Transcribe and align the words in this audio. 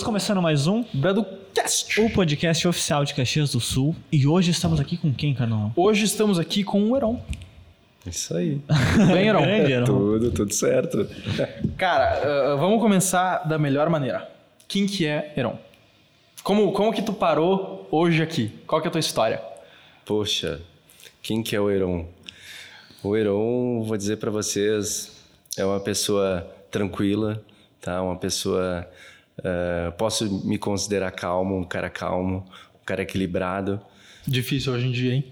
Estamos 0.00 0.18
começando 0.18 0.40
mais 0.40 0.66
um 0.66 0.82
BradoCast. 0.94 2.00
o 2.00 2.08
podcast 2.08 2.66
oficial 2.66 3.04
de 3.04 3.12
Caxias 3.12 3.52
do 3.52 3.60
Sul. 3.60 3.94
E 4.10 4.26
hoje 4.26 4.50
estamos 4.50 4.80
aqui 4.80 4.96
com 4.96 5.12
quem, 5.12 5.34
Carnal? 5.34 5.74
Hoje 5.76 6.06
estamos 6.06 6.38
aqui 6.38 6.64
com 6.64 6.90
o 6.90 6.96
Heron. 6.96 7.22
Isso 8.06 8.34
aí. 8.34 8.62
Bem, 9.12 9.28
Heron? 9.28 9.42
Grande, 9.42 9.72
Heron. 9.72 9.84
Tudo, 9.84 10.30
tudo 10.30 10.54
certo. 10.54 11.06
Cara, 11.76 12.54
uh, 12.54 12.56
vamos 12.56 12.80
começar 12.80 13.46
da 13.46 13.58
melhor 13.58 13.90
maneira. 13.90 14.26
Quem 14.66 14.86
que 14.86 15.04
é 15.06 15.34
Heron? 15.36 15.58
Como, 16.42 16.72
como 16.72 16.94
que 16.94 17.02
tu 17.02 17.12
parou 17.12 17.86
hoje 17.90 18.22
aqui? 18.22 18.50
Qual 18.66 18.80
que 18.80 18.86
é 18.86 18.88
a 18.88 18.92
tua 18.92 19.00
história? 19.00 19.42
Poxa, 20.06 20.62
quem 21.22 21.42
que 21.42 21.54
é 21.54 21.60
o 21.60 21.70
Heron? 21.70 22.06
O 23.02 23.14
Heron, 23.14 23.82
vou 23.82 23.98
dizer 23.98 24.16
para 24.16 24.30
vocês, 24.30 25.14
é 25.58 25.64
uma 25.64 25.78
pessoa 25.78 26.50
tranquila, 26.70 27.44
tá? 27.82 28.00
Uma 28.00 28.16
pessoa 28.16 28.88
uh, 29.38 29.92
posso 29.96 30.44
me 30.46 30.58
considerar 30.58 31.10
calmo, 31.12 31.58
um 31.58 31.64
cara 31.64 31.88
calmo, 31.88 32.44
um 32.74 32.84
cara 32.84 33.02
equilibrado. 33.02 33.80
Difícil 34.26 34.72
hoje 34.72 34.86
em 34.86 34.92
dia, 34.92 35.14
hein? 35.14 35.24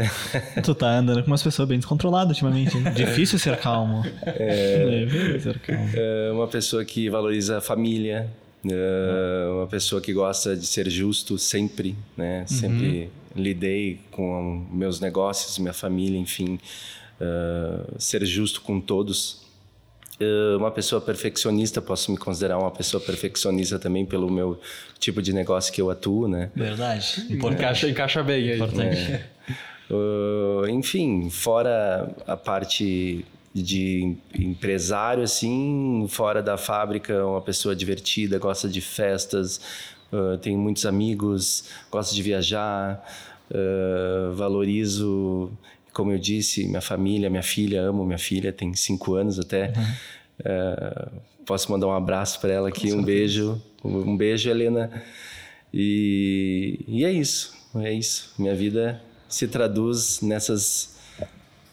Tu 0.62 0.74
tá 0.74 0.98
andando 0.98 1.22
com 1.22 1.28
umas 1.28 1.42
pessoas 1.42 1.66
bem 1.68 1.78
descontroladas 1.78 2.30
ultimamente. 2.36 2.76
hein? 2.76 2.84
Difícil 2.94 3.38
ser 3.38 3.56
calmo. 3.58 4.04
É. 4.22 5.04
Difícil 5.06 5.40
ser 5.40 5.58
calmo. 5.60 5.90
É 5.94 6.30
uma 6.32 6.46
pessoa 6.46 6.84
que 6.84 7.08
valoriza 7.08 7.58
a 7.58 7.60
família, 7.60 8.28
é 8.64 9.48
uma 9.50 9.66
pessoa 9.66 10.00
que 10.00 10.12
gosta 10.12 10.56
de 10.56 10.66
ser 10.66 10.88
justo 10.90 11.38
sempre, 11.38 11.96
né? 12.16 12.44
Sempre 12.46 13.10
lidei 13.34 14.00
com 14.10 14.66
meus 14.70 15.00
negócios, 15.00 15.58
minha 15.58 15.72
família, 15.72 16.18
enfim, 16.18 16.58
uh, 17.20 18.00
ser 18.00 18.24
justo 18.24 18.60
com 18.62 18.80
todos. 18.80 19.45
Uh, 20.18 20.56
uma 20.56 20.70
pessoa 20.70 21.00
perfeccionista, 21.00 21.82
posso 21.82 22.10
me 22.10 22.16
considerar 22.16 22.58
uma 22.58 22.70
pessoa 22.70 23.02
perfeccionista 23.02 23.78
também 23.78 24.06
pelo 24.06 24.30
meu 24.30 24.58
tipo 24.98 25.20
de 25.20 25.32
negócio 25.32 25.72
que 25.72 25.80
eu 25.80 25.90
atuo, 25.90 26.26
né? 26.26 26.50
Verdade. 26.54 27.26
Encaixa, 27.30 27.88
encaixa 27.88 28.22
bem 28.22 28.50
aí. 28.50 28.56
Importante. 28.56 29.24
Uh, 29.90 30.66
enfim, 30.68 31.28
fora 31.30 32.10
a 32.26 32.36
parte 32.36 33.24
de 33.54 34.16
empresário, 34.34 35.22
assim, 35.22 36.06
fora 36.10 36.42
da 36.42 36.58
fábrica, 36.58 37.24
uma 37.24 37.40
pessoa 37.40 37.74
divertida, 37.74 38.38
gosta 38.38 38.68
de 38.68 38.80
festas, 38.80 39.60
uh, 40.12 40.36
tenho 40.38 40.58
muitos 40.58 40.84
amigos, 40.84 41.64
gosto 41.90 42.14
de 42.14 42.22
viajar, 42.22 43.02
uh, 43.50 44.34
valorizo, 44.34 45.50
como 45.96 46.12
eu 46.12 46.18
disse, 46.18 46.66
minha 46.68 46.82
família, 46.82 47.30
minha 47.30 47.42
filha, 47.42 47.80
amo 47.80 48.04
minha 48.04 48.18
filha, 48.18 48.52
tem 48.52 48.74
cinco 48.74 49.14
anos 49.14 49.38
até. 49.38 49.72
Uh, 50.38 51.10
posso 51.46 51.72
mandar 51.72 51.86
um 51.86 51.92
abraço 51.92 52.38
para 52.38 52.52
ela 52.52 52.68
aqui, 52.68 52.92
um 52.92 53.02
beijo, 53.02 53.62
um 53.82 54.14
beijo, 54.14 54.50
Helena. 54.50 55.02
E, 55.72 56.84
e 56.86 57.02
é 57.02 57.10
isso, 57.10 57.56
é 57.76 57.90
isso. 57.94 58.34
Minha 58.38 58.54
vida 58.54 59.02
se 59.26 59.48
traduz 59.48 60.20
nessas, 60.20 60.98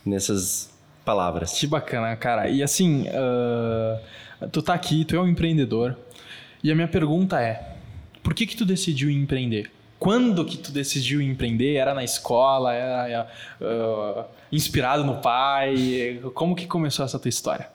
nessas 0.05 0.69
palavras. 1.03 1.59
Que 1.59 1.67
bacana, 1.67 2.15
cara. 2.15 2.47
E 2.47 2.63
assim, 2.63 3.05
uh, 3.09 4.47
tu 4.53 4.61
tá 4.61 4.73
aqui, 4.73 5.03
tu 5.03 5.17
é 5.17 5.19
um 5.19 5.27
empreendedor. 5.27 5.97
E 6.63 6.71
a 6.71 6.75
minha 6.75 6.87
pergunta 6.87 7.41
é: 7.41 7.75
por 8.23 8.33
que 8.33 8.47
que 8.47 8.55
tu 8.55 8.63
decidiu 8.63 9.09
empreender? 9.09 9.69
Quando 10.03 10.43
que 10.43 10.57
tu 10.57 10.69
decidiu 10.69 11.21
empreender? 11.21 11.75
Era 11.75 11.93
na 11.93 12.03
escola? 12.03 12.73
Era 12.73 13.25
uh, 13.61 14.25
inspirado 14.51 15.01
no 15.01 15.21
pai? 15.21 16.19
Como 16.33 16.57
que 16.57 16.67
começou 16.67 17.05
essa 17.05 17.17
tua 17.17 17.29
história? 17.29 17.69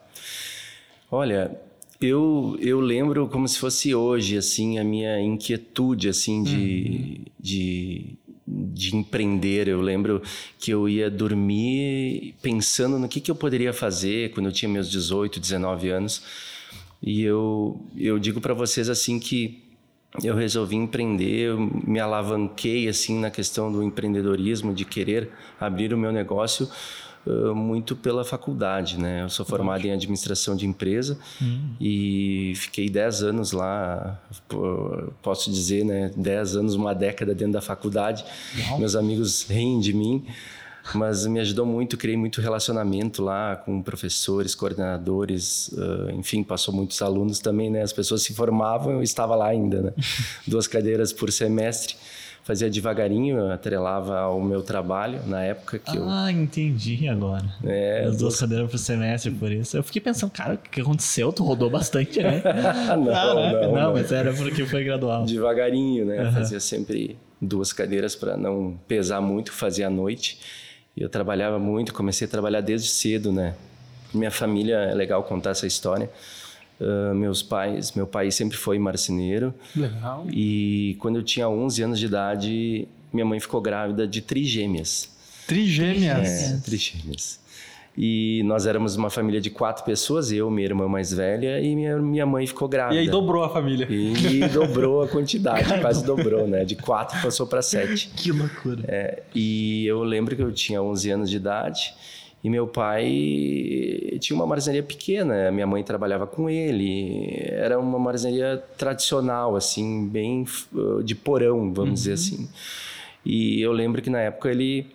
Olha, 1.11 1.59
eu, 1.99 2.55
eu 2.61 2.81
lembro 2.81 3.29
como 3.29 3.49
se 3.49 3.59
fosse 3.59 3.95
hoje, 3.95 4.37
assim, 4.37 4.79
a 4.79 4.85
minha 4.85 5.19
inquietude, 5.19 6.11
assim, 6.11 6.43
de, 6.43 6.55
uhum. 6.55 7.25
de, 7.41 8.19
de 8.47 8.95
empreender. 8.95 9.67
Eu 9.67 9.81
lembro 9.81 10.21
que 10.59 10.71
eu 10.71 10.87
ia 10.87 11.11
dormir 11.11 12.35
pensando 12.43 12.99
no 12.99 13.09
que, 13.09 13.23
que 13.23 13.31
eu 13.31 13.35
poderia 13.35 13.73
fazer 13.73 14.33
quando 14.33 14.51
eu 14.51 14.53
tinha 14.53 14.69
meus 14.69 14.91
18, 14.91 15.41
19 15.41 15.89
anos. 15.89 16.23
E 17.03 17.23
eu, 17.23 17.81
eu 17.97 18.19
digo 18.19 18.39
para 18.39 18.53
vocês, 18.53 18.91
assim, 18.91 19.19
que 19.19 19.67
eu 20.23 20.35
resolvi 20.35 20.77
empreender, 20.77 21.49
eu 21.49 21.59
me 21.59 22.01
alavanquei, 22.01 22.89
assim, 22.89 23.19
na 23.19 23.31
questão 23.31 23.71
do 23.71 23.83
empreendedorismo, 23.83 24.75
de 24.75 24.85
querer 24.85 25.31
abrir 25.61 25.93
o 25.93 25.99
meu 25.99 26.13
negócio 26.13 26.69
muito 27.55 27.95
pela 27.95 28.25
faculdade, 28.25 28.99
né? 28.99 29.23
Eu 29.23 29.29
sou 29.29 29.45
formado 29.45 29.85
em 29.85 29.93
administração 29.93 30.57
de 30.57 30.67
empresa 30.67 31.19
hum. 31.43 31.75
e 31.81 32.55
fiquei 32.57 32.89
10 32.89 33.23
anos 33.23 33.53
lá, 33.53 34.19
posso 35.23 35.51
dizer, 35.51 35.85
né? 35.85 36.11
10 36.17 36.57
anos, 36.57 36.75
uma 36.75 36.95
década 36.95 37.35
dentro 37.35 37.55
da 37.55 37.61
faculdade. 37.61 38.25
Meus 38.79 38.97
amigos 38.97 39.47
riem 39.49 39.79
de 39.79 39.93
mim, 39.93 40.25
mas 40.95 41.27
me 41.27 41.41
ajudou 41.41 41.67
muito, 41.67 41.97
criei 41.97 42.17
muito 42.17 42.41
relacionamento 42.41 43.23
lá 43.23 43.57
com 43.57 43.83
professores, 43.83 44.55
coordenadores, 44.55 45.69
uh, 45.69 46.11
enfim, 46.13 46.43
passou 46.43 46.75
muitos 46.75 47.01
alunos 47.03 47.39
também, 47.39 47.71
né? 47.71 47.83
As 47.83 47.93
pessoas 47.93 48.23
se 48.23 48.35
formavam, 48.35 48.93
eu 48.93 49.03
estava 49.03 49.35
lá 49.35 49.47
ainda, 49.47 49.83
né? 49.83 49.93
Duas 50.47 50.67
cadeiras 50.67 51.13
por 51.13 51.31
semestre 51.33 51.97
fazia 52.49 52.71
devagarinho, 52.71 53.53
atrelava 53.53 54.21
ao 54.21 54.41
meu 54.41 54.63
trabalho 54.63 55.21
na 55.27 55.43
época 55.43 55.79
que 55.79 55.91
ah, 55.91 55.95
eu. 55.95 56.09
Ah, 56.09 56.33
entendi 56.33 57.07
agora. 57.07 57.45
É, 57.63 58.07
As 58.09 58.17
duas 58.17 58.41
cadeiras 58.41 58.71
por 58.71 58.79
semestre, 58.79 59.31
por 59.33 59.53
isso. 59.53 59.77
Eu 59.77 59.83
fiquei 59.83 60.01
pensando, 60.01 60.31
cara, 60.31 60.55
o 60.55 60.57
que 60.57 60.81
aconteceu? 60.81 61.31
Tu 61.31 61.45
rodou 61.45 61.69
bastante, 61.69 62.23
né? 62.23 62.41
não, 62.97 63.05
Caraca, 63.05 63.67
não, 63.67 63.75
não, 63.75 63.93
mas 63.93 64.11
era 64.11 64.33
porque 64.33 64.65
foi 64.65 64.83
gradual. 64.83 65.27
Devagarinho, 65.27 66.07
né? 66.07 66.25
Uhum. 66.25 66.33
Fazia 66.33 66.59
sempre 66.59 67.19
duas 67.39 67.71
cadeiras 67.71 68.17
para 68.17 68.35
não 68.35 68.81
pesar 68.89 69.21
muito, 69.21 69.53
fazia 69.53 69.89
à 69.89 69.91
noite. 69.91 70.39
Eu 71.01 71.09
trabalhava 71.09 71.59
muito, 71.59 71.93
comecei 71.95 72.27
a 72.27 72.31
trabalhar 72.31 72.61
desde 72.61 72.89
cedo, 72.89 73.33
né? 73.33 73.55
Minha 74.13 74.31
família, 74.31 74.77
é 74.77 74.95
legal 74.95 75.23
contar 75.23 75.51
essa 75.51 75.67
história. 75.67 76.11
Uh, 76.81 77.15
meus 77.15 77.43
pais, 77.43 77.93
meu 77.93 78.07
pai 78.07 78.31
sempre 78.31 78.57
foi 78.57 78.79
marceneiro. 78.79 79.53
Legal. 79.75 80.27
E 80.31 80.97
quando 81.01 81.17
eu 81.17 81.23
tinha 81.23 81.49
11 81.49 81.83
anos 81.83 81.99
de 81.99 82.07
idade, 82.07 82.89
minha 83.13 83.27
mãe 83.27 83.41
ficou 83.41 83.61
grávida 83.61 84.07
de 84.07 84.23
trigêmeas. 84.23 85.11
Trigêmeas? 85.47 86.29
É, 86.29 86.61
trigêmeas. 86.65 87.41
E 88.01 88.45
nós 88.45 88.65
éramos 88.65 88.95
uma 88.95 89.11
família 89.11 89.41
de 89.41 89.51
quatro 89.51 89.85
pessoas, 89.85 90.31
eu, 90.31 90.49
minha 90.53 90.69
irmã 90.69 90.87
mais 90.87 91.13
velha 91.13 91.61
e 91.61 91.75
minha, 91.75 91.99
minha 91.99 92.25
mãe 92.25 92.47
ficou 92.47 92.69
grávida. 92.69 92.95
E 92.95 93.01
aí 93.01 93.11
dobrou 93.11 93.43
a 93.43 93.49
família. 93.49 93.89
E 93.91 94.49
dobrou 94.55 95.03
a 95.03 95.09
quantidade, 95.09 95.81
quase 95.81 96.05
dobrou, 96.05 96.47
né? 96.47 96.65
De 96.65 96.77
quatro 96.77 97.21
passou 97.21 97.45
para 97.45 97.61
sete. 97.61 98.09
Que 98.15 98.31
loucura. 98.31 98.85
É, 98.87 99.25
e 99.35 99.85
eu 99.85 100.05
lembro 100.05 100.37
que 100.37 100.43
eu 100.43 100.53
tinha 100.53 100.81
11 100.81 101.11
anos 101.11 101.29
de 101.29 101.39
idade 101.39 101.93
e 102.45 102.49
meu 102.49 102.69
pai 102.69 104.17
tinha 104.21 104.37
uma 104.37 104.47
marcenaria 104.47 104.85
pequena, 104.85 105.51
minha 105.51 105.67
mãe 105.67 105.83
trabalhava 105.83 106.25
com 106.25 106.49
ele. 106.49 107.33
Era 107.49 107.81
uma 107.81 107.99
marcenaria 107.99 108.63
tradicional, 108.77 109.57
assim, 109.57 110.07
bem 110.07 110.47
de 111.03 111.17
porão, 111.17 111.75
vamos 111.75 111.79
uhum. 111.79 111.95
dizer 111.95 112.13
assim. 112.13 112.49
E 113.25 113.61
eu 113.61 113.73
lembro 113.73 114.01
que 114.01 114.09
na 114.09 114.21
época 114.21 114.53
ele 114.53 114.87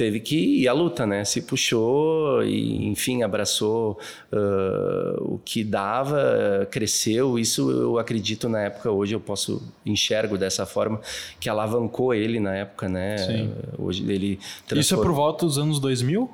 teve 0.00 0.18
que 0.18 0.62
ir 0.62 0.66
à 0.66 0.72
luta, 0.72 1.06
né? 1.06 1.26
Se 1.26 1.42
puxou 1.42 2.42
e, 2.42 2.86
enfim, 2.86 3.22
abraçou 3.22 3.98
uh, 4.32 5.34
o 5.34 5.38
que 5.44 5.62
dava, 5.62 6.66
cresceu. 6.70 7.38
Isso 7.38 7.70
eu 7.70 7.98
acredito 7.98 8.48
na 8.48 8.62
época, 8.62 8.90
hoje 8.90 9.14
eu 9.14 9.20
posso 9.20 9.62
enxergo 9.84 10.38
dessa 10.38 10.64
forma, 10.64 11.02
que 11.38 11.50
alavancou 11.50 12.14
ele 12.14 12.40
na 12.40 12.54
época, 12.56 12.88
né? 12.88 13.18
Sim. 13.18 13.52
Hoje 13.78 14.02
ele 14.10 14.36
transform... 14.66 14.80
Isso 14.80 14.94
é 14.94 14.96
por 14.96 15.12
volta 15.12 15.44
dos 15.44 15.58
anos 15.58 15.78
2000? 15.78 16.30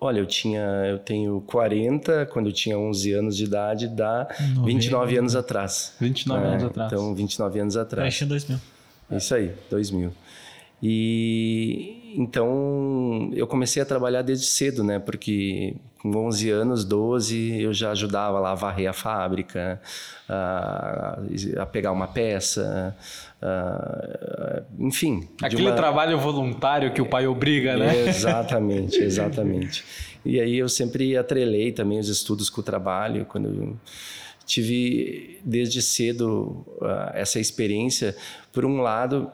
Olha, 0.00 0.20
eu 0.20 0.26
tinha, 0.26 0.62
eu 0.88 1.00
tenho 1.00 1.42
40, 1.48 2.26
quando 2.26 2.46
eu 2.46 2.52
tinha 2.52 2.78
11 2.78 3.12
anos 3.12 3.36
de 3.36 3.42
idade, 3.42 3.88
dá 3.88 4.28
29 4.64 5.18
anos 5.18 5.34
atrás. 5.34 5.94
29 6.00 6.44
é, 6.44 6.48
anos 6.48 6.62
atrás. 6.62 6.92
Então, 6.92 7.12
29 7.12 7.58
anos 7.58 7.76
atrás. 7.76 8.14
Fecha 8.14 8.24
2000. 8.24 8.60
Isso 9.10 9.34
aí, 9.34 9.52
2000. 9.68 10.12
E 10.82 12.14
então 12.16 13.30
eu 13.34 13.46
comecei 13.46 13.82
a 13.82 13.86
trabalhar 13.86 14.22
desde 14.22 14.46
cedo, 14.46 14.82
né? 14.82 14.98
Porque 14.98 15.76
com 16.00 16.10
11 16.26 16.50
anos, 16.50 16.84
12, 16.84 17.60
eu 17.60 17.74
já 17.74 17.90
ajudava 17.90 18.40
lá 18.40 18.52
a 18.52 18.54
varrer 18.54 18.88
a 18.88 18.92
fábrica, 18.92 19.80
a, 20.28 21.18
a 21.58 21.66
pegar 21.66 21.92
uma 21.92 22.08
peça, 22.08 22.96
a, 23.40 24.62
enfim. 24.78 25.28
Aquele 25.42 25.68
uma... 25.68 25.76
trabalho 25.76 26.18
voluntário 26.18 26.92
que 26.92 27.02
o 27.02 27.06
pai 27.06 27.26
obriga, 27.26 27.76
né? 27.76 28.08
Exatamente, 28.08 28.98
exatamente. 29.02 29.84
e 30.24 30.40
aí 30.40 30.56
eu 30.56 30.68
sempre 30.68 31.16
atrelei 31.16 31.70
também 31.70 31.98
os 31.98 32.08
estudos 32.08 32.48
com 32.48 32.62
o 32.62 32.64
trabalho, 32.64 33.26
quando 33.26 33.48
eu 33.48 33.76
tive 34.46 35.38
desde 35.44 35.80
cedo 35.82 36.66
essa 37.14 37.38
experiência. 37.38 38.16
Por 38.52 38.64
um 38.64 38.80
lado, 38.80 39.30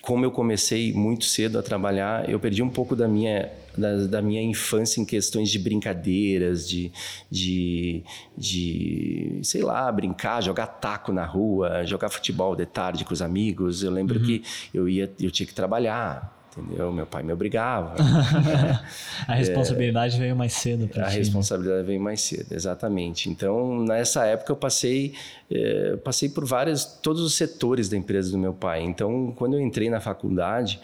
como 0.00 0.24
eu 0.24 0.30
comecei 0.30 0.92
muito 0.92 1.24
cedo 1.24 1.58
a 1.58 1.62
trabalhar, 1.62 2.28
eu 2.28 2.40
perdi 2.40 2.62
um 2.62 2.68
pouco 2.68 2.96
da 2.96 3.06
minha 3.06 3.50
da, 3.76 4.06
da, 4.06 4.22
minha 4.22 4.42
infância 4.42 5.00
em 5.00 5.04
questões 5.04 5.50
de 5.50 5.58
brincadeiras, 5.58 6.66
de, 6.66 6.90
de, 7.30 8.02
de, 8.36 9.38
sei 9.42 9.62
lá, 9.62 9.92
brincar, 9.92 10.42
jogar 10.42 10.66
taco 10.66 11.12
na 11.12 11.26
rua, 11.26 11.84
jogar 11.84 12.08
futebol 12.08 12.56
de 12.56 12.64
tarde 12.64 13.04
com 13.04 13.12
os 13.12 13.20
amigos. 13.20 13.82
Eu 13.82 13.90
lembro 13.90 14.18
uhum. 14.18 14.24
que 14.24 14.42
eu 14.72 14.88
ia, 14.88 15.12
eu 15.20 15.30
tinha 15.30 15.46
que 15.46 15.52
trabalhar, 15.52 16.35
entendeu? 16.62 16.92
Meu 16.92 17.06
pai 17.06 17.22
me 17.22 17.32
obrigava. 17.32 17.94
a 19.26 19.34
responsabilidade 19.34 20.16
é, 20.16 20.18
veio 20.18 20.36
mais 20.36 20.52
cedo 20.52 20.88
para 20.88 21.06
A 21.06 21.10
ti, 21.10 21.18
responsabilidade 21.18 21.80
né? 21.80 21.86
veio 21.86 22.00
mais 22.00 22.20
cedo, 22.20 22.52
exatamente. 22.52 23.28
Então, 23.28 23.82
nessa 23.82 24.24
época 24.24 24.52
eu 24.52 24.56
passei, 24.56 25.14
é, 25.50 25.96
passei 25.96 26.28
por 26.28 26.44
vários, 26.44 26.84
todos 26.84 27.22
os 27.22 27.34
setores 27.34 27.88
da 27.88 27.96
empresa 27.96 28.30
do 28.30 28.38
meu 28.38 28.52
pai. 28.52 28.82
Então, 28.82 29.32
quando 29.36 29.54
eu 29.54 29.60
entrei 29.60 29.90
na 29.90 30.00
faculdade, 30.00 30.80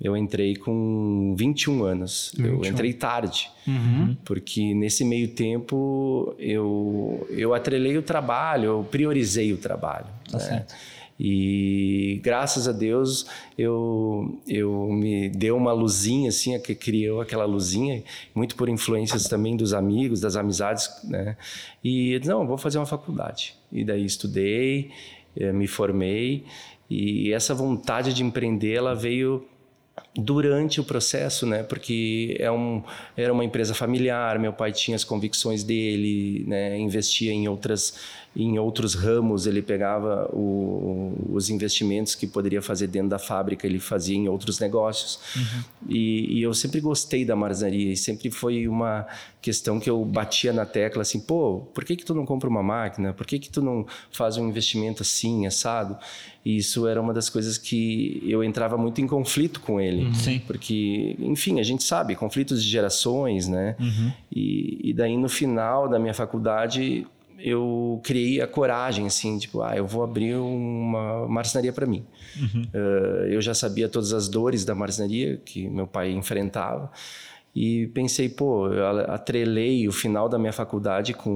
eu 0.00 0.16
entrei 0.16 0.54
com 0.54 1.34
21 1.36 1.82
anos. 1.82 2.32
21. 2.36 2.54
Eu 2.54 2.64
entrei 2.64 2.92
tarde, 2.92 3.50
uhum. 3.66 4.16
porque 4.24 4.72
nesse 4.74 5.04
meio 5.04 5.28
tempo 5.28 6.34
eu, 6.38 7.26
eu 7.30 7.52
atrelei 7.52 7.98
o 7.98 8.02
trabalho, 8.02 8.64
eu 8.64 8.86
priorizei 8.88 9.52
o 9.52 9.56
trabalho. 9.56 10.06
Tá 10.30 10.38
né? 10.38 10.44
certo. 10.44 10.74
E 11.18 12.20
graças 12.22 12.68
a 12.68 12.72
Deus 12.72 13.26
eu, 13.56 14.40
eu 14.46 14.88
me 14.92 15.28
deu 15.28 15.56
uma 15.56 15.72
luzinha 15.72 16.28
assim, 16.28 16.58
que 16.60 16.74
criou 16.74 17.20
aquela 17.20 17.44
luzinha, 17.44 18.04
muito 18.34 18.54
por 18.54 18.68
influências 18.68 19.24
também 19.24 19.56
dos 19.56 19.74
amigos, 19.74 20.20
das 20.20 20.36
amizades, 20.36 20.88
né? 21.04 21.36
E 21.82 22.20
não, 22.24 22.46
vou 22.46 22.56
fazer 22.56 22.78
uma 22.78 22.86
faculdade. 22.86 23.56
E 23.72 23.84
daí 23.84 24.04
estudei, 24.04 24.90
eh, 25.36 25.52
me 25.52 25.66
formei 25.66 26.44
e 26.88 27.32
essa 27.32 27.54
vontade 27.54 28.14
de 28.14 28.22
empreender 28.22 28.74
ela 28.74 28.94
veio 28.94 29.44
durante 30.14 30.80
o 30.80 30.84
processo, 30.84 31.46
né? 31.46 31.62
Porque 31.62 32.36
é 32.38 32.50
um, 32.50 32.82
era 33.16 33.32
uma 33.32 33.44
empresa 33.44 33.74
familiar, 33.74 34.38
meu 34.38 34.52
pai 34.52 34.72
tinha 34.72 34.94
as 34.94 35.04
convicções 35.04 35.62
dele, 35.62 36.44
né? 36.46 36.78
Investia 36.78 37.32
em 37.32 37.48
outras 37.48 37.98
em 38.36 38.58
outros 38.58 38.94
ramos 38.94 39.46
ele 39.46 39.62
pegava 39.62 40.28
o, 40.32 41.12
os 41.32 41.50
investimentos 41.50 42.14
que 42.14 42.26
poderia 42.26 42.60
fazer 42.60 42.86
dentro 42.86 43.08
da 43.08 43.18
fábrica 43.18 43.66
ele 43.66 43.78
fazia 43.78 44.16
em 44.16 44.28
outros 44.28 44.60
negócios 44.60 45.18
uhum. 45.34 45.64
e, 45.88 46.38
e, 46.38 46.42
eu 46.42 46.52
sempre 46.52 46.80
gostei 46.80 47.24
da 47.24 47.34
marcenaria 47.34 47.92
e 47.92 47.96
sempre 47.96 48.30
foi 48.30 48.68
uma 48.68 49.06
questão 49.40 49.80
que 49.80 49.88
eu 49.88 50.04
batia 50.04 50.52
na 50.52 50.66
tecla 50.66 51.02
assim 51.02 51.20
pô 51.20 51.60
por 51.74 51.84
que 51.84 51.96
que 51.96 52.04
tu 52.04 52.14
não 52.14 52.26
compra 52.26 52.48
uma 52.48 52.62
máquina 52.62 53.12
por 53.12 53.26
que 53.26 53.38
que 53.38 53.50
tu 53.50 53.62
não 53.62 53.86
faz 54.12 54.36
um 54.36 54.48
investimento 54.48 55.02
assim 55.02 55.46
assado 55.46 55.96
e 56.44 56.58
isso 56.58 56.86
era 56.86 57.00
uma 57.00 57.12
das 57.12 57.28
coisas 57.28 57.58
que 57.58 58.22
eu 58.26 58.44
entrava 58.44 58.76
muito 58.76 59.00
em 59.00 59.06
conflito 59.06 59.60
com 59.60 59.80
ele 59.80 60.04
uhum. 60.04 60.40
porque 60.46 61.16
enfim 61.18 61.60
a 61.60 61.62
gente 61.62 61.82
sabe 61.82 62.14
conflitos 62.14 62.62
de 62.62 62.68
gerações 62.68 63.48
né 63.48 63.74
uhum. 63.80 64.12
e, 64.30 64.90
e 64.90 64.92
daí 64.92 65.16
no 65.16 65.28
final 65.28 65.88
da 65.88 65.98
minha 65.98 66.14
faculdade 66.14 67.06
eu 67.38 68.00
criei 68.04 68.40
a 68.40 68.46
coragem, 68.46 69.06
assim, 69.06 69.38
tipo, 69.38 69.62
ah, 69.62 69.76
eu 69.76 69.86
vou 69.86 70.02
abrir 70.02 70.34
uma 70.34 71.26
marcenaria 71.28 71.72
para 71.72 71.86
mim. 71.86 72.04
Uhum. 72.36 72.62
Uh, 72.74 73.26
eu 73.26 73.40
já 73.40 73.54
sabia 73.54 73.88
todas 73.88 74.12
as 74.12 74.28
dores 74.28 74.64
da 74.64 74.74
marcenaria 74.74 75.36
que 75.44 75.68
meu 75.68 75.86
pai 75.86 76.10
enfrentava 76.10 76.90
e 77.54 77.88
pensei, 77.88 78.28
pô, 78.28 78.68
eu 78.68 78.86
atrelei 79.10 79.88
o 79.88 79.92
final 79.92 80.28
da 80.28 80.38
minha 80.38 80.52
faculdade 80.52 81.12
com 81.12 81.30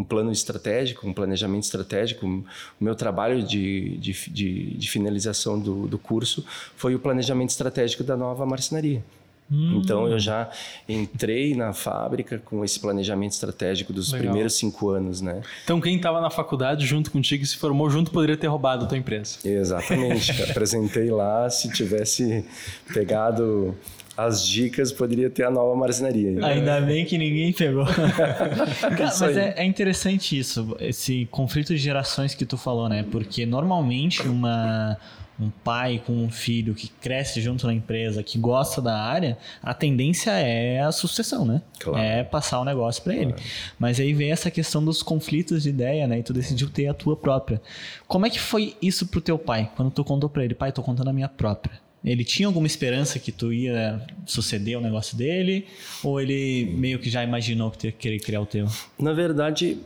um 0.00 0.04
plano 0.04 0.30
estratégico, 0.30 1.06
um 1.06 1.12
planejamento 1.12 1.62
estratégico. 1.62 2.26
O 2.26 2.44
meu 2.78 2.94
trabalho 2.94 3.42
de, 3.42 3.96
de, 3.96 4.12
de, 4.30 4.76
de 4.76 4.90
finalização 4.90 5.58
do, 5.58 5.86
do 5.86 5.98
curso 5.98 6.44
foi 6.76 6.94
o 6.94 6.98
planejamento 6.98 7.50
estratégico 7.50 8.04
da 8.04 8.16
nova 8.16 8.44
marcenaria. 8.44 9.02
Hum. 9.50 9.80
Então 9.82 10.08
eu 10.08 10.18
já 10.18 10.50
entrei 10.88 11.54
na 11.54 11.72
fábrica 11.72 12.40
com 12.44 12.64
esse 12.64 12.80
planejamento 12.80 13.32
estratégico 13.32 13.92
dos 13.92 14.10
Legal. 14.10 14.26
primeiros 14.26 14.54
cinco 14.54 14.88
anos, 14.90 15.20
né? 15.20 15.42
Então 15.64 15.80
quem 15.80 15.96
estava 15.96 16.20
na 16.20 16.30
faculdade 16.30 16.86
junto 16.86 17.10
contigo 17.10 17.44
e 17.44 17.46
se 17.46 17.56
formou 17.56 17.90
junto 17.90 18.10
poderia 18.10 18.36
ter 18.36 18.46
roubado 18.46 18.84
a 18.84 18.88
tua 18.88 18.98
empresa. 18.98 19.38
Exatamente. 19.44 20.30
Apresentei 20.50 21.10
lá, 21.10 21.48
se 21.50 21.70
tivesse 21.70 22.44
pegado 22.92 23.76
as 24.16 24.46
dicas, 24.46 24.92
poderia 24.92 25.28
ter 25.28 25.44
a 25.44 25.50
nova 25.50 25.74
marcenaria. 25.76 26.44
Ainda 26.46 26.80
bem 26.80 27.04
que 27.04 27.18
ninguém 27.18 27.52
pegou. 27.52 27.84
Cara, 28.80 29.12
mas 29.20 29.36
é, 29.36 29.54
é, 29.56 29.64
interessante 29.64 30.38
isso, 30.38 30.76
esse 30.80 31.26
conflito 31.30 31.68
de 31.68 31.78
gerações 31.78 32.34
que 32.34 32.46
tu 32.46 32.56
falou, 32.56 32.88
né? 32.88 33.04
Porque 33.10 33.44
normalmente 33.44 34.22
uma 34.22 34.96
um 35.38 35.50
pai 35.50 36.02
com 36.04 36.12
um 36.12 36.30
filho 36.30 36.74
que 36.74 36.88
cresce 36.88 37.40
junto 37.40 37.66
na 37.66 37.74
empresa, 37.74 38.22
que 38.22 38.38
gosta 38.38 38.80
da 38.80 38.96
área, 38.96 39.36
a 39.62 39.74
tendência 39.74 40.30
é 40.30 40.80
a 40.80 40.92
sucessão, 40.92 41.44
né? 41.44 41.62
Claro. 41.78 41.98
É 41.98 42.22
passar 42.22 42.60
o 42.60 42.64
negócio 42.64 43.02
para 43.02 43.14
ele. 43.14 43.32
Claro. 43.32 43.42
Mas 43.78 43.98
aí 43.98 44.12
vem 44.12 44.30
essa 44.30 44.50
questão 44.50 44.84
dos 44.84 45.02
conflitos 45.02 45.62
de 45.62 45.70
ideia, 45.70 46.06
né? 46.06 46.18
E 46.18 46.22
tu 46.22 46.32
decidiu 46.32 46.70
ter 46.70 46.86
a 46.86 46.94
tua 46.94 47.16
própria. 47.16 47.60
Como 48.06 48.26
é 48.26 48.30
que 48.30 48.40
foi 48.40 48.76
isso 48.80 49.06
pro 49.06 49.20
teu 49.20 49.38
pai? 49.38 49.70
Quando 49.76 49.90
tu 49.90 50.04
contou 50.04 50.30
para 50.30 50.44
ele, 50.44 50.54
pai, 50.54 50.72
tô 50.72 50.82
contando 50.82 51.08
a 51.08 51.12
minha 51.12 51.28
própria. 51.28 51.84
Ele 52.04 52.22
tinha 52.22 52.46
alguma 52.46 52.66
esperança 52.66 53.18
que 53.18 53.32
tu 53.32 53.50
ia 53.50 54.00
suceder 54.26 54.76
o 54.76 54.80
negócio 54.80 55.16
dele? 55.16 55.66
Ou 56.02 56.20
ele 56.20 56.66
meio 56.76 56.98
que 56.98 57.08
já 57.08 57.24
imaginou 57.24 57.70
que 57.70 57.78
tu 57.78 57.86
ia 57.86 57.92
querer 57.92 58.20
criar 58.20 58.42
o 58.42 58.46
teu? 58.46 58.68
Na 58.98 59.14
verdade, 59.14 59.78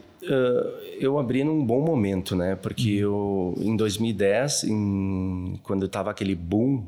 eu 1.00 1.18
abri 1.18 1.44
num 1.44 1.64
bom 1.64 1.80
momento, 1.80 2.36
né? 2.36 2.56
Porque 2.56 3.04
uhum. 3.04 3.54
eu, 3.58 3.64
em 3.64 3.76
2010, 3.76 4.64
em, 4.64 5.60
quando 5.62 5.86
estava 5.86 6.10
aquele 6.10 6.34
boom, 6.34 6.84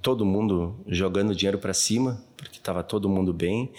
todo 0.00 0.24
mundo 0.24 0.74
jogando 0.86 1.34
dinheiro 1.34 1.58
para 1.58 1.74
cima, 1.74 2.22
porque 2.36 2.58
estava 2.58 2.82
todo 2.82 3.08
mundo 3.08 3.32
bem, 3.32 3.70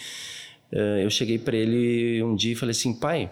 uh, 0.71 0.99
eu 1.01 1.09
cheguei 1.09 1.37
para 1.37 1.55
ele 1.55 2.21
um 2.23 2.35
dia 2.35 2.53
e 2.53 2.55
falei 2.55 2.71
assim, 2.71 2.93
pai, 2.93 3.31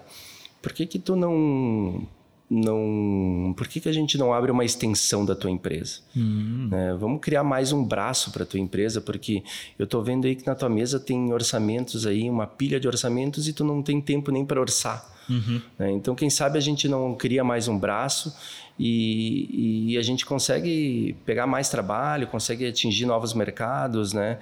por 0.62 0.74
que 0.74 0.86
que 0.86 0.98
tu 0.98 1.16
não 1.16 2.08
não 2.50 3.54
por 3.58 3.68
que, 3.68 3.80
que 3.80 3.90
a 3.90 3.92
gente 3.92 4.18
não 4.18 4.34
abre 4.34 4.52
uma 4.52 4.64
extensão 4.64 5.26
da 5.26 5.36
tua 5.36 5.50
empresa 5.50 6.00
uhum. 6.16 6.70
é, 6.72 6.94
vamos 6.94 7.20
criar 7.22 7.44
mais 7.44 7.72
um 7.72 7.84
braço 7.84 8.32
para 8.32 8.46
tua 8.46 8.60
empresa 8.60 9.02
porque 9.02 9.44
eu 9.80 9.86
estou 9.86 10.04
vendo 10.04 10.26
aí 10.26 10.36
que 10.36 10.46
na 10.46 10.56
tua 10.56 10.70
mesa 10.70 11.00
tem 11.00 11.34
orçamentos 11.34 12.06
aí 12.06 12.30
uma 12.30 12.46
pilha 12.46 12.80
de 12.80 12.88
orçamentos 12.88 13.48
e 13.48 13.54
tu 13.54 13.64
não 13.64 13.82
tem 13.82 14.00
tempo 14.00 14.32
nem 14.32 14.46
para 14.46 14.62
orçar 14.62 15.16
Uhum. 15.30 15.62
Né? 15.78 15.92
Então, 15.92 16.16
quem 16.16 16.30
sabe 16.30 16.58
a 16.58 16.62
gente 16.62 16.88
não 16.88 17.16
cria 17.16 17.44
mais 17.44 17.68
um 17.68 17.78
braço 17.78 18.36
e, 18.78 19.92
e, 19.94 19.98
a 19.98 20.02
gente 20.02 20.26
consegue 20.26 21.16
pegar 21.26 21.48
mais 21.48 21.70
trabalho, 21.70 22.28
consegue 22.28 22.68
atingir 22.68 23.06
novos 23.06 23.34
mercados, 23.34 24.14
né? 24.14 24.40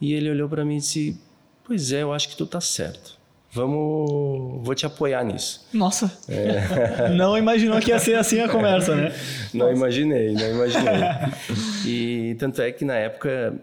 E 0.00 0.12
ele 0.12 0.30
olhou 0.30 0.48
para 0.48 0.64
mim 0.64 0.76
e 0.76 0.80
disse: 0.80 1.20
Pois 1.64 1.92
é, 1.92 2.02
eu 2.02 2.12
acho 2.12 2.28
que 2.28 2.36
tu 2.36 2.46
tá 2.46 2.60
certo. 2.60 3.18
Vamos, 3.54 4.66
vou 4.66 4.74
te 4.74 4.84
apoiar 4.84 5.22
nisso. 5.24 5.64
Nossa, 5.72 6.12
é. 6.28 7.08
não 7.14 7.38
imaginou 7.38 7.78
que 7.78 7.90
ia 7.90 8.00
ser 8.00 8.16
assim 8.16 8.40
a 8.40 8.48
conversa, 8.48 8.96
né? 8.96 9.14
Não 9.54 9.66
Nossa. 9.66 9.78
imaginei, 9.78 10.32
não 10.32 10.50
imaginei. 10.50 10.94
e 11.86 12.34
tanto 12.34 12.60
é 12.60 12.72
que 12.72 12.84
na 12.84 12.96
época 12.96 13.54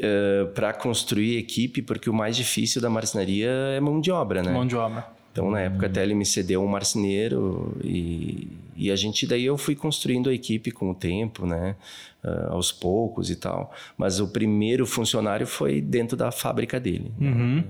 eh, 0.00 0.44
para 0.54 0.72
construir 0.72 1.38
equipe, 1.38 1.82
porque 1.82 2.08
o 2.08 2.14
mais 2.14 2.36
difícil 2.36 2.80
da 2.80 2.88
marcenaria 2.88 3.50
é 3.50 3.80
mão 3.80 4.00
de 4.00 4.12
obra, 4.12 4.44
né? 4.44 4.52
Mão 4.52 4.64
de 4.64 4.76
obra. 4.76 5.04
Então, 5.32 5.50
na 5.50 5.60
época, 5.60 5.86
até 5.86 6.02
ele 6.02 6.14
me 6.14 6.26
cedeu 6.26 6.62
um 6.62 6.66
marceneiro 6.66 7.76
e, 7.84 8.48
e 8.76 8.90
a 8.90 8.96
gente, 8.96 9.26
daí 9.26 9.44
eu 9.44 9.56
fui 9.58 9.76
construindo 9.76 10.30
a 10.30 10.34
equipe 10.34 10.70
com 10.70 10.90
o 10.90 10.94
tempo, 10.94 11.46
né? 11.46 11.76
Uh, 12.24 12.52
aos 12.52 12.72
poucos 12.72 13.30
e 13.30 13.36
tal. 13.36 13.72
Mas 13.96 14.18
o 14.18 14.28
primeiro 14.28 14.84
funcionário 14.84 15.46
foi 15.46 15.80
dentro 15.80 16.16
da 16.16 16.32
fábrica 16.32 16.80
dele. 16.80 17.12
Uhum. 17.20 17.56
Né? 17.56 17.64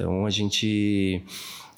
Então, 0.00 0.24
a 0.24 0.30
gente... 0.30 1.22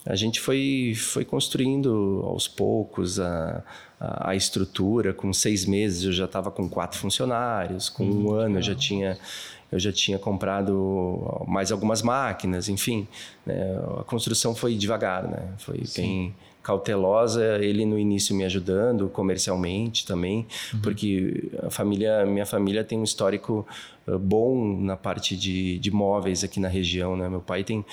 A 0.04 0.16
gente 0.16 0.40
foi, 0.40 0.94
foi 0.96 1.24
construindo 1.24 2.22
aos 2.24 2.48
poucos 2.48 3.20
a, 3.20 3.62
a, 4.00 4.30
a 4.30 4.36
estrutura. 4.36 5.12
Com 5.12 5.32
seis 5.32 5.64
meses 5.64 6.02
eu 6.02 6.12
já 6.12 6.24
estava 6.24 6.50
com 6.50 6.68
quatro 6.68 6.98
funcionários. 6.98 7.88
Com 7.88 8.04
um 8.04 8.26
uhum. 8.26 8.34
ano 8.34 8.58
eu 8.58 8.62
já 8.62 8.74
tinha 8.74 9.16
eu 9.70 9.78
já 9.78 9.92
tinha 9.92 10.18
comprado 10.18 11.44
mais 11.46 11.70
algumas 11.70 12.02
máquinas, 12.02 12.68
enfim. 12.68 13.06
Né? 13.46 13.54
A 14.00 14.02
construção 14.02 14.56
foi 14.56 14.74
devagar, 14.74 15.28
né? 15.28 15.54
Foi 15.58 15.84
Sim. 15.84 16.02
bem 16.02 16.34
cautelosa, 16.62 17.58
ele 17.58 17.84
no 17.84 17.98
início 17.98 18.34
me 18.34 18.44
ajudando 18.44 19.08
comercialmente 19.08 20.06
também, 20.06 20.46
uhum. 20.72 20.80
porque 20.80 21.50
a 21.62 21.70
família, 21.70 22.24
minha 22.24 22.46
família 22.46 22.84
tem 22.84 22.98
um 22.98 23.04
histórico 23.04 23.66
bom 24.20 24.76
na 24.80 24.96
parte 24.96 25.36
de, 25.36 25.78
de 25.78 25.90
móveis 25.90 26.44
aqui 26.44 26.60
na 26.60 26.68
região, 26.68 27.16
né? 27.16 27.28
Meu 27.28 27.40
pai 27.40 27.64
tem 27.64 27.84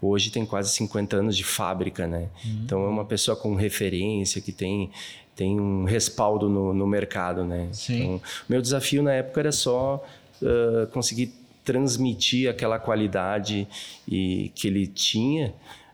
hoje 0.00 0.30
tem 0.30 0.44
quase 0.44 0.70
50 0.70 1.16
anos 1.16 1.36
de 1.36 1.44
fábrica, 1.44 2.06
né? 2.06 2.28
Uhum. 2.44 2.60
Então 2.64 2.84
é 2.84 2.88
uma 2.88 3.04
pessoa 3.04 3.36
com 3.36 3.54
referência 3.54 4.40
que 4.40 4.52
tem 4.52 4.90
tem 5.34 5.60
um 5.60 5.84
respaldo 5.84 6.48
no, 6.48 6.72
no 6.72 6.86
mercado, 6.86 7.44
né? 7.44 7.68
Sim. 7.70 7.94
Então, 7.94 8.22
meu 8.48 8.62
desafio 8.62 9.02
na 9.02 9.12
época 9.12 9.40
era 9.40 9.52
só 9.52 10.02
uh, 10.40 10.86
conseguir 10.86 11.30
transmitir 11.62 12.48
aquela 12.48 12.78
qualidade 12.78 13.68
e 14.08 14.50
que 14.54 14.66
ele 14.66 14.86
tinha. 14.86 15.52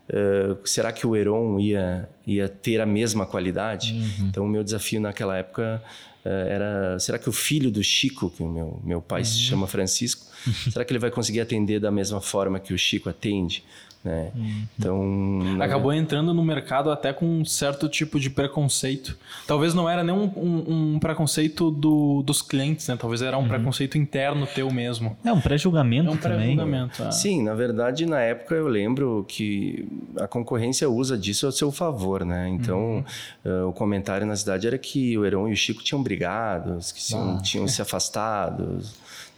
Uh, 0.09 0.67
será 0.67 0.91
que 0.91 1.07
o 1.07 1.15
Heron 1.15 1.59
ia, 1.59 2.09
ia 2.27 2.49
ter 2.49 2.81
a 2.81 2.85
mesma 2.85 3.25
qualidade? 3.25 3.93
Uhum. 3.93 4.27
Então, 4.27 4.45
o 4.45 4.47
meu 4.47 4.63
desafio 4.63 4.99
naquela 4.99 5.37
época 5.37 5.81
era, 6.25 6.97
será 6.99 7.19
que 7.19 7.27
o 7.27 7.33
filho 7.33 7.69
do 7.69 7.83
Chico, 7.83 8.29
que 8.29 8.41
o 8.41 8.47
meu, 8.47 8.81
meu 8.81 9.01
pai 9.01 9.21
uhum. 9.21 9.25
se 9.25 9.39
chama 9.39 9.67
Francisco, 9.67 10.25
será 10.71 10.85
que 10.85 10.93
ele 10.93 10.99
vai 10.99 11.11
conseguir 11.11 11.41
atender 11.41 11.81
da 11.81 11.91
mesma 11.91 12.21
forma 12.21 12.61
que 12.61 12.73
o 12.73 12.77
Chico 12.77 13.09
atende? 13.09 13.63
Né? 14.03 14.31
Uhum. 14.35 14.63
Então 14.77 15.61
acabou 15.61 15.93
entrando 15.93 16.33
no 16.33 16.43
mercado 16.43 16.91
até 16.91 17.13
com 17.13 17.25
um 17.25 17.45
certo 17.45 17.87
tipo 17.87 18.19
de 18.19 18.29
preconceito. 18.29 19.17
Talvez 19.47 19.73
não 19.73 19.89
era 19.89 20.03
nem 20.03 20.13
um, 20.13 20.29
um, 20.35 20.93
um 20.95 20.99
preconceito 20.99 21.71
do, 21.71 22.21
dos 22.21 22.41
clientes, 22.41 22.85
né? 22.89 22.97
Talvez 22.99 23.21
era 23.21 23.37
um 23.37 23.41
uhum. 23.41 23.47
preconceito 23.47 23.97
interno 23.97 24.45
teu 24.45 24.69
mesmo. 24.69 25.15
É 25.23 25.31
um 25.31 25.39
pré-julgamento. 25.39 26.09
É 26.09 26.11
um 26.11 26.17
pré-julgamento. 26.17 27.01
É. 27.01 27.11
Sim, 27.11 27.43
na 27.43 27.53
verdade 27.53 28.05
na 28.05 28.19
época 28.19 28.55
eu 28.55 28.67
lembro 28.67 29.25
que 29.27 29.87
a 30.19 30.27
concorrência 30.27 30.89
usa 30.89 31.17
disso 31.17 31.47
a 31.47 31.51
seu 31.51 31.71
favor, 31.71 32.25
né? 32.25 32.49
Então 32.49 33.05
uhum. 33.45 33.65
uh, 33.65 33.69
o 33.69 33.73
comentário 33.73 34.27
na 34.27 34.35
cidade 34.35 34.67
era 34.67 34.77
que 34.77 35.17
o 35.17 35.25
Heron 35.25 35.47
e 35.47 35.53
o 35.53 35.55
Chico 35.55 35.81
tinham 35.81 36.03
brigado, 36.03 36.77
que 36.93 37.15
ah. 37.15 37.39
tinham 37.41 37.67
se 37.69 37.81
afastado. 37.81 38.81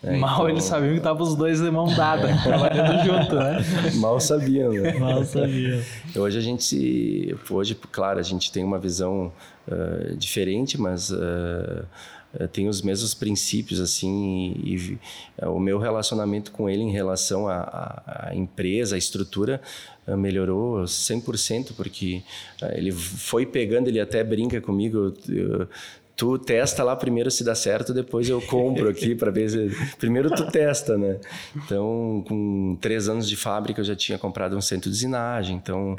É, 0.04 0.18
Mal 0.18 0.34
então... 0.34 0.50
eles 0.50 0.64
sabiam 0.64 0.92
que 0.92 0.98
estavam 0.98 1.24
os 1.24 1.36
dois 1.36 1.60
de 1.60 1.72
mão 1.72 1.94
dada, 1.96 2.28
trabalhando 2.44 3.06
junto, 3.06 3.36
né? 3.36 3.64
Mal 3.96 4.20
sabiam, 4.20 4.72
né? 4.72 4.94
Mal 4.94 5.24
sabiam. 5.24 5.82
Hoje 6.16 6.38
a 6.38 6.42
gente 6.42 6.64
se... 6.64 7.36
Hoje, 7.50 7.76
claro, 7.92 8.20
a 8.20 8.24
gente 8.24 8.52
tem 8.52 8.64
uma 8.64 8.80
visão 8.80 9.32
uh, 9.68 10.16
diferente, 10.16 10.80
mas... 10.80 11.10
Uh, 11.10 11.86
tem 12.52 12.68
os 12.68 12.82
mesmos 12.82 13.14
princípios 13.14 13.80
assim 13.80 14.54
e, 14.62 14.76
e, 14.76 15.00
o 15.46 15.58
meu 15.58 15.80
relacionamento 15.80 16.52
com 16.52 16.70
ele 16.70 16.82
em 16.82 16.92
relação 16.92 17.48
à, 17.48 18.04
à 18.06 18.36
empresa, 18.36 18.96
à 18.96 18.98
estrutura 18.98 19.62
melhorou 20.18 20.84
100% 20.84 21.72
porque 21.76 22.22
ele 22.74 22.92
foi 22.92 23.46
pegando, 23.46 23.88
ele 23.88 24.00
até 24.00 24.24
brinca 24.24 24.62
comigo, 24.62 25.14
eu, 25.30 25.68
tu 26.16 26.38
testa 26.38 26.84
lá 26.84 26.96
primeiro 26.96 27.30
se 27.30 27.44
dá 27.44 27.54
certo, 27.54 27.94
depois 27.94 28.30
eu 28.30 28.42
compro 28.42 28.90
aqui 28.90 29.14
para 29.14 29.32
ver 29.32 29.50
se... 29.50 29.96
Primeiro 29.98 30.34
tu 30.34 30.50
testa, 30.50 30.98
né? 30.98 31.20
Então, 31.56 32.24
com 32.28 32.78
três 32.80 33.10
anos 33.10 33.28
de 33.28 33.36
fábrica, 33.36 33.82
eu 33.82 33.86
já 33.86 33.96
tinha 33.96 34.18
comprado 34.18 34.56
um 34.56 34.62
centro 34.62 34.90
de 34.90 34.96
usinagem. 34.96 35.58
Então, 35.58 35.96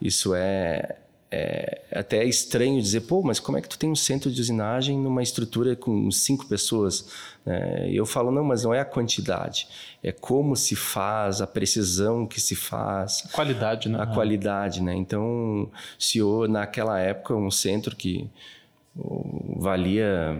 isso 0.00 0.34
é, 0.34 0.96
é 1.30 1.82
até 1.92 2.24
estranho 2.24 2.82
dizer, 2.82 3.02
pô, 3.02 3.22
mas 3.22 3.38
como 3.38 3.58
é 3.58 3.60
que 3.60 3.68
tu 3.68 3.78
tem 3.78 3.88
um 3.88 3.96
centro 3.96 4.30
de 4.30 4.40
usinagem 4.40 4.98
numa 4.98 5.22
estrutura 5.22 5.76
com 5.76 6.10
cinco 6.10 6.46
pessoas? 6.46 7.08
É, 7.46 7.88
eu 7.92 8.04
falo, 8.04 8.32
não, 8.32 8.42
mas 8.42 8.64
não 8.64 8.74
é 8.74 8.80
a 8.80 8.84
quantidade, 8.84 9.68
é 10.02 10.10
como 10.10 10.56
se 10.56 10.74
faz, 10.74 11.40
a 11.40 11.46
precisão 11.46 12.26
que 12.26 12.40
se 12.40 12.56
faz. 12.56 13.24
A 13.26 13.28
qualidade, 13.32 13.88
né? 13.88 13.98
A 14.00 14.06
qualidade, 14.06 14.82
né? 14.82 14.94
Então, 14.94 15.70
se 15.98 16.18
eu, 16.18 16.48
naquela 16.48 16.98
época, 16.98 17.34
um 17.34 17.50
centro 17.50 17.94
que 17.94 18.28
valia, 19.56 20.38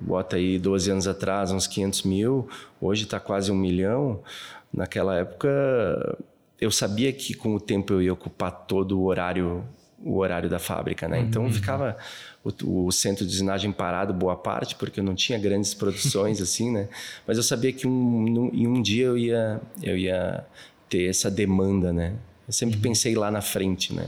bota 0.00 0.36
aí 0.36 0.58
12 0.58 0.90
anos 0.90 1.08
atrás, 1.08 1.50
uns 1.52 1.66
500 1.66 2.02
mil, 2.02 2.48
hoje 2.80 3.04
está 3.04 3.18
quase 3.18 3.50
um 3.50 3.56
milhão. 3.56 4.20
Naquela 4.72 5.16
época, 5.16 5.48
eu 6.60 6.70
sabia 6.70 7.12
que 7.12 7.34
com 7.34 7.54
o 7.54 7.60
tempo 7.60 7.94
eu 7.94 8.02
ia 8.02 8.12
ocupar 8.12 8.50
todo 8.50 8.98
o 8.98 9.04
horário 9.04 9.64
o 10.04 10.18
horário 10.18 10.48
da 10.48 10.58
fábrica, 10.58 11.08
né? 11.08 11.18
Então 11.18 11.44
uhum. 11.44 11.52
ficava 11.52 11.96
o, 12.44 12.86
o, 12.86 12.92
centro 12.92 13.26
de 13.26 13.32
usinagem 13.32 13.72
parado 13.72 14.12
boa 14.12 14.36
parte 14.36 14.76
porque 14.76 15.00
eu 15.00 15.04
não 15.04 15.16
tinha 15.16 15.38
grandes 15.38 15.74
produções 15.74 16.40
assim, 16.42 16.70
né? 16.70 16.88
Mas 17.26 17.38
eu 17.38 17.42
sabia 17.42 17.72
que 17.72 17.88
um, 17.88 18.50
em 18.52 18.68
um 18.68 18.80
dia 18.80 19.06
eu 19.06 19.18
ia 19.18 19.60
eu 19.82 19.96
ia 19.96 20.44
ter 20.88 21.08
essa 21.08 21.28
demanda, 21.28 21.92
né? 21.92 22.14
Eu 22.46 22.52
sempre 22.52 22.76
uhum. 22.76 22.82
pensei 22.82 23.16
lá 23.16 23.30
na 23.30 23.40
frente, 23.40 23.92
né? 23.92 24.06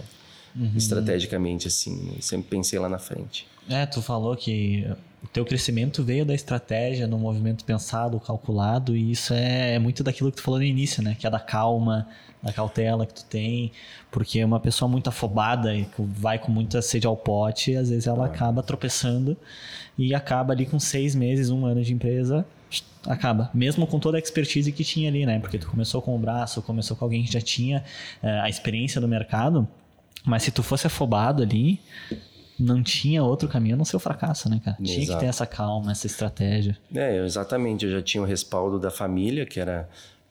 Uhum. 0.54 0.72
Estrategicamente 0.76 1.66
assim, 1.66 2.12
eu 2.14 2.22
sempre 2.22 2.48
pensei 2.48 2.78
lá 2.78 2.88
na 2.88 2.98
frente. 2.98 3.46
É, 3.70 3.84
tu 3.86 4.00
falou 4.00 4.34
que 4.34 4.86
o 5.22 5.26
teu 5.26 5.44
crescimento 5.44 6.02
veio 6.02 6.24
da 6.24 6.34
estratégia, 6.34 7.06
no 7.06 7.18
movimento 7.18 7.64
pensado, 7.64 8.18
calculado, 8.20 8.96
e 8.96 9.10
isso 9.10 9.34
é, 9.34 9.74
é, 9.74 9.78
muito 9.78 10.02
daquilo 10.02 10.30
que 10.30 10.36
tu 10.36 10.42
falou 10.42 10.58
no 10.58 10.64
início, 10.64 11.02
né? 11.02 11.16
Que 11.18 11.26
é 11.26 11.30
da 11.30 11.40
calma, 11.40 12.08
da 12.42 12.52
cautela 12.52 13.04
que 13.04 13.14
tu 13.14 13.24
tem, 13.24 13.72
porque 14.10 14.42
uma 14.42 14.60
pessoa 14.60 14.88
muito 14.88 15.08
afobada 15.08 15.74
e 15.74 15.84
que 15.84 16.02
vai 16.02 16.38
com 16.38 16.50
muita 16.52 16.80
sede 16.80 17.06
ao 17.06 17.16
pote, 17.16 17.74
às 17.74 17.90
vezes 17.90 18.06
ela 18.06 18.26
acaba 18.26 18.62
tropeçando 18.62 19.36
e 19.98 20.14
acaba 20.14 20.52
ali 20.52 20.64
com 20.64 20.78
seis 20.78 21.14
meses, 21.14 21.50
um 21.50 21.66
ano 21.66 21.82
de 21.82 21.92
empresa, 21.92 22.46
acaba. 23.06 23.50
Mesmo 23.52 23.86
com 23.86 23.98
toda 23.98 24.16
a 24.16 24.20
expertise 24.20 24.70
que 24.70 24.84
tinha 24.84 25.10
ali, 25.10 25.26
né? 25.26 25.38
Porque 25.40 25.58
tu 25.58 25.68
começou 25.68 26.00
com 26.00 26.14
o 26.14 26.18
braço, 26.18 26.62
começou 26.62 26.96
com 26.96 27.04
alguém 27.04 27.24
que 27.24 27.32
já 27.32 27.40
tinha 27.40 27.84
é, 28.22 28.40
a 28.40 28.48
experiência 28.48 29.00
do 29.00 29.08
mercado, 29.08 29.66
mas 30.24 30.42
se 30.44 30.50
tu 30.50 30.62
fosse 30.62 30.86
afobado 30.86 31.42
ali, 31.42 31.80
não 32.58 32.82
tinha 32.82 33.22
outro 33.22 33.48
caminho 33.48 33.74
a 33.74 33.78
não 33.78 33.84
ser 33.84 33.96
o 33.96 34.00
fracasso, 34.00 34.48
né, 34.48 34.60
cara? 34.64 34.76
Exato. 34.80 34.92
Tinha 34.92 35.06
que 35.06 35.20
ter 35.20 35.26
essa 35.26 35.46
calma, 35.46 35.92
essa 35.92 36.06
estratégia. 36.06 36.76
É, 36.94 37.24
exatamente. 37.24 37.84
Eu 37.84 37.92
já 37.92 38.02
tinha 38.02 38.22
o 38.22 38.26
respaldo 38.26 38.78
da 38.78 38.90
família, 38.90 39.46
que 39.46 39.60
era 39.60 39.88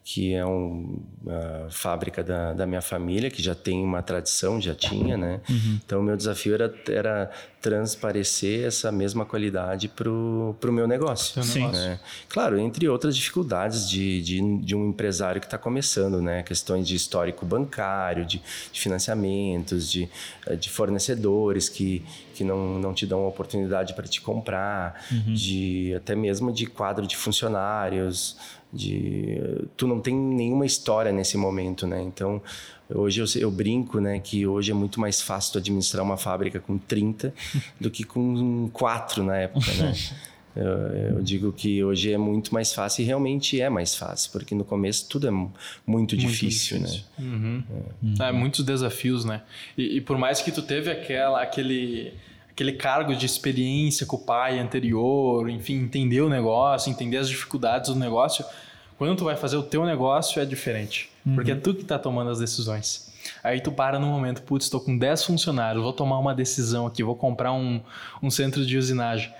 que 0.09 0.33
é 0.33 0.45
um, 0.45 1.01
uma 1.21 1.67
fábrica 1.69 2.23
da, 2.23 2.53
da 2.53 2.65
minha 2.65 2.81
família, 2.81 3.29
que 3.29 3.43
já 3.43 3.53
tem 3.53 3.83
uma 3.83 4.01
tradição, 4.01 4.61
já 4.61 4.73
tinha, 4.73 5.17
né? 5.17 5.41
Uhum. 5.49 5.79
Então, 5.85 6.01
meu 6.01 6.15
desafio 6.15 6.53
era, 6.53 6.73
era 6.87 7.29
transparecer 7.61 8.65
essa 8.65 8.89
mesma 8.89 9.25
qualidade 9.25 9.89
para 9.89 10.09
o 10.09 10.55
meu 10.71 10.87
negócio. 10.87 11.43
Sim. 11.43 11.67
Né? 11.67 11.99
Claro, 12.29 12.57
entre 12.57 12.87
outras 12.87 13.17
dificuldades 13.17 13.89
de, 13.89 14.21
de, 14.21 14.57
de 14.59 14.73
um 14.73 14.91
empresário 14.91 15.41
que 15.41 15.47
está 15.47 15.57
começando, 15.57 16.21
né? 16.21 16.41
Questões 16.41 16.87
de 16.87 16.95
histórico 16.95 17.45
bancário, 17.45 18.23
de, 18.23 18.41
de 18.71 18.79
financiamentos, 18.79 19.91
de, 19.91 20.09
de 20.57 20.69
fornecedores 20.69 21.67
que, 21.67 22.01
que 22.33 22.45
não, 22.45 22.79
não 22.79 22.93
te 22.93 23.05
dão 23.05 23.27
oportunidade 23.27 23.93
para 23.93 24.07
te 24.07 24.21
comprar, 24.21 25.05
uhum. 25.11 25.33
de 25.33 25.93
até 25.97 26.15
mesmo 26.15 26.53
de 26.53 26.65
quadro 26.65 27.05
de 27.05 27.17
funcionários, 27.17 28.37
de 28.71 29.39
tu 29.75 29.87
não 29.87 29.99
tem 29.99 30.15
nenhuma 30.15 30.65
história 30.65 31.11
nesse 31.11 31.37
momento, 31.37 31.87
né? 31.87 32.01
Então, 32.01 32.41
hoje 32.89 33.21
eu, 33.21 33.41
eu, 33.41 33.51
brinco, 33.51 33.99
né, 33.99 34.19
que 34.19 34.45
hoje 34.45 34.71
é 34.71 34.73
muito 34.73 34.99
mais 34.99 35.21
fácil 35.21 35.53
tu 35.53 35.57
administrar 35.59 36.03
uma 36.03 36.17
fábrica 36.17 36.59
com 36.59 36.77
30 36.77 37.33
do 37.79 37.89
que 37.89 38.03
com 38.03 38.69
4 38.73 39.23
na 39.23 39.37
época, 39.37 39.71
né? 39.73 39.93
Eu, 40.57 41.17
eu, 41.17 41.21
digo 41.21 41.53
que 41.53 41.83
hoje 41.83 42.11
é 42.11 42.17
muito 42.17 42.51
mais 42.51 42.73
fácil 42.73 43.03
e 43.03 43.05
realmente 43.05 43.61
é 43.61 43.69
mais 43.69 43.95
fácil, 43.95 44.31
porque 44.31 44.55
no 44.55 44.65
começo 44.65 45.07
tudo 45.07 45.27
é 45.27 45.29
muito, 45.29 45.53
muito 45.85 46.17
difícil, 46.17 46.79
difícil, 46.79 47.03
né? 47.19 47.29
Uhum. 47.31 47.63
É. 48.19 48.29
é. 48.29 48.31
muitos 48.31 48.65
desafios, 48.65 49.23
né? 49.23 49.43
E, 49.77 49.97
e, 49.97 50.01
por 50.01 50.17
mais 50.17 50.41
que 50.41 50.51
tu 50.51 50.63
teve 50.63 50.89
aquela, 50.89 51.43
aquele, 51.43 52.11
aquele 52.57 52.71
cargo 52.71 53.15
de 53.15 53.23
experiência 53.23 54.03
com 54.03 54.15
o 54.15 54.19
pai 54.19 54.57
anterior, 54.57 55.47
enfim, 55.47 55.75
entender 55.75 56.21
o 56.21 56.29
negócio, 56.29 56.89
entender 56.89 57.17
as 57.17 57.29
dificuldades 57.29 57.93
do 57.93 57.99
negócio, 57.99 58.43
quando 58.97 59.15
tu 59.15 59.25
vai 59.25 59.35
fazer 59.35 59.57
o 59.57 59.61
teu 59.61 59.85
negócio 59.85 60.41
é 60.41 60.45
diferente, 60.45 61.07
uhum. 61.23 61.35
porque 61.35 61.51
é 61.51 61.55
tu 61.55 61.75
que 61.75 61.83
está 61.83 61.99
tomando 61.99 62.31
as 62.31 62.39
decisões. 62.39 63.13
Aí 63.43 63.61
tu 63.61 63.71
para 63.71 63.99
no 63.99 64.07
momento, 64.07 64.41
putz, 64.41 64.65
estou 64.65 64.81
com 64.81 64.97
10 64.97 65.23
funcionários, 65.25 65.83
vou 65.83 65.93
tomar 65.93 66.17
uma 66.17 66.33
decisão 66.33 66.87
aqui, 66.87 67.03
vou 67.03 67.15
comprar 67.15 67.53
um, 67.53 67.79
um 68.23 68.31
centro 68.31 68.65
de 68.65 68.75
usinagem. 68.75 69.31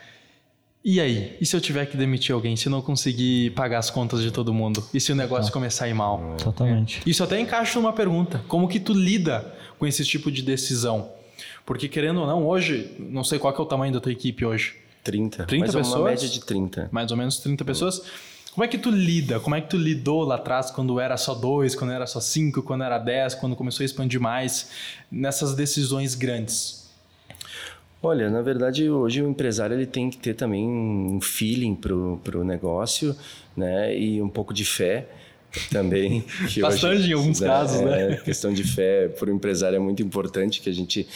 E 0.86 1.02
aí? 1.02 1.36
E 1.42 1.46
se 1.46 1.56
eu 1.56 1.60
tiver 1.60 1.88
que 1.88 1.98
demitir 1.98 2.36
alguém? 2.36 2.56
Se 2.56 2.68
eu 2.68 2.72
não 2.72 2.84
conseguir 2.84 3.50
pagar 3.56 3.80
as 3.80 3.90
contas 3.90 4.22
de 4.22 4.30
todo 4.30 4.54
mundo? 4.54 4.84
E 4.94 5.02
se 5.02 5.12
o 5.12 5.16
negócio 5.16 5.52
começar 5.52 5.86
a 5.86 5.90
ir 5.90 5.96
mal? 5.96 6.36
Totalmente. 6.38 7.02
Isso 7.04 7.24
até 7.24 7.40
encaixa 7.40 7.80
numa 7.80 7.94
pergunta. 7.94 8.44
Como 8.48 8.68
que 8.68 8.80
tu 8.80 8.94
lida 8.94 9.56
com 9.80 9.88
esse 9.88 10.06
tipo 10.06 10.32
de 10.32 10.44
decisão? 10.44 11.17
Porque 11.68 11.90
querendo 11.90 12.22
ou 12.22 12.26
não, 12.26 12.48
hoje, 12.48 12.96
não 12.98 13.26
sei 13.26 13.38
qual 13.38 13.54
é 13.54 13.62
o 13.62 13.66
tamanho 13.66 13.92
da 13.92 14.00
tua 14.00 14.14
equipe 14.14 14.46
hoje. 14.46 14.74
30. 15.04 15.44
30 15.44 15.66
mais 15.66 15.76
pessoas? 15.76 16.00
uma 16.00 16.10
média 16.10 16.30
de 16.30 16.40
30. 16.40 16.88
Mais 16.94 17.12
ou 17.12 17.18
menos 17.18 17.40
30 17.40 17.66
pessoas. 17.66 18.02
Como 18.54 18.64
é 18.64 18.70
que 18.70 18.78
tu 18.78 18.90
lida? 18.90 19.38
Como 19.42 19.54
é 19.54 19.60
que 19.60 19.70
tu 19.70 19.76
lidou 19.76 20.24
lá 20.24 20.36
atrás 20.36 20.72
quando 20.72 20.98
era 20.98 21.18
só 21.18 21.36
dois, 21.36 21.76
quando 21.76 21.92
era 21.92 22.08
só 22.08 22.22
cinco, 22.22 22.64
quando 22.64 22.86
era 22.86 22.98
dez, 22.98 23.36
quando 23.36 23.54
começou 23.54 23.84
a 23.84 23.86
expandir 23.86 24.20
mais 24.20 24.72
nessas 25.12 25.56
decisões 25.56 26.16
grandes? 26.16 26.90
Olha, 28.02 28.30
na 28.30 28.42
verdade, 28.42 28.90
hoje 28.90 29.22
o 29.22 29.30
empresário 29.30 29.76
ele 29.76 29.86
tem 29.86 30.10
que 30.10 30.18
ter 30.18 30.36
também 30.36 30.66
um 30.66 31.20
feeling 31.20 31.76
pro, 31.76 32.18
pro 32.24 32.46
negócio, 32.46 33.14
né? 33.58 33.94
E 33.94 34.22
um 34.22 34.30
pouco 34.30 34.54
de 34.54 34.64
fé 34.64 35.06
também. 35.72 36.24
Bastante 36.62 36.86
hoje, 36.86 37.10
em 37.12 37.14
alguns 37.14 37.40
né, 37.42 37.48
casos, 37.48 37.82
né? 37.82 38.14
É, 38.14 38.18
questão 38.18 38.54
de 38.54 38.64
fé 38.64 39.08
para 39.08 39.30
o 39.30 39.34
empresário 39.34 39.76
é 39.76 39.80
muito 39.80 40.02
importante, 40.04 40.62
que 40.62 40.70
a 40.70 40.74
gente 40.74 41.08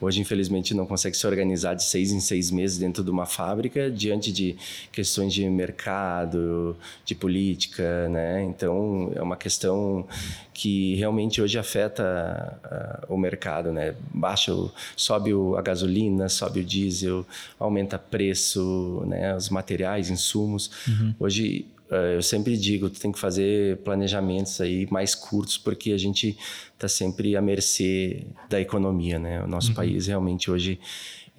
hoje, 0.00 0.20
infelizmente, 0.20 0.74
não 0.74 0.86
consegue 0.86 1.16
se 1.16 1.26
organizar 1.26 1.74
de 1.74 1.82
seis 1.82 2.12
em 2.12 2.20
seis 2.20 2.50
meses 2.50 2.78
dentro 2.78 3.02
de 3.02 3.10
uma 3.10 3.26
fábrica, 3.26 3.90
diante 3.90 4.32
de 4.32 4.56
questões 4.92 5.32
de 5.34 5.48
mercado, 5.48 6.76
de 7.04 7.14
política, 7.14 8.08
né? 8.08 8.44
Então, 8.44 9.12
é 9.14 9.22
uma 9.22 9.36
questão 9.36 10.06
que 10.54 10.94
realmente 10.96 11.40
hoje 11.40 11.58
afeta 11.58 13.06
uh, 13.08 13.14
o 13.14 13.18
mercado, 13.18 13.72
né? 13.72 13.94
Baixa, 14.12 14.54
o, 14.54 14.70
sobe 14.96 15.32
o, 15.34 15.56
a 15.56 15.62
gasolina, 15.62 16.28
sobe 16.28 16.60
o 16.60 16.64
diesel, 16.64 17.26
aumenta 17.58 17.98
preço, 17.98 19.02
né? 19.06 19.34
Os 19.34 19.48
materiais, 19.48 20.10
insumos. 20.10 20.70
Uhum. 20.86 21.14
Hoje 21.18 21.66
eu 21.90 22.22
sempre 22.22 22.56
digo, 22.56 22.90
tu 22.90 23.00
tem 23.00 23.10
que 23.10 23.18
fazer 23.18 23.78
planejamentos 23.78 24.60
aí 24.60 24.86
mais 24.90 25.14
curtos, 25.14 25.56
porque 25.56 25.92
a 25.92 25.98
gente 25.98 26.36
está 26.74 26.88
sempre 26.88 27.36
à 27.36 27.42
mercê 27.42 28.24
da 28.48 28.60
economia, 28.60 29.18
né? 29.18 29.42
O 29.42 29.46
nosso 29.46 29.68
uhum. 29.68 29.74
país 29.74 30.06
realmente 30.06 30.50
hoje 30.50 30.78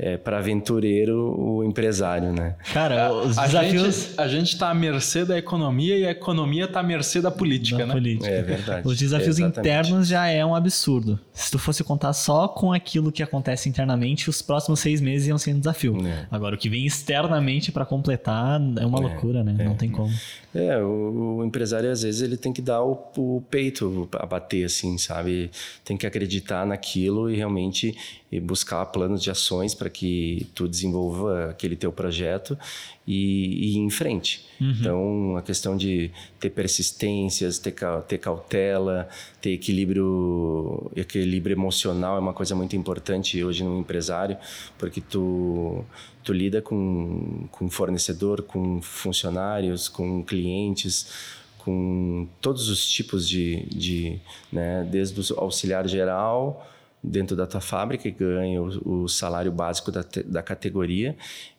é, 0.02 0.16
para 0.16 0.38
aventureiro 0.38 1.36
o 1.38 1.62
empresário, 1.62 2.32
né? 2.32 2.56
Cara, 2.74 3.12
os 3.12 3.38
a 3.38 3.46
desafios. 3.46 3.96
Gente, 3.96 4.22
a 4.22 4.28
gente 4.30 4.58
tá 4.58 4.70
à 4.70 4.74
mercê 4.74 5.26
da 5.26 5.38
economia 5.38 5.98
e 5.98 6.06
a 6.06 6.12
economia 6.12 6.70
tá 6.70 6.80
à 6.80 6.84
mercê 6.84 7.22
da 7.22 7.30
política, 7.30 7.80
da 7.80 7.88
né? 7.88 7.94
política. 7.94 8.30
É 8.30 8.42
verdade. 8.42 8.88
Os 8.88 8.98
desafios 8.98 9.38
Exatamente. 9.38 9.60
internos 9.60 10.08
já 10.08 10.26
é 10.28 10.46
um 10.46 10.56
absurdo. 10.56 11.20
Se 11.34 11.52
tu 11.52 11.60
fosse 11.60 11.84
contar 11.84 12.14
só 12.14 12.48
com 12.48 12.72
aquilo 12.72 13.12
que 13.12 13.22
acontece 13.22 13.68
internamente, 13.68 14.30
os 14.30 14.42
próximos 14.42 14.80
seis 14.80 15.02
meses 15.02 15.28
iam 15.28 15.38
ser 15.38 15.54
um 15.54 15.60
desafio. 15.60 15.98
É. 16.08 16.28
Agora, 16.32 16.56
o 16.56 16.58
que 16.58 16.70
vem 16.70 16.86
externamente 16.86 17.70
para 17.70 17.86
completar 17.86 18.62
é 18.80 18.86
uma 18.86 19.00
loucura, 19.00 19.44
né? 19.44 19.54
Não 19.66 19.76
tem 19.76 19.90
como. 19.90 20.14
É, 20.56 20.78
o, 20.78 21.40
o 21.40 21.46
empresário 21.46 21.92
às 21.92 22.04
vezes 22.04 22.22
ele 22.22 22.38
tem 22.38 22.54
que 22.54 22.62
dar 22.62 22.82
o, 22.82 22.98
o 23.18 23.44
peito 23.50 24.08
a 24.14 24.26
bater, 24.26 24.64
assim, 24.64 24.98
sabe? 24.98 25.52
Tem 25.84 25.98
que 25.98 26.08
acreditar 26.08 26.66
naquilo 26.66 27.30
e 27.30 27.36
realmente 27.36 27.96
buscar 28.40 28.86
planos 28.88 29.24
de 29.24 29.32
ações 29.32 29.74
para 29.74 29.89
que 29.90 30.48
tu 30.56 30.68
desenvolva 30.68 31.50
aquele 31.50 31.76
teu 31.76 31.92
projeto 31.92 32.58
e, 33.06 33.16
e 33.16 33.76
ir 33.76 33.78
em 33.80 33.90
frente. 33.90 34.46
Então, 34.62 35.36
a 35.38 35.42
questão 35.42 35.76
de 35.76 36.12
ter 36.40 36.50
persistências, 36.50 37.58
ter, 37.58 37.74
ter 38.08 38.18
cautela, 38.18 39.08
ter 39.42 39.52
equilíbrio, 39.52 40.92
equilíbrio 40.96 41.54
emocional 41.54 42.18
é 42.18 42.20
uma 42.20 42.34
coisa 42.34 42.56
muito 42.56 42.76
importante 42.76 43.44
hoje 43.44 43.64
no 43.64 43.80
empresário, 43.80 44.38
porque 44.78 45.02
tu, 45.02 45.84
tu 46.24 46.34
lida 46.34 46.62
com, 46.62 47.48
com 47.52 47.70
fornecedor, 47.70 48.44
com 48.44 48.82
funcionários, 48.82 49.88
com 49.88 50.24
clientes, 50.24 51.40
com 51.58 52.28
todos 52.42 52.70
os 52.70 52.88
tipos 52.88 53.28
de, 53.28 53.66
de 53.66 54.20
né, 54.52 54.88
desde 54.90 55.20
o 55.20 55.40
auxiliar 55.40 55.88
geral 55.88 56.68
dentro 57.02 57.36
da 57.36 57.48
tua 57.48 57.62
fábrica 57.62 58.04
que 58.04 58.12
ganha 58.12 58.62
o, 58.62 59.04
o 59.04 59.08
salário 59.08 59.52
básico 59.52 59.92
da, 59.92 60.04
da 60.26 60.44
categoria 60.44 61.16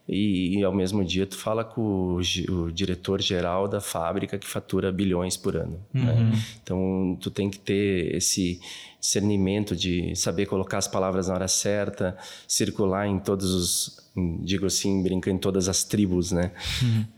e, 0.09 0.59
e 0.59 0.65
ao 0.65 0.73
mesmo 0.73 1.05
dia 1.05 1.25
tu 1.25 1.37
fala 1.37 1.65
com 1.65 1.81
o, 1.81 2.21
o 2.53 2.73
diretor 2.73 3.23
geral 3.23 3.69
da 3.69 3.81
fábrica 3.81 4.37
que 4.39 4.47
fatura 4.47 4.91
bilhões 4.91 5.37
por 5.37 5.57
ano. 5.57 5.81
né? 5.93 6.33
Então 6.63 7.17
tu 7.21 7.31
tem 7.31 7.49
que 7.49 7.59
ter 7.59 8.15
esse 8.15 8.61
discernimento 9.01 9.75
de 9.75 10.15
saber 10.17 10.47
colocar 10.47 10.79
as 10.79 10.89
palavras 10.89 11.29
na 11.29 11.35
hora 11.35 11.49
certa, 11.49 12.17
circular 12.47 13.07
em 13.07 13.19
todos 13.19 13.55
os, 13.55 14.11
digo 14.43 14.67
assim, 14.67 15.03
brincando 15.03 15.37
em 15.37 15.41
todas 15.41 15.69
as 15.69 15.85
tribos, 15.85 16.33
né? 16.33 16.51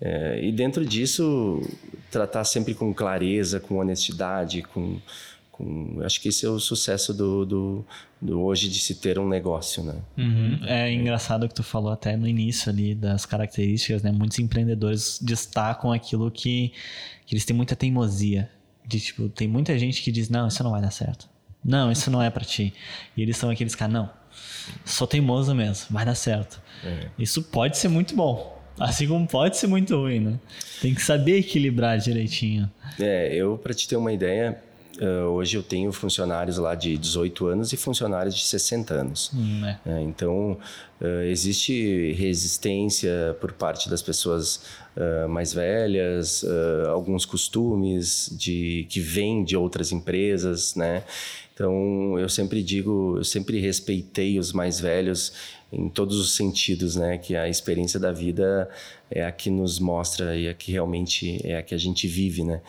É, 0.01 0.45
e 0.45 0.53
dentro 0.53 0.85
disso 0.85 1.61
tratar 2.11 2.45
sempre 2.45 2.75
com 2.75 2.93
clareza, 2.93 3.59
com 3.59 3.79
honestidade, 3.79 4.63
com 4.63 4.99
com, 5.63 6.01
acho 6.05 6.21
que 6.21 6.29
esse 6.29 6.45
é 6.45 6.49
o 6.49 6.59
sucesso 6.59 7.15
do, 7.15 7.47
do, 7.47 7.87
do 8.21 8.41
hoje 8.41 8.69
de 8.69 8.81
se 8.81 8.97
ter 8.97 9.19
um 9.19 9.29
negócio, 9.29 9.83
né? 9.85 9.95
Uhum. 10.19 10.59
É 10.67 10.93
engraçado 10.93 11.49
que 11.49 11.55
tu 11.55 11.63
falou 11.63 11.93
até 11.93 12.17
no 12.17 12.27
início 12.27 12.71
ali 12.71 12.95
das 12.95 13.25
características, 13.25 14.03
né? 14.03 14.11
Muitos 14.11 14.39
empreendedores 14.39 15.19
destacam 15.23 15.93
aquilo 15.93 16.31
que, 16.31 16.73
que 17.25 17.35
eles 17.35 17.45
têm 17.45 17.55
muita 17.55 17.77
teimosia. 17.77 18.51
De, 18.85 18.99
tipo, 18.99 19.29
tem 19.29 19.47
muita 19.47 19.79
gente 19.79 20.03
que 20.03 20.11
diz, 20.11 20.29
não, 20.29 20.49
isso 20.49 20.63
não 20.65 20.73
vai 20.73 20.83
dar 20.83 20.91
certo. 20.91 21.29
Não, 21.65 21.93
isso 21.93 22.11
não 22.11 22.21
é 22.21 22.29
pra 22.29 22.45
ti. 22.45 22.75
E 23.17 23.23
eles 23.23 23.37
são 23.37 23.49
aqueles 23.49 23.77
caras, 23.77 23.95
não, 23.95 24.11
sou 24.85 25.07
teimoso 25.07 25.55
mesmo, 25.55 25.87
vai 25.91 26.05
dar 26.05 26.17
certo. 26.17 26.61
Isso 27.17 27.43
pode 27.45 27.79
ser 27.79 27.87
muito 27.87 28.17
bom. 28.17 28.61
Assim 28.79 29.07
como 29.07 29.27
pode 29.29 29.57
ser 29.57 29.67
muito 29.69 29.95
ruim, 29.95 30.19
né? 30.19 30.41
Tem 30.81 30.95
que 30.95 31.03
saber 31.03 31.39
equilibrar 31.39 31.99
direitinho. 31.99 32.69
É, 32.99 33.33
eu, 33.33 33.57
para 33.57 33.73
te 33.75 33.87
ter 33.87 33.97
uma 33.97 34.13
ideia, 34.13 34.61
eh, 34.99 35.23
hoje 35.25 35.57
eu 35.57 35.63
tenho 35.63 35.93
funcionários 35.93 36.59
lá 36.59 36.75
de 36.75 36.97
18 36.97 37.47
anos 37.47 37.73
e 37.73 37.77
funcionários 37.77 38.35
de 38.35 38.45
60 38.45 38.95
anos. 38.95 39.31
Hum? 39.35 39.63
É, 39.87 40.03
então, 40.03 40.59
eh, 41.01 41.29
existe 41.31 42.13
resistência 42.13 43.37
por 43.41 43.53
parte 43.53 43.89
das 43.89 44.03
pessoas 44.03 44.63
mais 45.29 45.53
velhas, 45.55 46.45
eh, 46.45 46.89
alguns 46.89 47.25
costumes 47.25 48.29
de 48.39 48.87
que 48.91 49.01
vêm 49.01 49.43
de 49.45 49.57
outras 49.57 49.93
empresas, 49.93 50.75
né? 50.75 51.03
Então, 51.55 52.19
eu 52.19 52.29
sempre 52.29 52.63
digo, 52.63 53.17
eu 53.19 53.25
sempre 53.25 53.59
respeitei 53.61 54.39
os 54.39 54.53
mais 54.53 54.81
velhos 54.81 55.33
em 55.73 55.89
todos 55.89 56.19
os 56.19 56.35
sentidos, 56.35 56.97
né? 56.97 57.19
Que 57.19 57.37
a 57.37 57.49
experiência 57.49 57.99
da 58.01 58.11
vida 58.13 58.69
é 59.11 59.25
a 59.25 59.31
que 59.33 59.51
nos 59.51 59.79
mostra 59.79 60.37
e 60.37 60.49
a 60.49 60.55
que 60.55 60.73
realmente 60.73 61.41
é 61.45 61.57
a 61.59 61.63
que 61.63 61.75
a 61.75 61.79
gente 61.79 62.07
vive, 62.07 62.43
né? 62.43 62.61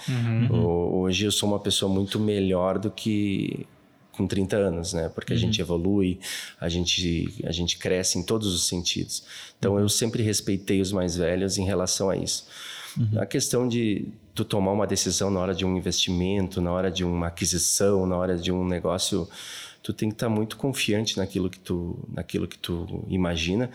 O- 0.51 1.01
Hoje 1.03 1.25
eu 1.25 1.31
sou 1.31 1.49
uma 1.49 1.59
pessoa 1.59 1.91
muito 1.91 2.19
melhor 2.19 2.77
do 2.79 2.89
que 2.91 3.65
com 4.13 4.25
30 4.25 4.55
anos, 4.55 4.93
né? 4.93 5.09
Porque 5.09 5.33
a 5.33 5.35
gente 5.35 5.59
evolui, 5.59 6.19
a 6.59 6.69
gente, 6.69 7.33
a 7.43 7.51
gente 7.51 7.77
cresce 7.77 8.17
em 8.17 8.23
todos 8.23 8.53
os 8.53 8.67
sentidos. 8.67 9.23
Então 9.59 9.77
eu 9.79 9.89
sempre 9.89 10.23
respeitei 10.23 10.79
os 10.79 10.91
mais 10.91 11.17
velhos 11.17 11.57
em 11.57 11.65
relação 11.65 12.09
a 12.09 12.15
isso. 12.15 12.45
A 13.17 13.25
questão 13.25 13.67
de 13.67 14.07
tu 14.35 14.45
tomar 14.45 14.71
uma 14.71 14.85
decisão 14.85 15.31
na 15.31 15.39
hora 15.39 15.55
de 15.55 15.65
um 15.65 15.75
investimento, 15.75 16.61
na 16.61 16.71
hora 16.71 16.91
de 16.91 17.03
uma 17.03 17.27
aquisição, 17.27 18.05
na 18.05 18.15
hora 18.15 18.37
de 18.37 18.51
um 18.51 18.63
negócio, 18.63 19.27
tu 19.81 19.91
tem 19.91 20.09
que 20.09 20.15
estar 20.15 20.29
muito 20.29 20.57
confiante 20.57 21.17
naquilo 21.17 21.49
que 21.49 21.59
tu, 21.59 21.97
naquilo 22.11 22.47
que 22.47 22.57
tu 22.57 23.03
imagina. 23.07 23.71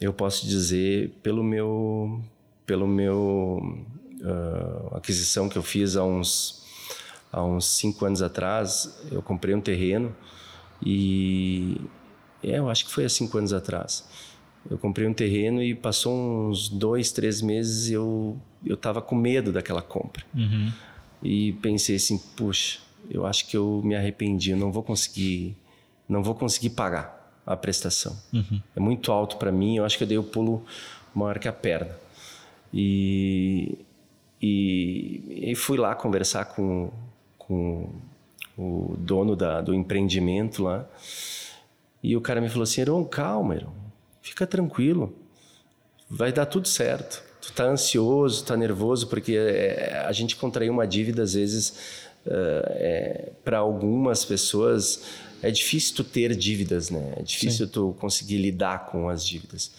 Eu 0.00 0.12
posso 0.12 0.46
dizer 0.46 1.10
pelo 1.22 1.44
meu, 1.44 2.22
pelo 2.64 2.88
meu 2.88 3.84
ah, 4.24 4.96
aquisição 4.96 5.48
que 5.48 5.58
eu 5.58 5.62
fiz 5.62 5.96
há 5.96 6.04
uns 6.04 6.61
há 7.32 7.42
uns 7.42 7.66
cinco 7.66 8.04
anos 8.04 8.20
atrás, 8.22 9.02
eu 9.10 9.22
comprei 9.22 9.54
um 9.54 9.60
terreno 9.60 10.14
e 10.84 11.80
é, 12.42 12.58
eu 12.58 12.68
acho 12.68 12.84
que 12.84 12.92
foi 12.92 13.04
há 13.04 13.08
cinco 13.08 13.38
anos 13.38 13.52
atrás. 13.52 14.06
Eu 14.70 14.78
comprei 14.78 15.08
um 15.08 15.14
terreno 15.14 15.60
e 15.62 15.74
passou 15.74 16.12
uns 16.14 16.68
dois, 16.68 17.10
três 17.10 17.40
meses 17.42 17.90
eu 17.90 18.36
eu 18.64 18.74
estava 18.74 19.02
com 19.02 19.16
medo 19.16 19.50
daquela 19.50 19.82
compra 19.82 20.24
e 21.20 21.52
pensei 21.54 21.96
assim, 21.96 22.16
puxa, 22.36 22.78
eu 23.10 23.26
acho 23.26 23.48
que 23.48 23.56
eu 23.56 23.80
me 23.84 23.96
arrependi, 23.96 24.52
eu 24.52 24.56
não 24.56 24.70
vou 24.70 24.82
conseguir, 24.84 25.56
não 26.08 26.22
vou 26.22 26.34
conseguir 26.34 26.70
pagar 26.70 27.40
a 27.44 27.56
prestação. 27.56 28.16
É 28.76 28.80
muito 28.80 29.10
alto 29.10 29.36
para 29.36 29.50
mim, 29.50 29.76
eu 29.78 29.84
acho 29.84 29.98
que 29.98 30.04
eu 30.04 30.08
dei 30.08 30.18
o 30.18 30.22
pulo 30.22 30.64
maior 31.12 31.38
que 31.40 31.48
a 31.48 31.52
perna. 31.52 31.96
E, 32.72 33.78
e, 34.40 35.50
e 35.50 35.54
fui 35.56 35.76
lá 35.76 35.94
conversar 35.94 36.44
com, 36.46 36.90
com 37.46 37.88
o 38.56 38.94
dono 38.98 39.34
da, 39.34 39.60
do 39.60 39.74
empreendimento 39.74 40.62
lá. 40.62 40.88
E 42.02 42.16
o 42.16 42.20
cara 42.20 42.40
me 42.40 42.48
falou 42.48 42.64
assim: 42.64 42.80
Heron, 42.80 43.04
calma, 43.04 43.56
Heron, 43.56 43.72
fica 44.20 44.46
tranquilo, 44.46 45.14
vai 46.08 46.32
dar 46.32 46.46
tudo 46.46 46.68
certo. 46.68 47.22
Tu 47.40 47.52
tá 47.52 47.64
ansioso, 47.64 48.44
tá 48.44 48.56
nervoso, 48.56 49.08
porque 49.08 49.34
é, 49.34 50.04
a 50.06 50.12
gente 50.12 50.36
contraiu 50.36 50.72
uma 50.72 50.86
dívida, 50.86 51.22
às 51.22 51.34
vezes, 51.34 51.74
para 53.44 53.58
algumas 53.58 54.24
pessoas, 54.24 55.02
é 55.42 55.50
difícil 55.50 55.96
tu 55.96 56.04
ter 56.04 56.36
dívidas, 56.36 56.88
né? 56.88 57.14
É 57.16 57.22
difícil 57.22 57.66
tu 57.66 57.96
conseguir 57.98 58.38
lidar 58.38 58.86
com 58.86 59.08
as 59.08 59.26
dívidas. 59.26 59.72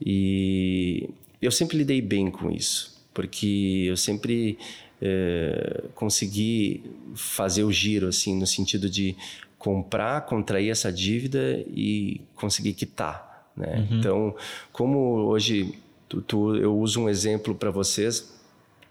E 0.00 1.10
eu 1.42 1.50
sempre 1.50 1.76
lidei 1.76 2.00
bem 2.00 2.30
com 2.30 2.50
isso, 2.50 3.04
porque 3.12 3.84
eu 3.86 3.96
sempre 3.98 4.58
eh, 5.02 5.84
consegui 5.94 6.82
fazer 7.14 7.64
o 7.64 7.72
giro, 7.72 8.08
assim, 8.08 8.38
no 8.38 8.46
sentido 8.46 8.88
de 8.88 9.16
comprar, 9.58 10.22
contrair 10.26 10.70
essa 10.70 10.92
dívida 10.92 11.58
e 11.68 12.20
conseguir 12.34 12.74
quitar, 12.74 13.50
né? 13.56 13.86
Então, 13.90 14.34
como 14.72 14.98
hoje 15.26 15.74
tu, 16.08 16.20
tu- 16.20 16.56
eu 16.56 16.76
uso 16.78 17.00
um 17.00 17.08
exemplo 17.08 17.54
para 17.54 17.70
vocês, 17.70 18.32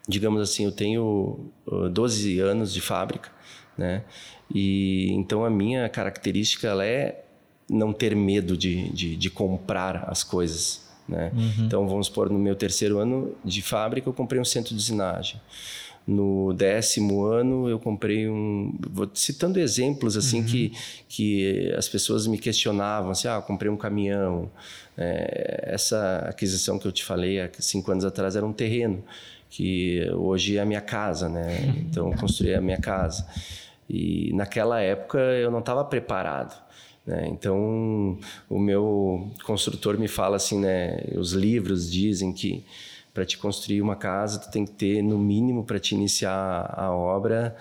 digamos 0.07 0.41
assim, 0.41 0.65
eu 0.65 0.71
tenho 0.71 1.51
uh, 1.67 1.89
12 1.89 2.39
anos 2.39 2.73
de 2.73 2.81
fábrica, 2.81 3.29
né? 3.77 4.03
E 4.53 5.11
então 5.13 5.45
a 5.45 5.49
minha 5.49 5.87
característica 5.89 6.67
ela 6.67 6.85
é 6.85 7.23
não 7.69 7.93
ter 7.93 8.15
medo 8.15 8.57
de, 8.57 8.89
de, 8.91 9.15
de 9.15 9.29
comprar 9.29 10.05
as 10.09 10.23
coisas, 10.23 10.81
né? 11.07 11.31
Então 11.65 11.87
vamos 11.87 12.07
supor 12.07 12.29
no 12.29 12.37
meu 12.39 12.55
terceiro 12.55 12.97
ano 12.99 13.35
de 13.45 13.61
fábrica 13.61 14.09
eu 14.09 14.13
comprei 14.13 14.39
um 14.41 14.45
centro 14.45 14.71
de 14.75 14.81
usinagem. 14.81 15.39
No 16.05 16.53
décimo 16.53 17.23
ano 17.23 17.69
eu 17.69 17.79
comprei 17.79 18.27
um, 18.27 18.77
vou 18.91 19.09
citando 19.13 19.57
exemplos 19.57 20.17
assim 20.17 20.43
que 20.43 20.73
que 21.07 21.73
as 21.77 21.87
pessoas 21.87 22.27
me 22.27 22.37
questionavam, 22.37 23.11
assim, 23.11 23.27
ah, 23.27 23.35
eu 23.35 23.41
comprei 23.41 23.71
um 23.71 23.77
caminhão. 23.77 24.51
É, 24.97 25.63
essa 25.73 26.25
aquisição 26.27 26.77
que 26.77 26.85
eu 26.85 26.91
te 26.91 27.03
falei 27.03 27.39
há 27.39 27.49
cinco 27.59 27.91
anos 27.91 28.03
atrás 28.03 28.35
era 28.35 28.45
um 28.45 28.53
terreno 28.53 29.03
que 29.49 30.09
hoje 30.13 30.57
é 30.57 30.61
a 30.61 30.65
minha 30.65 30.81
casa, 30.81 31.29
né? 31.29 31.75
Então 31.77 32.11
eu 32.11 32.17
construí 32.17 32.55
a 32.55 32.61
minha 32.61 32.79
casa. 32.79 33.25
E 33.87 34.31
naquela 34.33 34.81
época 34.81 35.19
eu 35.19 35.51
não 35.51 35.59
estava 35.59 35.85
preparado. 35.85 36.59
Né? 37.05 37.27
Então 37.27 38.17
o 38.49 38.57
meu 38.57 39.31
construtor 39.45 39.97
me 39.97 40.07
fala 40.07 40.37
assim, 40.37 40.59
né? 40.59 41.03
Os 41.15 41.33
livros 41.33 41.91
dizem 41.91 42.33
que 42.33 42.65
para 43.13 43.26
te 43.26 43.38
construir 43.38 43.82
uma 43.82 43.95
casa 43.95 44.39
tu 44.39 44.52
tem 44.52 44.65
que 44.65 44.71
ter 44.71 45.02
no 45.02 45.19
mínimo 45.19 45.63
para 45.63 45.80
te 45.80 45.93
iniciar 45.93 46.73
a 46.76 46.91
obra 46.91 47.56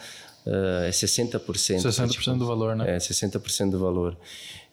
uh, 0.46 0.84
é 0.84 0.90
60%. 0.90 1.40
60% 1.40 2.10
tipo, 2.10 2.34
do 2.34 2.46
valor, 2.46 2.76
né? 2.76 2.96
É, 2.96 2.98
60% 2.98 3.70
do 3.70 3.78
valor. 3.78 4.16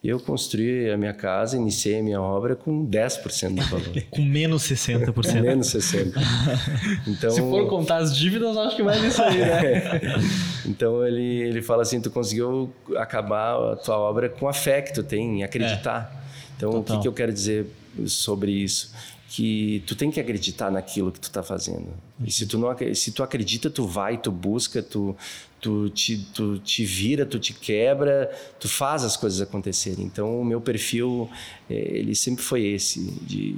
Eu 0.01 0.17
construí 0.17 0.89
a 0.89 0.95
minha 0.95 1.13
casa, 1.13 1.57
iniciei 1.57 1.99
a 1.99 2.03
minha 2.03 2.21
obra 2.21 2.55
com 2.55 2.85
10% 2.87 3.55
do 3.55 3.61
valor. 3.63 4.03
com 4.09 4.21
menos 4.21 4.63
60%. 4.63 5.13
Com 5.13 5.41
menos 5.41 5.67
60%. 5.67 6.13
Então, 7.05 7.31
Se 7.31 7.41
for 7.41 7.67
contar 7.67 7.97
as 7.97 8.15
dívidas, 8.15 8.55
acho 8.55 8.75
que 8.75 8.83
vai 8.83 8.99
nisso 9.01 9.21
aí, 9.21 9.39
né? 9.39 10.01
então 10.65 11.05
ele, 11.05 11.41
ele 11.41 11.61
fala 11.61 11.81
assim: 11.81 11.99
tu 11.99 12.09
conseguiu 12.09 12.73
acabar 12.95 13.73
a 13.73 13.75
tua 13.75 13.97
obra 13.97 14.29
com 14.29 14.47
a 14.47 14.53
fé 14.53 14.81
que 14.81 14.93
tu 14.93 15.03
tem 15.03 15.39
em 15.39 15.43
acreditar. 15.43 16.11
É. 16.13 16.19
Então, 16.55 16.71
Total. 16.71 16.95
o 16.95 16.99
que, 16.99 17.01
que 17.03 17.07
eu 17.07 17.13
quero 17.13 17.33
dizer 17.33 17.67
sobre 18.05 18.51
isso? 18.51 18.93
Que 19.29 19.83
tu 19.85 19.95
tem 19.95 20.09
que 20.09 20.19
acreditar 20.19 20.71
naquilo 20.71 21.11
que 21.11 21.19
tu 21.19 21.25
está 21.25 21.43
fazendo. 21.43 21.87
E 22.25 22.31
se 22.31 22.47
tu 22.47 22.57
não 22.57 22.75
se 22.95 23.11
tu 23.11 23.21
acredita, 23.21 23.69
tu 23.69 23.85
vai, 23.85 24.17
tu 24.17 24.31
busca, 24.31 24.81
tu 24.81 25.15
tu 25.61 25.89
te, 25.89 26.17
tu 26.33 26.57
te 26.57 26.85
vira, 26.85 27.25
tu 27.25 27.37
te 27.37 27.53
quebra, 27.53 28.31
tu 28.59 28.67
faz 28.67 29.03
as 29.03 29.15
coisas 29.15 29.41
acontecerem. 29.41 30.05
Então 30.05 30.41
o 30.41 30.45
meu 30.45 30.59
perfil 30.59 31.29
é, 31.69 31.75
ele 31.75 32.15
sempre 32.15 32.43
foi 32.43 32.65
esse 32.65 32.99
de, 33.21 33.55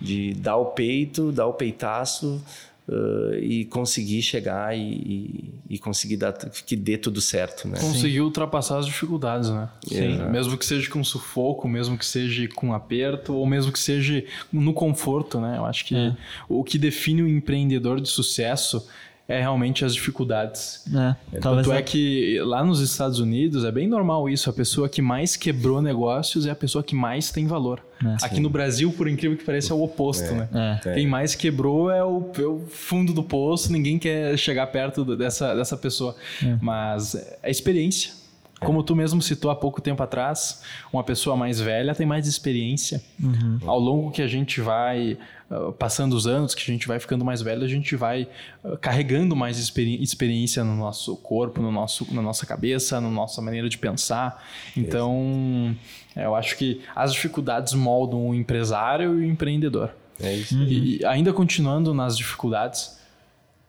de 0.00 0.34
dar 0.34 0.56
o 0.56 0.66
peito, 0.66 1.30
dar 1.30 1.46
o 1.46 1.52
peitaço, 1.52 2.42
Uh, 2.86 3.34
e 3.40 3.64
conseguir 3.64 4.20
chegar 4.20 4.76
e, 4.76 5.54
e, 5.70 5.78
conseguir 5.78 6.18
dar 6.18 6.34
que 6.34 6.76
dê 6.76 6.98
tudo 6.98 7.18
certo, 7.18 7.66
né? 7.66 7.78
Conseguir 7.80 8.20
ultrapassar 8.20 8.78
as 8.78 8.84
dificuldades, 8.84 9.48
né? 9.48 9.70
Sim. 9.86 10.18
Mesmo 10.30 10.58
que 10.58 10.66
seja 10.66 10.90
com 10.90 11.02
sufoco, 11.02 11.66
mesmo 11.66 11.96
que 11.96 12.04
seja 12.04 12.46
com 12.54 12.74
aperto, 12.74 13.32
ou 13.32 13.46
mesmo 13.46 13.72
que 13.72 13.78
seja 13.78 14.22
no 14.52 14.74
conforto, 14.74 15.40
né? 15.40 15.56
Eu 15.56 15.64
acho 15.64 15.86
que 15.86 15.96
é. 15.96 16.14
o 16.46 16.62
que 16.62 16.76
define 16.76 17.22
o 17.22 17.28
empreendedor 17.28 18.02
de 18.02 18.08
sucesso 18.08 18.86
é 19.26 19.40
realmente 19.40 19.84
as 19.84 19.94
dificuldades. 19.94 20.84
É, 21.32 21.38
Tanto 21.38 21.72
é 21.72 21.80
que 21.80 22.38
lá 22.40 22.62
nos 22.62 22.80
Estados 22.80 23.18
Unidos 23.18 23.64
é 23.64 23.72
bem 23.72 23.88
normal 23.88 24.28
isso. 24.28 24.50
A 24.50 24.52
pessoa 24.52 24.88
que 24.88 25.00
mais 25.00 25.34
quebrou 25.34 25.80
negócios 25.80 26.46
é 26.46 26.50
a 26.50 26.54
pessoa 26.54 26.84
que 26.84 26.94
mais 26.94 27.30
tem 27.30 27.46
valor. 27.46 27.80
É, 28.04 28.16
Aqui 28.22 28.36
sim. 28.36 28.42
no 28.42 28.50
Brasil, 28.50 28.92
por 28.92 29.08
incrível 29.08 29.36
que 29.36 29.44
pareça, 29.44 29.72
é 29.72 29.76
o 29.76 29.82
oposto, 29.82 30.24
é, 30.24 30.34
né? 30.34 30.80
É. 30.84 30.94
Quem 30.94 31.06
mais 31.06 31.34
quebrou 31.34 31.90
é 31.90 32.04
o, 32.04 32.30
é 32.36 32.42
o, 32.42 32.60
fundo 32.68 33.14
do 33.14 33.22
poço, 33.22 33.72
ninguém 33.72 33.98
quer 33.98 34.36
chegar 34.36 34.66
perto 34.66 35.16
dessa, 35.16 35.54
dessa 35.54 35.76
pessoa. 35.76 36.14
É. 36.42 36.58
Mas 36.60 37.14
é 37.42 37.50
experiência. 37.50 38.23
Como 38.64 38.82
tu 38.82 38.96
mesmo 38.96 39.20
citou 39.22 39.50
há 39.50 39.56
pouco 39.56 39.80
tempo 39.80 40.02
atrás, 40.02 40.62
uma 40.92 41.04
pessoa 41.04 41.36
mais 41.36 41.60
velha 41.60 41.94
tem 41.94 42.06
mais 42.06 42.26
experiência. 42.26 43.02
Uhum. 43.22 43.58
Ao 43.66 43.78
longo 43.78 44.10
que 44.10 44.22
a 44.22 44.26
gente 44.26 44.60
vai 44.60 45.18
uh, 45.50 45.72
passando 45.72 46.14
os 46.14 46.26
anos, 46.26 46.54
que 46.54 46.62
a 46.62 46.72
gente 46.72 46.86
vai 46.86 46.98
ficando 46.98 47.24
mais 47.24 47.42
velho, 47.42 47.62
a 47.62 47.68
gente 47.68 47.94
vai 47.96 48.28
uh, 48.64 48.76
carregando 48.78 49.36
mais 49.36 49.58
experi 49.58 50.02
experiência 50.02 50.64
no 50.64 50.76
nosso 50.76 51.16
corpo, 51.16 51.60
no 51.60 51.70
nosso, 51.70 52.06
na 52.12 52.22
nossa 52.22 52.46
cabeça, 52.46 53.00
na 53.00 53.10
nossa 53.10 53.40
maneira 53.40 53.68
de 53.68 53.78
pensar. 53.78 54.44
Então, 54.76 55.76
eu 56.16 56.34
acho 56.34 56.56
que 56.56 56.80
as 56.94 57.12
dificuldades 57.12 57.72
moldam 57.74 58.28
o 58.28 58.34
empresário 58.34 59.20
e 59.20 59.26
o 59.26 59.30
empreendedor. 59.30 59.90
É 60.20 60.32
isso. 60.34 60.56
Uhum. 60.56 60.64
E 60.64 61.04
ainda 61.04 61.32
continuando 61.32 61.92
nas 61.92 62.16
dificuldades, 62.16 62.98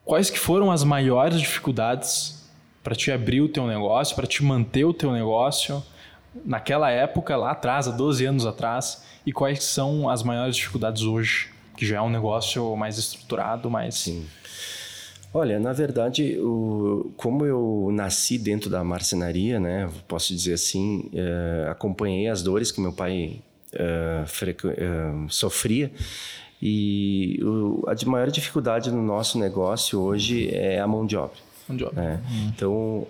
quais 0.04 0.30
que 0.30 0.40
foram 0.40 0.72
as 0.72 0.84
maiores 0.84 1.40
dificuldades 1.40 2.35
para 2.86 2.94
te 2.94 3.12
abrir 3.12 3.42
o 3.42 3.50
teu 3.50 3.66
negócio, 3.66 4.16
para 4.16 4.28
te 4.28 4.44
manter 4.44 4.86
o 4.86 4.94
teu 4.94 5.12
negócio 5.12 5.84
naquela 6.46 6.92
época, 6.92 7.36
lá 7.36 7.50
atrás, 7.50 7.88
há 7.88 7.92
12 7.92 8.26
anos 8.26 8.46
atrás, 8.46 9.04
e 9.26 9.34
quais 9.34 9.64
são 9.64 10.08
as 10.08 10.22
maiores 10.22 10.56
dificuldades 10.56 11.02
hoje, 11.02 11.50
que 11.76 11.84
já 11.84 11.98
é 11.98 12.02
um 12.02 12.12
negócio 12.12 12.76
mais 12.76 13.00
estruturado, 13.00 13.72
mais... 13.72 13.96
Sim. 13.96 14.28
Olha, 15.34 15.60
na 15.60 15.74
verdade, 15.74 16.38
o, 16.38 17.12
como 17.18 17.44
eu 17.44 17.90
nasci 17.92 18.38
dentro 18.38 18.70
da 18.70 18.84
marcenaria, 18.84 19.60
né, 19.60 19.90
posso 20.08 20.32
dizer 20.32 20.54
assim, 20.54 21.10
é, 21.12 21.68
acompanhei 21.72 22.30
as 22.30 22.44
dores 22.44 22.72
que 22.72 22.80
meu 22.80 22.94
pai 22.94 23.42
é, 23.74 24.24
é, 24.24 25.28
sofria 25.28 25.92
e 26.62 27.40
o, 27.44 27.84
a 27.88 28.10
maior 28.10 28.30
dificuldade 28.30 28.92
no 28.92 29.02
nosso 29.02 29.40
negócio 29.40 30.00
hoje 30.00 30.54
é 30.54 30.80
a 30.80 30.88
mão 30.88 31.04
de 31.04 31.18
obra. 31.18 31.55
Mão 31.68 31.78
de 31.78 31.84
obra. 31.84 32.04
É. 32.04 32.16
Hum. 32.16 32.52
Então, 32.56 33.08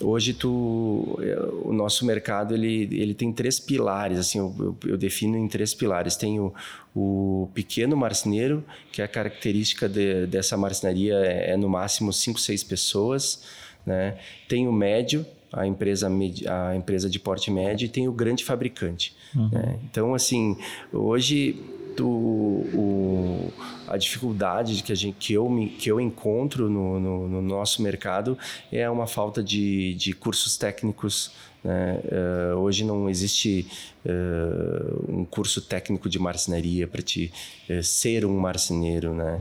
hoje 0.00 0.32
tu, 0.32 1.18
é, 1.20 1.38
o 1.62 1.72
nosso 1.72 2.04
mercado 2.06 2.54
ele, 2.54 2.88
ele 2.92 3.14
tem 3.14 3.32
três 3.32 3.60
pilares, 3.60 4.18
assim, 4.18 4.38
eu, 4.38 4.54
eu, 4.58 4.76
eu 4.90 4.96
defino 4.96 5.36
em 5.36 5.48
três 5.48 5.74
pilares. 5.74 6.16
Tem 6.16 6.40
o, 6.40 6.52
o 6.94 7.48
pequeno 7.54 7.96
marceneiro, 7.96 8.64
que 8.90 9.02
é 9.02 9.04
a 9.04 9.08
característica 9.08 9.88
de, 9.88 10.26
dessa 10.26 10.56
marcenaria 10.56 11.14
é, 11.14 11.52
é, 11.52 11.56
no 11.56 11.68
máximo 11.68 12.12
cinco, 12.12 12.40
seis 12.40 12.64
pessoas. 12.64 13.42
Né? 13.84 14.18
Tem 14.48 14.66
o 14.66 14.72
médio, 14.72 15.24
a 15.52 15.66
empresa, 15.66 16.08
a 16.08 16.76
empresa 16.76 17.08
de 17.08 17.18
porte 17.18 17.50
médio, 17.50 17.86
e 17.86 17.88
tem 17.88 18.08
o 18.08 18.12
grande 18.12 18.44
fabricante. 18.44 19.14
Uhum. 19.34 19.48
Né? 19.50 19.78
Então, 19.84 20.14
assim, 20.14 20.56
hoje 20.92 21.56
o, 22.06 23.52
a 23.86 23.96
dificuldade 23.96 24.82
que, 24.82 24.92
a 24.92 24.94
gente, 24.94 25.16
que, 25.18 25.32
eu, 25.32 25.48
me, 25.48 25.68
que 25.68 25.90
eu 25.90 26.00
encontro 26.00 26.68
no, 26.68 27.00
no, 27.00 27.28
no 27.28 27.42
nosso 27.42 27.82
mercado 27.82 28.38
é 28.70 28.88
uma 28.88 29.06
falta 29.06 29.42
de, 29.42 29.94
de 29.94 30.12
cursos 30.12 30.56
técnicos. 30.56 31.32
Né? 31.64 32.00
Uh, 32.04 32.56
hoje 32.58 32.84
não 32.84 33.08
existe 33.08 33.66
uh, 34.04 35.12
um 35.12 35.24
curso 35.24 35.60
técnico 35.60 36.08
de 36.08 36.18
marcenaria 36.18 36.86
para 36.86 37.02
te 37.02 37.32
uh, 37.68 37.82
ser 37.82 38.24
um 38.24 38.38
marceneiro. 38.38 39.14
Né? 39.14 39.40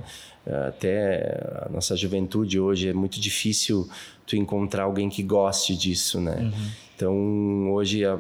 até 0.70 1.66
a 1.66 1.70
nossa 1.70 1.94
juventude 1.98 2.58
hoje 2.58 2.88
é 2.88 2.94
muito 2.94 3.20
difícil 3.20 3.86
tu 4.26 4.38
encontrar 4.38 4.84
alguém 4.84 5.10
que 5.10 5.22
goste 5.22 5.76
disso, 5.76 6.22
né? 6.22 6.38
Uhum. 6.40 6.72
Então, 6.98 7.72
hoje 7.74 8.04
a 8.04 8.18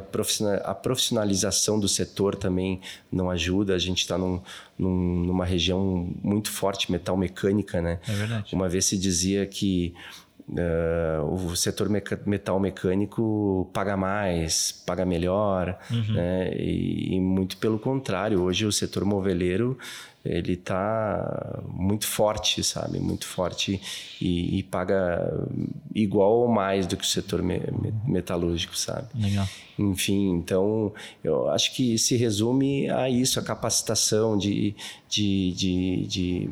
profissionalização 0.75 1.79
do 1.79 1.87
setor 1.87 2.35
também 2.35 2.79
não 3.11 3.27
ajuda. 3.27 3.73
A 3.73 3.79
gente 3.79 4.01
está 4.01 4.19
num, 4.19 4.39
num, 4.77 5.23
numa 5.25 5.43
região 5.43 6.07
muito 6.23 6.51
forte 6.51 6.91
metal 6.91 7.17
mecânica, 7.17 7.81
né? 7.81 7.99
É 8.07 8.13
verdade. 8.13 8.53
Uma 8.53 8.69
vez 8.69 8.85
se 8.85 8.95
dizia 8.95 9.47
que 9.47 9.95
Uh, 10.49 11.25
o 11.25 11.55
setor 11.57 11.89
meca 11.89 12.17
metal 12.25 12.57
mecânico 12.57 13.69
paga 13.73 13.97
mais, 13.97 14.71
paga 14.71 15.05
melhor, 15.05 15.77
uhum. 15.91 16.13
né? 16.13 16.53
E, 16.55 17.15
e, 17.15 17.19
muito 17.19 17.57
pelo 17.57 17.77
contrário, 17.77 18.41
hoje 18.41 18.65
o 18.65 18.71
setor 18.71 19.03
moveleiro 19.03 19.77
ele 20.23 20.53
está 20.53 21.61
muito 21.67 22.05
forte, 22.05 22.63
sabe? 22.63 22.99
Muito 22.99 23.25
forte 23.25 23.81
e, 24.21 24.59
e, 24.59 24.63
paga 24.63 25.33
igual 25.93 26.31
ou 26.31 26.47
mais 26.47 26.85
do 26.85 26.97
que 26.97 27.03
o 27.03 27.07
setor 27.07 27.41
me, 27.41 27.59
me, 27.59 27.93
metalúrgico, 28.05 28.77
sabe? 28.77 29.07
Legal. 29.15 29.47
Enfim, 29.77 30.31
então 30.31 30.93
eu 31.23 31.49
acho 31.49 31.73
que 31.75 31.97
se 31.97 32.15
resume 32.17 32.89
a 32.89 33.09
isso, 33.09 33.39
a 33.39 33.43
capacitação 33.43 34.37
de, 34.37 34.75
de, 35.09 35.51
de, 35.51 36.07
de 36.07 36.49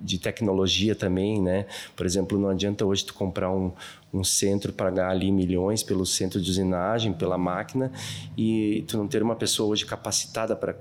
de 0.00 0.18
tecnologia 0.18 0.94
também, 0.94 1.40
né? 1.40 1.66
Por 1.94 2.06
exemplo, 2.06 2.38
não 2.38 2.48
adianta 2.48 2.84
hoje 2.84 3.04
tu 3.04 3.14
comprar 3.14 3.50
um, 3.50 3.72
um 4.12 4.24
centro, 4.24 4.72
pagar 4.72 5.10
ali 5.10 5.30
milhões 5.30 5.82
pelo 5.82 6.04
centro 6.06 6.40
de 6.40 6.50
usinagem, 6.50 7.12
pela 7.12 7.38
máquina, 7.38 7.92
e 8.36 8.84
tu 8.88 8.96
não 8.96 9.06
ter 9.06 9.22
uma 9.22 9.36
pessoa 9.36 9.68
hoje 9.68 9.84
capacitada 9.84 10.56
para 10.56 10.76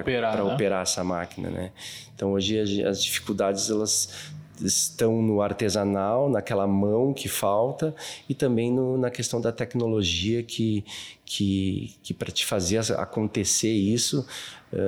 operar, 0.00 0.36
né? 0.44 0.54
operar 0.54 0.82
essa 0.82 1.02
máquina, 1.02 1.50
né? 1.50 1.70
Então 2.14 2.32
hoje 2.32 2.84
as 2.84 3.02
dificuldades 3.02 3.70
elas 3.70 4.32
estão 4.62 5.20
no 5.20 5.42
artesanal, 5.42 6.28
naquela 6.28 6.66
mão 6.66 7.12
que 7.12 7.28
falta 7.28 7.94
e 8.28 8.34
também 8.34 8.72
no, 8.72 8.96
na 8.96 9.10
questão 9.10 9.40
da 9.40 9.50
tecnologia 9.50 10.42
que, 10.42 10.84
que, 11.24 11.96
que 12.02 12.14
para 12.14 12.30
te 12.30 12.46
fazer 12.46 12.78
acontecer 12.92 13.72
isso 13.72 14.26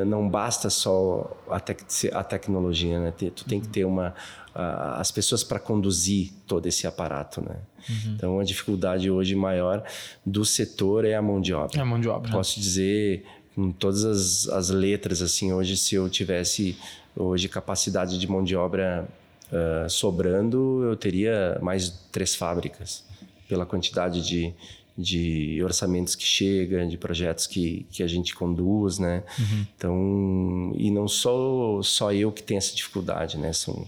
não 0.07 0.29
basta 0.29 0.69
só 0.71 1.37
a, 1.49 1.61
tec 1.61 1.81
a 2.13 2.25
tecnologia, 2.25 2.99
né? 2.99 3.13
Tu 3.13 3.45
tem 3.45 3.61
que 3.61 3.69
ter 3.69 3.85
uma 3.85 4.15
as 4.99 5.11
pessoas 5.11 5.45
para 5.45 5.59
conduzir 5.59 6.33
todo 6.47 6.67
esse 6.67 6.87
aparato, 6.87 7.43
né? 7.43 7.57
Uhum. 7.89 8.15
Então 8.15 8.41
a 8.41 8.45
dificuldade 8.45 9.11
hoje 9.11 9.35
maior 9.35 9.85
do 10.25 10.45
setor 10.45 11.05
é 11.05 11.15
a 11.15 11.21
mão 11.21 11.41
de 11.41 11.53
obra. 11.53 11.79
É 11.79 11.83
a 11.83 11.85
mão 11.85 12.01
de 12.01 12.09
obra. 12.09 12.33
Posso 12.33 12.59
dizer 12.59 13.25
com 13.55 13.71
todas 13.71 14.05
as, 14.05 14.49
as 14.49 14.71
letras 14.71 15.21
assim 15.21 15.53
hoje 15.53 15.77
se 15.77 15.95
eu 15.95 16.09
tivesse 16.09 16.77
hoje 17.15 17.49
capacidade 17.49 18.19
de 18.19 18.27
mão 18.27 18.45
de 18.45 18.57
obra 18.57 19.07
uh, 19.51 19.89
sobrando, 19.89 20.83
eu 20.85 20.97
teria 20.97 21.59
mais 21.63 21.91
três 22.11 22.35
fábricas 22.35 23.05
pela 23.49 23.65
quantidade 23.65 24.27
de, 24.27 24.53
de 24.97 25.63
orçamentos 25.63 26.15
que 26.15 26.25
chega, 26.25 26.87
de 26.87 26.97
projetos 26.97 27.47
que, 27.47 27.87
que 27.91 28.03
a 28.03 28.07
gente 28.07 28.35
conduz, 28.35 28.99
né? 28.99 29.23
Uhum. 29.39 29.67
Então, 29.77 30.73
e 30.77 30.91
não 30.91 31.07
sou 31.07 31.83
só 31.83 32.13
eu 32.13 32.33
que 32.33 32.43
tenho 32.43 32.59
essa 32.59 32.75
dificuldade, 32.75 33.37
né? 33.37 33.53
São 33.53 33.87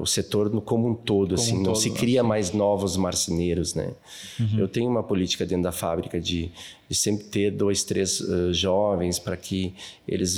o 0.00 0.06
setor 0.06 0.50
como 0.62 0.88
um 0.88 0.94
todo, 0.94 1.36
como 1.36 1.40
assim, 1.40 1.54
um 1.54 1.58
não 1.58 1.64
todo, 1.72 1.76
se 1.76 1.90
cria 1.92 2.22
né? 2.22 2.28
mais 2.28 2.52
novos 2.52 2.96
marceneiros, 2.96 3.74
né? 3.74 3.92
Uhum. 4.40 4.58
Eu 4.58 4.66
tenho 4.68 4.90
uma 4.90 5.04
política 5.04 5.46
dentro 5.46 5.62
da 5.62 5.72
fábrica 5.72 6.20
de, 6.20 6.50
de 6.88 6.96
sempre 6.96 7.26
ter 7.26 7.52
dois, 7.52 7.84
três 7.84 8.18
uh, 8.20 8.52
jovens 8.52 9.20
para 9.20 9.36
que 9.36 9.72
eles 10.06 10.36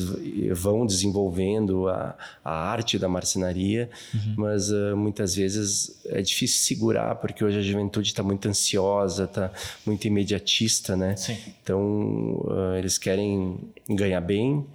vão 0.52 0.84
desenvolvendo 0.84 1.88
a, 1.88 2.14
a 2.44 2.52
arte 2.52 2.98
da 2.98 3.08
marcenaria, 3.08 3.88
uhum. 4.12 4.34
mas 4.36 4.70
uh, 4.70 4.94
muitas 4.94 5.34
vezes 5.34 5.98
é 6.04 6.20
difícil 6.20 6.58
segurar 6.58 7.14
porque 7.14 7.42
hoje 7.42 7.58
a 7.58 7.62
juventude 7.62 8.08
está 8.08 8.22
muito 8.22 8.46
ansiosa, 8.46 9.24
está 9.24 9.50
muito 9.86 10.06
imediatista, 10.06 10.94
né? 10.94 11.16
Sim. 11.16 11.38
Então 11.62 12.42
uh, 12.44 12.74
eles 12.76 12.98
querem 12.98 13.58
ganhar 13.88 14.20
bem. 14.20 14.66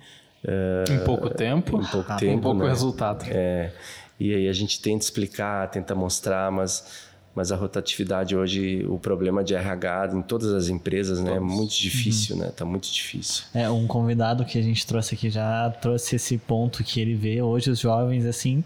em 0.90 1.06
pouco 1.06 1.30
tempo, 1.30 1.80
em 1.80 1.86
pouco, 1.86 2.12
ah, 2.12 2.16
tempo, 2.18 2.42
pouco 2.42 2.64
né? 2.64 2.70
resultado. 2.70 3.26
É, 3.30 3.72
e 4.20 4.34
aí 4.34 4.48
a 4.48 4.54
gente 4.54 4.82
tenta 4.82 5.04
explicar, 5.04 5.70
tenta 5.70 5.94
mostrar, 5.94 6.52
mas 6.52 7.06
mas 7.36 7.52
a 7.52 7.56
rotatividade 7.58 8.34
hoje, 8.34 8.86
o 8.88 8.98
problema 8.98 9.44
de 9.44 9.54
RH 9.54 10.12
em 10.14 10.22
todas 10.22 10.54
as 10.54 10.70
empresas, 10.70 11.20
né, 11.20 11.36
é 11.36 11.40
muito 11.40 11.76
difícil, 11.76 12.38
uhum. 12.38 12.44
né? 12.44 12.52
Tá 12.56 12.64
muito 12.64 12.90
difícil. 12.90 13.44
É, 13.54 13.70
um 13.70 13.86
convidado 13.86 14.46
que 14.46 14.58
a 14.58 14.62
gente 14.62 14.88
trouxe 14.88 15.16
aqui 15.16 15.30
já 15.30 15.70
trouxe 15.82 16.16
esse 16.16 16.38
ponto 16.38 16.82
que 16.82 17.02
ele 17.02 17.14
vê 17.14 17.42
hoje 17.42 17.70
os 17.70 17.80
jovens 17.80 18.26
assim, 18.26 18.64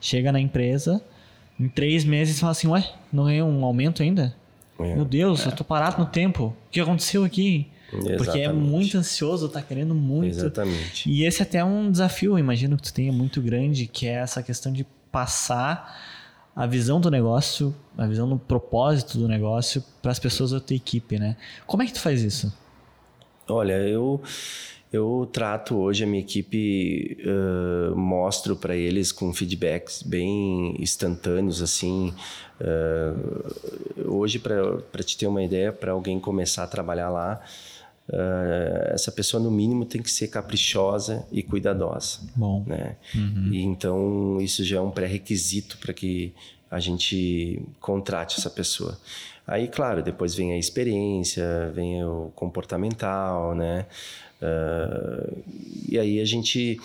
chega 0.00 0.30
na 0.30 0.38
empresa, 0.38 1.02
em 1.58 1.68
três 1.68 2.04
meses 2.04 2.38
fala 2.38 2.52
assim, 2.52 2.68
ué, 2.68 2.88
não 3.12 3.24
ganhei 3.24 3.42
um 3.42 3.64
aumento 3.64 4.04
ainda? 4.04 4.32
É. 4.78 4.94
Meu 4.94 5.04
Deus, 5.04 5.44
é. 5.44 5.48
eu 5.48 5.52
tô 5.52 5.64
parado 5.64 5.98
no 5.98 6.06
tempo. 6.06 6.44
O 6.44 6.70
que 6.70 6.80
aconteceu 6.80 7.24
aqui? 7.24 7.71
Exatamente. 7.92 8.16
Porque 8.16 8.38
é 8.40 8.52
muito 8.52 8.96
ansioso, 8.96 9.48
tá 9.48 9.60
querendo 9.60 9.94
muito. 9.94 10.38
Exatamente. 10.38 11.10
E 11.10 11.24
esse 11.24 11.42
é 11.42 11.44
até 11.44 11.58
é 11.58 11.64
um 11.64 11.90
desafio, 11.90 12.38
imagino 12.38 12.76
que 12.76 12.82
tu 12.82 12.94
tenha 12.94 13.12
muito 13.12 13.40
grande, 13.40 13.86
que 13.86 14.06
é 14.06 14.14
essa 14.14 14.42
questão 14.42 14.72
de 14.72 14.86
passar 15.10 16.00
a 16.54 16.66
visão 16.66 17.00
do 17.00 17.10
negócio, 17.10 17.74
a 17.96 18.06
visão 18.06 18.28
do 18.28 18.38
propósito 18.38 19.18
do 19.18 19.28
negócio 19.28 19.82
para 20.00 20.10
as 20.10 20.18
pessoas 20.18 20.50
da 20.50 20.60
tua 20.60 20.76
equipe, 20.76 21.18
né? 21.18 21.36
Como 21.66 21.82
é 21.82 21.86
que 21.86 21.92
tu 21.92 22.00
faz 22.00 22.22
isso? 22.22 22.52
Olha, 23.48 23.74
eu 23.74 24.22
eu 24.92 25.26
trato 25.32 25.78
hoje 25.78 26.04
a 26.04 26.06
minha 26.06 26.20
equipe, 26.20 27.16
uh, 27.24 27.96
mostro 27.96 28.54
para 28.54 28.76
eles 28.76 29.10
com 29.10 29.32
feedbacks 29.32 30.02
bem 30.02 30.76
instantâneos, 30.78 31.62
assim. 31.62 32.12
Uh, 32.60 34.12
hoje, 34.12 34.38
para 34.38 35.02
te 35.02 35.16
ter 35.16 35.26
uma 35.26 35.42
ideia, 35.42 35.72
para 35.72 35.92
alguém 35.92 36.20
começar 36.20 36.64
a 36.64 36.66
trabalhar 36.66 37.08
lá, 37.08 37.40
Uh, 38.08 38.92
essa 38.92 39.12
pessoa 39.12 39.42
no 39.42 39.50
mínimo 39.50 39.86
tem 39.86 40.02
que 40.02 40.10
ser 40.10 40.28
caprichosa 40.28 41.24
e 41.30 41.42
cuidadosa. 41.42 42.18
Bom. 42.34 42.64
Né? 42.66 42.96
Uhum. 43.14 43.48
E 43.52 43.62
então 43.62 44.38
isso 44.40 44.64
já 44.64 44.78
é 44.78 44.80
um 44.80 44.90
pré-requisito 44.90 45.78
para 45.78 45.92
que 45.92 46.34
a 46.70 46.80
gente 46.80 47.62
contrate 47.80 48.38
essa 48.38 48.50
pessoa. 48.50 48.98
Aí, 49.46 49.68
claro, 49.68 50.02
depois 50.02 50.34
vem 50.34 50.52
a 50.52 50.58
experiência, 50.58 51.70
vem 51.74 52.04
o 52.04 52.32
comportamental, 52.34 53.54
né? 53.54 53.86
Uh, 54.40 55.42
e 55.88 55.98
aí 55.98 56.20
a 56.20 56.24
gente, 56.24 56.80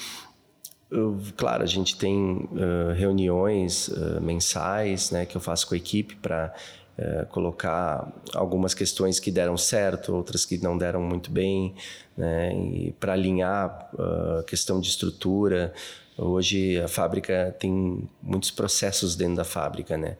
uh, 0.91 1.17
claro, 1.35 1.63
a 1.63 1.67
gente 1.67 1.97
tem 1.97 2.47
reuniões 2.95 3.89
mensais, 4.21 5.11
né, 5.11 5.25
que 5.25 5.35
eu 5.35 5.41
faço 5.41 5.67
com 5.67 5.73
a 5.73 5.77
equipe 5.77 6.15
para 6.15 6.53
é, 6.97 7.25
colocar 7.25 8.11
algumas 8.33 8.73
questões 8.73 9.19
que 9.19 9.29
deram 9.29 9.55
certo, 9.55 10.15
outras 10.15 10.45
que 10.45 10.57
não 10.57 10.77
deram 10.77 11.01
muito 11.01 11.29
bem, 11.29 11.75
né? 12.17 12.51
E 12.55 12.91
para 12.99 13.13
alinhar 13.13 13.89
a 13.93 14.39
uh, 14.39 14.43
questão 14.43 14.79
de 14.79 14.89
estrutura. 14.89 15.71
Hoje 16.17 16.79
a 16.81 16.87
fábrica 16.87 17.55
tem 17.59 18.09
muitos 18.21 18.49
processos 18.49 19.15
dentro 19.15 19.35
da 19.35 19.43
fábrica, 19.43 19.95
né? 19.95 20.17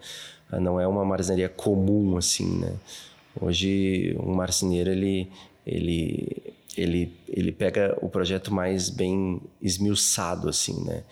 Não 0.51 0.79
é 0.79 0.87
uma 0.87 1.03
marcenaria 1.03 1.49
comum 1.49 2.15
assim, 2.15 2.59
né? 2.59 2.75
Hoje 3.41 4.15
um 4.19 4.35
marceneiro 4.35 4.91
ele 4.91 5.31
ele 5.65 6.53
ele 6.77 7.11
ele 7.27 7.51
pega 7.51 7.97
o 8.01 8.07
projeto 8.07 8.53
mais 8.53 8.89
bem 8.89 9.41
esmiuçado 9.59 10.47
assim, 10.47 10.79
né? 10.85 11.03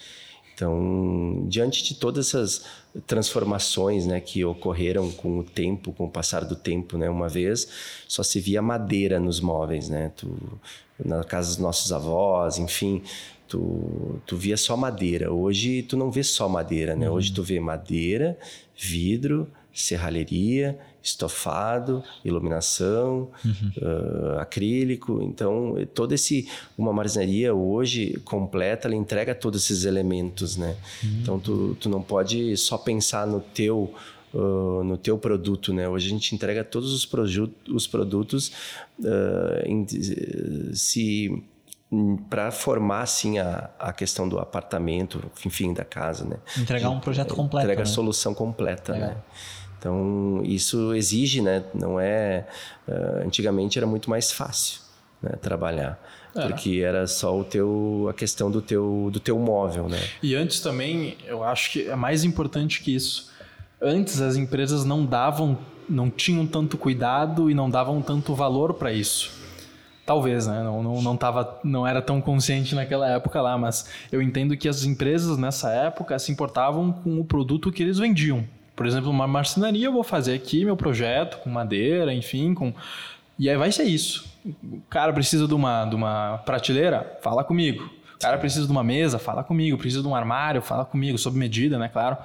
Então, 0.56 1.46
diante 1.50 1.84
de 1.84 1.96
todas 1.96 2.28
essas 2.28 2.64
transformações 3.06 4.06
né, 4.06 4.22
que 4.22 4.46
ocorreram 4.46 5.12
com 5.12 5.40
o 5.40 5.44
tempo, 5.44 5.92
com 5.92 6.06
o 6.06 6.10
passar 6.10 6.46
do 6.46 6.56
tempo, 6.56 6.98
né? 6.98 7.10
Uma 7.10 7.28
vez 7.28 7.68
só 8.08 8.24
se 8.24 8.40
via 8.40 8.62
madeira 8.62 9.20
nos 9.20 9.42
móveis, 9.42 9.90
né? 9.90 10.14
Tu, 10.16 10.34
na 11.04 11.26
casa 11.26 11.50
dos 11.50 11.58
nossos 11.58 11.92
avós, 11.92 12.58
enfim, 12.58 13.04
tu, 13.50 14.22
tu 14.26 14.38
via 14.38 14.56
só 14.56 14.78
madeira. 14.78 15.30
Hoje 15.30 15.84
tu 15.84 15.98
não 15.98 16.10
vê 16.10 16.24
só 16.24 16.48
madeira, 16.48 16.96
né? 16.96 17.10
Uhum. 17.10 17.18
Hoje 17.18 17.34
tu 17.34 17.44
vê 17.44 17.60
madeira, 17.60 18.38
vidro, 18.78 19.50
serralheria, 19.74 20.80
estofado, 21.06 22.04
iluminação, 22.24 23.30
uhum. 23.46 23.72
uh, 23.78 24.40
acrílico. 24.40 25.22
Então, 25.22 25.76
todo 25.94 26.14
esse 26.14 26.50
uma 26.76 26.92
marcenaria 26.92 27.54
hoje 27.54 28.20
completa, 28.26 28.88
ela 28.88 28.96
entrega 28.96 29.36
todos 29.36 29.64
esses 29.64 29.86
elementos, 29.86 30.58
né? 30.58 30.76
Uhum. 31.04 31.20
Então, 31.22 31.40
tu, 31.40 31.78
tu 31.80 31.88
não 31.88 32.02
pode 32.02 32.58
só 32.58 32.78
pensar 32.78 33.26
no 33.28 33.40
teu 33.40 33.94
Uh, 34.34 34.84
no 34.84 34.98
teu 34.98 35.18
produto, 35.18 35.74
né? 35.74 35.88
Hoje 35.88 36.08
a 36.08 36.10
gente 36.10 36.36
entrega 36.36 36.62
todos 36.62 36.92
os, 36.92 37.10
os 37.70 37.88
produtos 37.88 38.52
uh, 39.00 39.66
em, 39.66 39.88
se 40.74 41.42
para 42.30 42.52
formar 42.52 43.04
assim 43.04 43.40
a, 43.40 43.70
a 43.80 43.94
questão 43.94 44.28
do 44.28 44.38
apartamento, 44.38 45.24
enfim, 45.46 45.74
da 45.74 45.86
casa, 45.86 46.26
né? 46.26 46.36
Entregar 46.58 46.90
um 46.90 47.00
projeto 47.00 47.34
completo. 47.34 47.66
Entrega 47.66 47.84
né? 47.84 47.90
a 47.90 47.94
solução 47.94 48.34
completa, 48.34 48.92
Legal. 48.92 49.10
né? 49.12 49.18
Então, 49.86 50.42
isso 50.44 50.96
exige, 50.96 51.42
né? 51.42 51.64
Não 51.72 52.00
é... 52.00 52.48
Uh, 52.88 53.24
antigamente 53.24 53.78
era 53.78 53.86
muito 53.86 54.10
mais 54.10 54.32
fácil 54.32 54.82
né? 55.22 55.34
trabalhar. 55.40 56.02
É. 56.36 56.48
Porque 56.48 56.82
era 56.84 57.06
só 57.06 57.40
o 57.40 57.44
teu, 57.44 58.08
a 58.10 58.14
questão 58.14 58.50
do 58.50 58.64
teu, 58.64 59.10
do 59.14 59.20
teu 59.20 59.38
móvel, 59.38 59.88
né? 59.88 60.00
E 60.24 60.34
antes 60.34 60.60
também, 60.60 61.16
eu 61.28 61.44
acho 61.44 61.72
que 61.72 61.88
é 61.88 61.96
mais 61.96 62.24
importante 62.24 62.82
que 62.82 62.96
isso. 62.96 63.32
Antes 63.80 64.20
as 64.22 64.36
empresas 64.36 64.84
não 64.84 65.06
davam, 65.06 65.56
não 65.88 66.10
tinham 66.10 66.48
tanto 66.48 66.80
cuidado 66.80 67.52
e 67.52 67.54
não 67.54 67.70
davam 67.70 68.02
tanto 68.02 68.34
valor 68.34 68.74
para 68.74 68.92
isso. 68.92 69.32
Talvez, 70.04 70.48
né? 70.48 70.64
Não, 70.64 70.82
não, 70.82 71.02
não, 71.02 71.16
tava, 71.16 71.60
não 71.64 71.86
era 71.86 72.02
tão 72.02 72.20
consciente 72.20 72.74
naquela 72.74 73.08
época 73.08 73.40
lá, 73.40 73.56
mas 73.56 73.88
eu 74.12 74.20
entendo 74.20 74.58
que 74.58 74.68
as 74.68 74.84
empresas 74.84 75.38
nessa 75.38 75.72
época 75.72 76.18
se 76.18 76.32
importavam 76.32 76.92
com 76.92 77.20
o 77.20 77.26
produto 77.26 77.72
que 77.72 77.84
eles 77.84 78.00
vendiam. 78.00 78.44
Por 78.76 78.86
exemplo, 78.86 79.10
uma 79.10 79.26
marcenaria, 79.26 79.86
eu 79.86 79.94
vou 79.94 80.04
fazer 80.04 80.34
aqui 80.34 80.66
meu 80.66 80.76
projeto 80.76 81.38
com 81.40 81.50
madeira, 81.50 82.14
enfim, 82.14 82.54
com. 82.54 82.74
E 83.40 83.50
aí 83.50 83.56
vai 83.56 83.72
ser 83.72 83.84
isso. 83.84 84.26
O 84.46 84.82
cara 84.90 85.14
precisa 85.14 85.48
de 85.48 85.54
uma, 85.54 85.86
de 85.86 85.96
uma 85.96 86.38
prateleira? 86.40 87.18
Fala 87.22 87.44
comigo. 87.44 87.90
O 88.16 88.20
cara 88.20 88.38
precisa 88.38 88.66
de 88.66 88.72
uma 88.72 88.84
mesa? 88.84 89.20
Fala 89.20 89.44
comigo. 89.44 89.78
Precisa 89.78 90.02
de 90.02 90.08
um 90.08 90.16
armário? 90.16 90.62
Fala 90.62 90.86
comigo. 90.86 91.18
Sob 91.18 91.38
medida, 91.38 91.78
né? 91.78 91.90
Claro. 91.90 92.18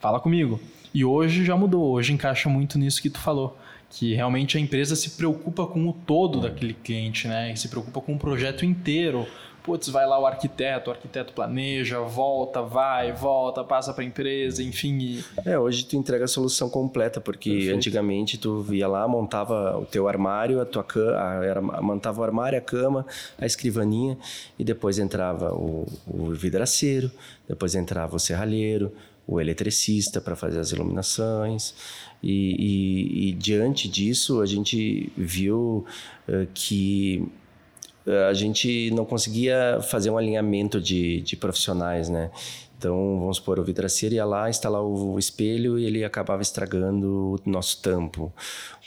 Fala 0.00 0.18
comigo. 0.18 0.60
E 0.92 1.04
hoje 1.04 1.44
já 1.44 1.56
mudou. 1.56 1.92
Hoje 1.92 2.12
encaixa 2.12 2.48
muito 2.48 2.78
nisso 2.78 3.00
que 3.00 3.10
tu 3.10 3.18
falou. 3.18 3.56
Que 3.88 4.14
realmente 4.14 4.56
a 4.56 4.60
empresa 4.60 4.96
se 4.96 5.10
preocupa 5.10 5.66
com 5.66 5.88
o 5.88 5.92
todo 5.92 6.40
daquele 6.40 6.74
cliente, 6.74 7.28
né? 7.28 7.52
E 7.52 7.56
se 7.56 7.68
preocupa 7.68 8.00
com 8.00 8.14
o 8.14 8.18
projeto 8.18 8.64
inteiro 8.64 9.26
putz, 9.66 9.88
vai 9.88 10.06
lá 10.06 10.16
o 10.18 10.24
arquiteto, 10.24 10.88
o 10.88 10.92
arquiteto 10.92 11.32
planeja, 11.32 11.98
volta, 12.00 12.62
vai, 12.62 13.12
volta, 13.12 13.64
passa 13.64 13.92
para 13.92 14.04
a 14.04 14.06
empresa, 14.06 14.62
enfim. 14.62 14.96
E... 14.98 15.24
É, 15.44 15.58
hoje 15.58 15.84
tu 15.84 15.96
entrega 15.96 16.24
a 16.24 16.28
solução 16.28 16.70
completa, 16.70 17.20
porque 17.20 17.50
Perfeito. 17.50 17.76
antigamente 17.76 18.38
tu 18.38 18.64
ia 18.72 18.86
lá, 18.86 19.06
montava 19.08 19.76
o 19.76 19.84
teu 19.84 20.06
armário, 20.06 20.60
a 20.60 20.64
tua 20.64 20.84
cama, 20.84 21.82
montava 21.82 22.20
o 22.20 22.24
armário, 22.24 22.56
a 22.56 22.62
cama, 22.62 23.04
a 23.36 23.44
escrivaninha, 23.44 24.16
e 24.56 24.62
depois 24.62 25.00
entrava 25.00 25.52
o, 25.52 25.84
o 26.06 26.30
vidraceiro, 26.30 27.10
depois 27.48 27.74
entrava 27.74 28.14
o 28.14 28.20
serralheiro, 28.20 28.92
o 29.26 29.40
eletricista 29.40 30.20
para 30.20 30.36
fazer 30.36 30.60
as 30.60 30.70
iluminações. 30.70 31.74
E, 32.22 32.54
e, 32.58 33.28
e, 33.28 33.32
diante 33.32 33.88
disso, 33.88 34.40
a 34.40 34.46
gente 34.46 35.12
viu 35.16 35.84
uh, 36.28 36.46
que 36.54 37.28
a 38.28 38.34
gente 38.34 38.90
não 38.92 39.04
conseguia 39.04 39.80
fazer 39.82 40.10
um 40.10 40.18
alinhamento 40.18 40.80
de, 40.80 41.20
de 41.22 41.36
profissionais, 41.36 42.08
né? 42.08 42.30
Então, 42.78 43.18
vamos 43.20 43.38
supor, 43.38 43.58
o 43.58 43.64
vidraceiro 43.64 44.14
ia 44.14 44.24
lá 44.24 44.50
instalar 44.50 44.82
o 44.82 45.18
espelho 45.18 45.78
e 45.78 45.86
ele 45.86 46.04
acabava 46.04 46.42
estragando 46.42 47.34
o 47.34 47.50
nosso 47.50 47.80
tampo. 47.80 48.30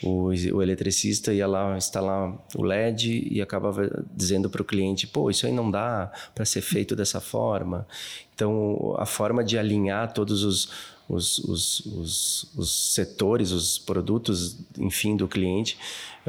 O, 0.02 0.28
o 0.28 0.62
eletricista 0.62 1.34
ia 1.34 1.46
lá 1.46 1.76
instalar 1.76 2.32
o 2.56 2.62
LED 2.62 3.28
e 3.28 3.42
acabava 3.42 4.04
dizendo 4.14 4.48
para 4.48 4.62
o 4.62 4.64
cliente: 4.64 5.08
pô, 5.08 5.28
isso 5.28 5.44
aí 5.44 5.52
não 5.52 5.70
dá 5.70 6.10
para 6.34 6.44
ser 6.44 6.60
feito 6.60 6.94
dessa 6.94 7.20
forma. 7.20 7.86
Então, 8.32 8.94
a 8.96 9.04
forma 9.04 9.42
de 9.42 9.58
alinhar 9.58 10.12
todos 10.12 10.44
os, 10.44 10.70
os, 11.08 11.38
os, 11.40 11.80
os, 11.80 12.50
os 12.56 12.94
setores, 12.94 13.50
os 13.50 13.76
produtos, 13.76 14.56
enfim, 14.78 15.16
do 15.16 15.26
cliente, 15.26 15.76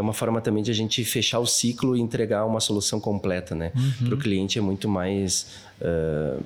é 0.02 0.04
uma 0.04 0.14
forma 0.14 0.42
também 0.42 0.64
de 0.64 0.72
a 0.72 0.74
gente 0.74 1.06
fechar 1.06 1.40
o 1.40 1.46
ciclo 1.46 1.96
e 1.96 2.02
entregar 2.02 2.46
uma 2.46 2.60
solução 2.60 3.00
completa, 3.00 3.54
né? 3.54 3.72
Uhum. 3.76 4.08
Para 4.08 4.16
o 4.16 4.18
cliente 4.18 4.58
é 4.58 4.62
muito 4.62 4.90
mais 4.90 5.48
uh, 5.80 6.44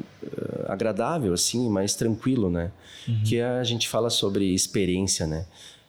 agradável, 0.68 1.34
assim, 1.34 1.70
mais 1.70 1.96
tranquilo, 1.96 2.50
né? 2.50 2.72
Uhum. 3.08 3.22
Que 3.24 3.40
a 3.40 3.64
gente 3.64 3.88
fala 3.88 4.10
sobre 4.10 4.54
experiência, 4.54 5.26
né? 5.26 5.46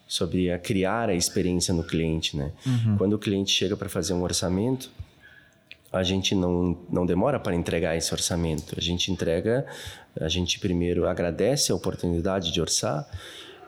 Sobre 0.07 0.51
a 0.53 0.59
criar 0.59 1.09
a 1.09 1.15
experiência 1.15 1.75
no 1.75 1.83
cliente, 1.83 2.37
né? 2.37 2.53
Uhum. 2.65 2.97
Quando 2.97 3.13
o 3.15 3.19
cliente 3.19 3.51
chega 3.51 3.77
para 3.77 3.89
fazer 3.89 4.13
um 4.13 4.23
orçamento, 4.23 4.89
a 5.93 6.05
gente 6.05 6.35
não, 6.35 6.79
não 6.89 7.05
demora 7.05 7.41
para 7.41 7.55
entregar 7.55 7.97
esse 7.97 8.13
orçamento. 8.15 8.77
A 8.79 8.81
gente 8.81 9.11
entrega, 9.11 9.67
a 10.21 10.29
gente 10.29 10.61
primeiro 10.61 11.09
agradece 11.09 11.73
a 11.73 11.75
oportunidade 11.75 12.53
de 12.53 12.61
orçar, 12.61 13.09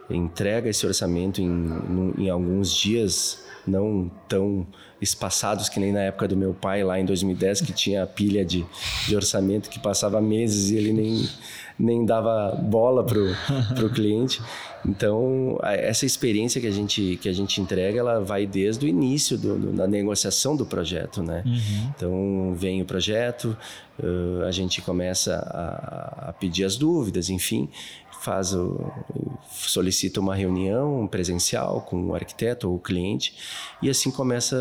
entrega 0.08 0.68
esse 0.70 0.86
orçamento 0.86 1.40
em, 1.40 2.14
em 2.16 2.30
alguns 2.30 2.72
dias 2.72 3.47
não 3.68 4.10
tão 4.28 4.66
espaçados 5.00 5.68
que 5.68 5.78
nem 5.78 5.92
na 5.92 6.00
época 6.00 6.26
do 6.26 6.36
meu 6.36 6.52
pai 6.52 6.82
lá 6.82 6.98
em 6.98 7.04
2010 7.04 7.60
que 7.60 7.72
tinha 7.72 8.02
a 8.02 8.06
pilha 8.06 8.44
de, 8.44 8.66
de 9.06 9.14
orçamento 9.14 9.70
que 9.70 9.78
passava 9.78 10.20
meses 10.20 10.70
e 10.70 10.76
ele 10.76 10.92
nem, 10.92 11.28
nem 11.78 12.04
dava 12.04 12.56
bola 12.56 13.04
pro, 13.04 13.26
pro 13.76 13.90
cliente 13.94 14.42
então 14.84 15.58
essa 15.62 16.04
experiência 16.04 16.60
que 16.60 16.66
a 16.66 16.70
gente 16.70 17.18
que 17.20 17.28
a 17.28 17.32
gente 17.32 17.60
entrega 17.60 18.00
ela 18.00 18.20
vai 18.20 18.46
desde 18.46 18.86
o 18.86 18.88
início 18.88 19.38
do, 19.38 19.58
do, 19.58 19.72
da 19.72 19.86
negociação 19.86 20.56
do 20.56 20.66
projeto 20.66 21.22
né 21.22 21.42
uhum. 21.46 21.92
então 21.96 22.54
vem 22.56 22.82
o 22.82 22.84
projeto 22.84 23.56
uh, 24.00 24.42
a 24.46 24.50
gente 24.50 24.82
começa 24.82 25.34
a, 25.36 26.30
a 26.30 26.32
pedir 26.32 26.64
as 26.64 26.76
dúvidas 26.76 27.30
enfim 27.30 27.68
faz 28.28 28.52
o, 28.52 28.92
solicita 29.48 30.20
uma 30.20 30.34
reunião 30.34 31.06
presencial 31.06 31.80
com 31.80 32.08
o 32.08 32.14
arquiteto 32.14 32.68
ou 32.68 32.76
o 32.76 32.78
cliente 32.78 33.34
e 33.80 33.88
assim 33.88 34.10
começa 34.10 34.54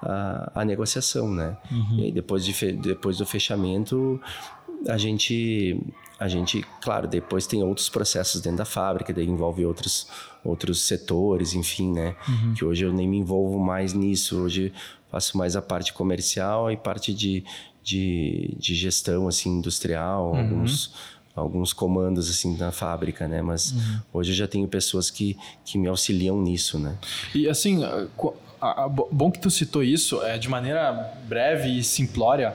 a, 0.00 0.08
a, 0.08 0.60
a 0.60 0.64
negociação, 0.64 1.28
né? 1.28 1.56
Uhum. 1.68 1.98
E 1.98 2.12
depois, 2.12 2.44
de, 2.44 2.72
depois 2.74 3.18
do 3.18 3.26
fechamento 3.26 4.20
a 4.88 4.96
gente 4.96 5.80
a 6.20 6.28
gente, 6.28 6.64
claro, 6.80 7.08
depois 7.08 7.44
tem 7.44 7.64
outros 7.64 7.88
processos 7.88 8.40
dentro 8.40 8.58
da 8.58 8.64
fábrica, 8.64 9.12
daí 9.12 9.26
envolve 9.26 9.66
outros 9.66 10.06
outros 10.44 10.82
setores, 10.82 11.54
enfim, 11.54 11.92
né? 11.92 12.14
Uhum. 12.28 12.54
Que 12.54 12.64
hoje 12.64 12.84
eu 12.84 12.92
nem 12.92 13.08
me 13.08 13.16
envolvo 13.16 13.58
mais 13.58 13.94
nisso. 13.94 14.42
Hoje 14.42 14.72
faço 15.10 15.36
mais 15.36 15.56
a 15.56 15.62
parte 15.62 15.92
comercial 15.92 16.70
e 16.70 16.76
parte 16.76 17.12
de, 17.12 17.42
de, 17.82 18.54
de 18.56 18.74
gestão 18.76 19.26
assim 19.26 19.50
industrial, 19.58 20.30
uhum. 20.30 20.38
alguns 20.38 20.94
alguns 21.34 21.72
comandos 21.72 22.30
assim 22.30 22.56
na 22.56 22.70
fábrica, 22.70 23.26
né? 23.26 23.42
Mas 23.42 23.72
uhum. 23.72 24.00
hoje 24.12 24.32
eu 24.32 24.36
já 24.36 24.46
tenho 24.46 24.68
pessoas 24.68 25.10
que, 25.10 25.36
que 25.64 25.76
me 25.76 25.88
auxiliam 25.88 26.40
nisso, 26.40 26.78
né? 26.78 26.96
E 27.34 27.48
assim, 27.48 27.82
a, 27.84 28.06
a, 28.60 28.84
a, 28.84 28.88
bom 28.88 29.30
que 29.30 29.38
tu 29.38 29.50
citou 29.50 29.82
isso, 29.82 30.22
é 30.22 30.38
de 30.38 30.48
maneira 30.48 31.12
breve 31.28 31.78
e 31.78 31.82
simplória. 31.82 32.54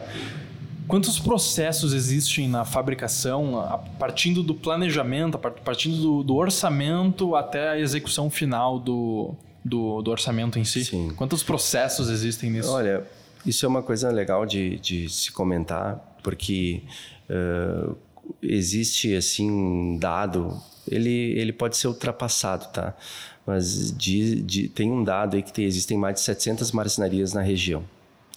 Quantos 0.87 1.19
processos 1.19 1.93
existem 1.93 2.49
na 2.49 2.65
fabricação, 2.65 3.79
partindo 3.99 4.41
do 4.41 4.55
planejamento, 4.55 5.37
partindo 5.37 5.97
do, 5.97 6.23
do 6.23 6.35
orçamento 6.35 7.35
até 7.35 7.69
a 7.69 7.79
execução 7.79 8.27
final 8.27 8.79
do, 8.79 9.35
do, 9.63 10.01
do, 10.01 10.09
orçamento 10.09 10.57
em 10.57 10.63
si? 10.63 10.85
Sim. 10.85 11.13
Quantos 11.15 11.43
processos 11.43 12.09
existem 12.09 12.49
nisso? 12.49 12.71
Olha, 12.71 13.05
isso 13.45 13.67
é 13.67 13.69
uma 13.69 13.83
coisa 13.83 14.09
legal 14.09 14.47
de, 14.47 14.79
de 14.79 15.07
se 15.09 15.31
comentar, 15.31 16.17
porque 16.23 16.81
uh, 17.29 17.95
existe 18.41 19.15
assim 19.15 19.49
um 19.49 19.97
dado, 19.97 20.61
ele, 20.87 21.09
ele 21.09 21.53
pode 21.53 21.77
ser 21.77 21.87
ultrapassado, 21.87 22.67
tá? 22.71 22.95
Mas 23.45 23.91
de, 23.97 24.41
de, 24.41 24.67
tem 24.67 24.91
um 24.91 25.03
dado 25.03 25.35
aí 25.35 25.43
que 25.43 25.51
tem, 25.51 25.65
existem 25.65 25.97
mais 25.97 26.15
de 26.15 26.21
700 26.21 26.71
marcenarias 26.71 27.33
na 27.33 27.41
região. 27.41 27.83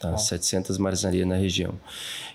Tá? 0.00 0.14
Oh. 0.14 0.18
700 0.18 0.78
marcenarias 0.78 1.28
na 1.28 1.36
região. 1.36 1.74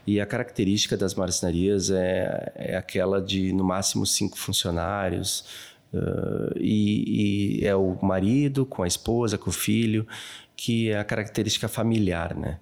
E 0.05 0.21
a 0.21 0.25
característica 0.25 0.95
das 0.95 1.13
marcenarias 1.15 1.89
é, 1.89 2.51
é 2.55 2.77
aquela 2.77 3.21
de, 3.21 3.51
no 3.51 3.63
máximo, 3.63 4.05
cinco 4.05 4.37
funcionários, 4.37 5.43
Uh, 5.93 6.51
e, 6.59 7.61
e, 7.61 7.65
é 7.65 7.73
o 7.73 7.97
marido 8.03 8.65
com 8.65 8.83
a 8.83 8.87
esposa, 8.87 9.37
com 9.37 9.49
o 9.49 9.53
filho, 9.53 10.05
que 10.55 10.89
é 10.89 10.99
a 10.99 11.03
característica 11.03 11.67
familiar, 11.67 12.35
né? 12.35 12.59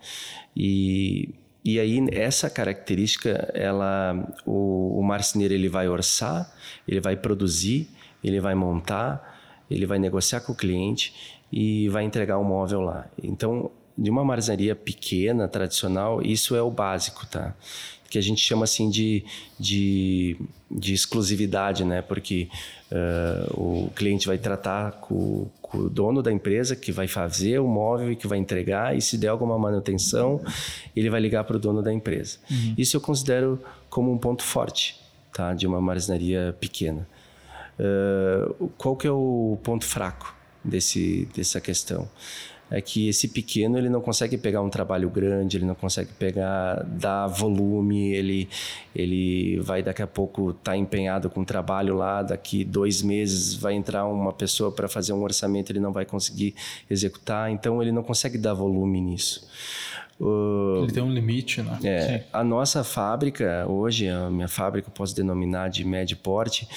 E 0.56 1.34
e 1.66 1.80
aí 1.80 2.06
essa 2.12 2.48
característica, 2.48 3.52
ela, 3.56 4.16
o, 4.46 5.00
o 5.00 5.04
marceneiro 5.04 5.52
ele 5.52 5.68
vai 5.68 5.90
orçar, 5.90 6.54
ele 6.88 7.02
vai 7.02 7.18
produzir, 7.18 7.90
ele 8.24 8.40
vai 8.40 8.54
montar, 8.54 9.42
ele 9.70 9.88
vai 9.88 9.98
negociar 9.98 10.42
com 10.42 10.52
o 10.52 10.56
cliente 10.56 11.42
e 11.52 11.90
vai 11.90 12.04
entregar 12.04 12.38
o 12.38 12.42
um 12.42 12.44
móvel 12.44 12.82
lá. 12.82 13.08
Então, 13.22 13.72
de 13.98 14.12
uma 14.12 14.24
marcenaria 14.24 14.76
pequena, 14.76 15.48
tradicional, 15.48 16.22
isso 16.22 16.56
é 16.56 16.62
o 16.62 16.70
básico, 16.70 17.26
tá? 17.26 17.56
Que 18.16 18.20
a 18.20 18.22
gente 18.22 18.40
chama 18.40 18.64
assim 18.64 18.90
de, 18.90 19.26
de, 19.60 20.38
de 20.72 20.94
exclusividade, 20.94 21.84
né? 21.84 22.02
Porque 22.02 22.48
uh, 22.90 23.62
o 23.62 23.92
cliente 23.94 24.26
vai 24.26 24.38
tratar 24.38 24.94
com, 25.02 25.50
com, 25.62 25.80
o 25.80 25.90
dono 25.90 26.24
da 26.24 26.32
empresa 26.32 26.78
que 26.78 26.94
vai 26.94 27.10
fazer 27.10 27.60
o 27.60 27.68
móvel 27.68 28.14
e 28.14 28.16
que 28.16 28.26
vai 28.26 28.38
entregar, 28.38 28.96
e 28.96 29.02
se 29.02 29.18
der 29.18 29.28
alguma 29.28 29.60
manutenção, 29.60 30.42
ele 30.96 31.10
vai 31.10 31.20
ligar 31.20 31.44
para 31.44 31.58
o 31.58 31.60
dono 31.60 31.82
da 31.82 31.92
empresa. 31.92 32.38
Uhum. 32.50 32.76
Isso 32.78 32.96
eu 32.96 33.02
considero 33.02 33.62
como 33.90 34.14
um 34.14 34.18
ponto 34.18 34.44
forte 34.44 34.98
tá? 35.34 35.54
de 35.54 35.68
uma 35.68 35.82
marcenaria 35.82 36.56
pequena. 36.58 37.06
Uh, 37.78 38.70
qual 38.78 38.96
que 38.96 39.06
é 39.06 39.12
o 39.12 39.60
ponto 39.62 39.84
fraco 39.84 40.34
desse, 40.64 41.28
dessa 41.36 41.60
questão? 41.60 42.08
É 42.70 42.82
que 42.82 43.08
esse 43.08 43.28
pequeno 43.28 43.78
ele 43.78 43.90
não 43.90 44.02
consegue 44.02 44.38
pegar 44.38 44.62
um 44.62 44.70
trabalho 44.70 45.10
grande, 45.10 45.58
ele 45.58 45.66
não 45.66 45.76
consegue 45.76 46.12
pegar 46.14 46.84
dar 46.84 47.28
volume, 47.28 48.14
ele 48.14 48.50
ele 48.96 49.60
vai 49.60 49.84
daqui 49.84 50.02
a 50.02 50.08
pouco 50.08 50.52
estar 50.52 50.72
tá 50.72 50.78
empenhado 50.78 51.30
com 51.30 51.42
um 51.42 51.46
trabalho 51.46 51.96
lá, 51.96 52.24
daqui 52.24 52.64
dois 52.64 53.02
meses 53.02 53.54
vai 53.54 53.74
entrar 53.74 54.06
uma 54.06 54.34
pessoa 54.34 54.72
para 54.72 54.88
fazer 54.88 55.14
um 55.14 55.22
orçamento, 55.22 55.72
ele 55.72 55.80
não 55.80 55.92
vai 55.92 56.06
conseguir 56.06 56.56
executar, 56.90 57.52
então 57.52 57.82
ele 57.82 57.92
não 57.92 58.04
consegue 58.04 58.38
dar 58.38 58.54
volume 58.54 59.02
nisso. 59.02 59.48
Uh, 60.20 60.84
ele 60.84 60.94
tem 60.94 61.04
um 61.04 61.12
limite, 61.12 61.62
né? 61.62 61.78
É, 61.84 62.24
a 62.32 62.42
nossa 62.42 62.86
fábrica 62.86 63.66
hoje, 63.68 64.08
a 64.08 64.30
minha 64.30 64.48
fábrica, 64.48 64.88
eu 64.88 64.94
posso 64.94 65.14
denominar 65.14 65.70
de 65.70 65.84
médio 65.84 66.16
porte, 66.16 66.68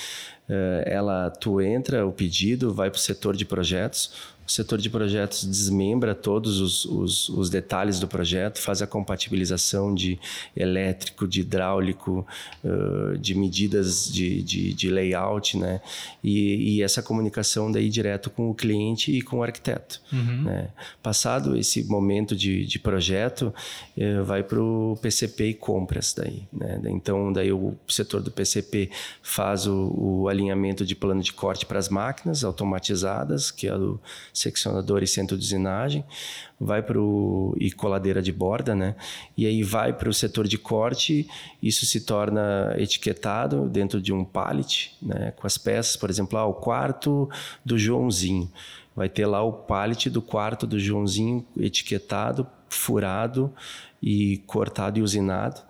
ela 0.85 1.31
tu 1.31 1.61
entra 1.61 2.07
o 2.07 2.13
pedido, 2.13 2.73
vai 2.73 2.91
para 2.91 2.97
o 2.97 3.01
setor 3.01 3.37
de 3.37 3.45
projetos, 3.45 4.11
o 4.49 4.51
setor 4.51 4.79
de 4.79 4.89
projetos 4.89 5.45
desmembra 5.45 6.15
todos 6.15 6.59
os, 6.59 6.87
os, 6.87 7.29
os, 7.29 7.51
detalhes 7.51 8.01
do 8.01 8.09
projeto, 8.09 8.59
faz 8.59 8.81
a 8.81 8.87
compatibilização 8.87 9.95
de 9.95 10.19
elétrico, 10.57 11.29
de 11.29 11.43
hidráulico, 11.43 12.27
uh, 12.65 13.19
de 13.19 13.35
medidas 13.35 14.11
de, 14.11 14.43
de, 14.43 14.73
de, 14.73 14.89
layout, 14.89 15.59
né? 15.59 15.83
E, 16.25 16.77
e, 16.77 16.83
essa 16.83 17.03
comunicação 17.03 17.71
daí 17.71 17.91
direto 17.91 18.31
com 18.31 18.49
o 18.49 18.55
cliente 18.55 19.13
e 19.13 19.21
com 19.21 19.41
o 19.41 19.43
arquiteto. 19.43 20.01
Uhum. 20.11 20.45
Né? 20.45 20.69
Passado 21.03 21.55
esse 21.55 21.85
momento 21.85 22.35
de, 22.35 22.65
de 22.65 22.79
projeto, 22.79 23.53
uh, 23.99 24.25
vai 24.25 24.43
para 24.43 24.63
o 24.63 24.99
PCP 25.03 25.49
e 25.49 25.55
compras 25.55 26.15
daí. 26.17 26.45
Né? 26.51 26.81
Então, 26.87 27.31
daí 27.31 27.53
o 27.53 27.77
setor 27.87 28.23
do 28.23 28.31
PCP 28.31 28.89
faz 29.23 29.67
o, 29.67 29.93
o 29.95 30.29
alinhamento 30.39 30.87
de 30.87 30.95
plano 30.95 31.21
de 31.21 31.33
corte 31.33 31.67
para 31.67 31.79
as 31.79 31.89
máquinas 31.89 32.45
automatizadas, 32.45 33.51
que 33.51 33.67
é 33.67 33.75
o 33.75 33.99
seccionador 34.33 35.03
e 35.03 35.07
centro 35.07 35.37
de 35.37 35.45
usinagem, 35.45 36.05
vai 36.61 36.83
para 36.83 37.01
o 37.01 37.55
e 37.59 37.71
coladeira 37.71 38.23
de 38.23 38.33
borda, 38.33 38.75
né? 38.75 38.95
E 39.37 39.47
aí 39.47 39.63
vai 39.63 39.93
para 39.93 40.09
o 40.09 40.15
setor 40.15 40.47
de 40.47 40.57
corte, 40.57 41.29
isso 41.63 41.85
se 41.85 42.01
torna 42.01 42.75
etiquetado 42.79 43.69
dentro 43.69 44.01
de 44.01 44.13
um 44.13 44.25
pallet, 44.25 44.97
né? 45.03 45.33
Com 45.33 45.47
as 45.47 45.59
peças, 45.59 45.97
por 45.97 46.09
exemplo, 46.09 46.39
ah, 46.39 46.47
o 46.47 46.55
quarto 46.55 47.29
do 47.65 47.79
Joãozinho. 47.79 48.51
Vai 48.95 49.09
ter 49.09 49.27
lá 49.27 49.43
o 49.43 49.53
pallet 49.53 50.11
do 50.11 50.23
quarto 50.23 50.67
do 50.67 50.79
Joãozinho 50.79 51.45
etiquetado, 51.57 52.47
furado 52.69 53.53
e 54.03 54.39
cortado 54.47 54.99
e 54.99 55.03
usinado. 55.03 55.61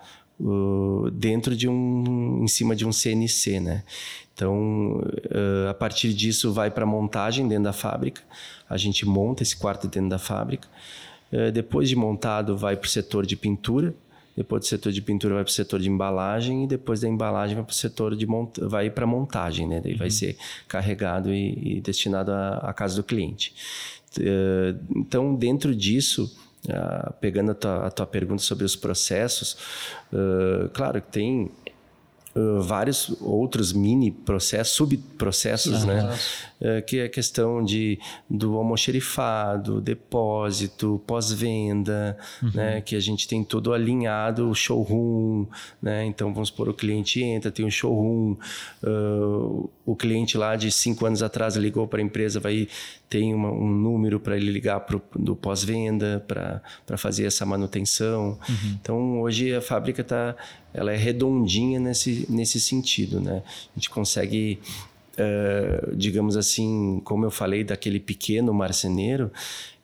Uh, 0.40 1.10
dentro 1.10 1.56
de 1.56 1.68
um 1.68 2.44
em 2.44 2.46
cima 2.46 2.76
de 2.76 2.86
um 2.86 2.92
CNC, 2.92 3.58
né? 3.58 3.82
Então, 4.38 5.00
uh, 5.00 5.68
a 5.68 5.74
partir 5.74 6.14
disso 6.14 6.52
vai 6.52 6.70
para 6.70 6.86
montagem 6.86 7.48
dentro 7.48 7.64
da 7.64 7.72
fábrica 7.72 8.22
a 8.68 8.76
gente 8.76 9.06
monta 9.06 9.42
esse 9.42 9.56
quarto 9.56 9.88
dentro 9.88 10.10
da 10.10 10.18
fábrica. 10.18 10.68
É, 11.32 11.50
depois 11.50 11.88
de 11.88 11.96
montado, 11.96 12.56
vai 12.56 12.76
para 12.76 12.86
o 12.86 12.90
setor 12.90 13.24
de 13.24 13.36
pintura. 13.36 13.94
Depois 14.36 14.60
do 14.60 14.66
setor 14.66 14.92
de 14.92 15.02
pintura, 15.02 15.34
vai 15.34 15.44
para 15.44 15.50
o 15.50 15.54
setor 15.54 15.80
de 15.80 15.88
embalagem. 15.88 16.64
E 16.64 16.66
depois 16.66 17.00
da 17.00 17.08
embalagem, 17.08 17.56
vai 17.56 17.64
para 17.64 17.72
o 17.72 17.74
setor 17.74 18.14
de 18.14 18.26
mont... 18.26 18.58
vai 18.60 18.90
para 18.90 19.06
montagem. 19.06 19.66
Né? 19.66 19.80
Daí 19.80 19.92
uhum. 19.92 19.98
vai 19.98 20.10
ser 20.10 20.36
carregado 20.66 21.32
e, 21.32 21.76
e 21.78 21.80
destinado 21.80 22.30
à, 22.30 22.72
casa 22.74 22.96
do 22.96 23.02
cliente. 23.02 23.54
É, 24.20 24.74
então, 24.94 25.34
dentro 25.34 25.74
disso, 25.74 26.30
Uh, 26.66 27.12
pegando 27.20 27.52
a 27.52 27.54
tua, 27.54 27.86
a 27.86 27.90
tua, 27.90 28.04
pergunta 28.04 28.42
sobre 28.42 28.64
os 28.64 28.74
processos, 28.74 29.56
uh, 30.12 30.68
claro 30.70 31.00
que 31.00 31.08
tem 31.08 31.50
uh, 32.38 32.62
vários 32.62 33.10
outros 33.20 33.72
mini 33.72 34.10
processos, 34.10 34.74
subprocessos, 34.74 35.84
né? 35.84 36.16
Uh, 36.60 36.84
que 36.84 36.98
é 36.98 37.04
a 37.04 37.08
questão 37.08 37.64
de, 37.64 38.00
do 38.28 38.56
almoxerifado, 38.56 39.80
depósito, 39.80 41.00
pós-venda, 41.06 42.18
uhum. 42.42 42.50
né? 42.52 42.80
Que 42.80 42.96
a 42.96 43.00
gente 43.00 43.28
tem 43.28 43.44
todo 43.44 43.72
alinhado, 43.72 44.50
o 44.50 44.54
showroom, 44.54 45.46
né? 45.80 46.04
Então, 46.04 46.32
vamos 46.32 46.48
supor, 46.48 46.68
o 46.68 46.74
cliente 46.74 47.22
entra, 47.22 47.50
tem 47.50 47.64
um 47.64 47.70
showroom, 47.70 48.36
uh, 48.82 49.70
o 49.86 49.96
cliente 49.96 50.36
lá 50.36 50.56
de 50.56 50.70
cinco 50.70 51.06
anos 51.06 51.22
atrás 51.22 51.56
ligou 51.56 51.86
para 51.86 52.00
a 52.00 52.02
empresa, 52.02 52.40
vai 52.40 52.68
tem 53.08 53.34
uma, 53.34 53.50
um 53.50 53.70
número 53.70 54.20
para 54.20 54.36
ele 54.36 54.50
ligar 54.50 54.80
pro, 54.80 55.02
do 55.16 55.34
pós-venda 55.34 56.24
para 56.28 56.96
fazer 56.96 57.24
essa 57.24 57.46
manutenção. 57.46 58.38
Uhum. 58.48 58.78
Então 58.80 59.20
hoje 59.20 59.54
a 59.54 59.62
fábrica 59.62 60.04
tá, 60.04 60.36
ela 60.74 60.92
é 60.92 60.96
redondinha 60.96 61.80
nesse, 61.80 62.26
nesse 62.28 62.60
sentido, 62.60 63.20
né? 63.20 63.42
A 63.46 63.78
gente 63.78 63.88
consegue 63.88 64.60
uh, 65.18 65.96
digamos 65.96 66.36
assim, 66.36 67.00
como 67.04 67.24
eu 67.24 67.30
falei 67.30 67.64
daquele 67.64 68.00
pequeno 68.00 68.52
marceneiro 68.54 69.30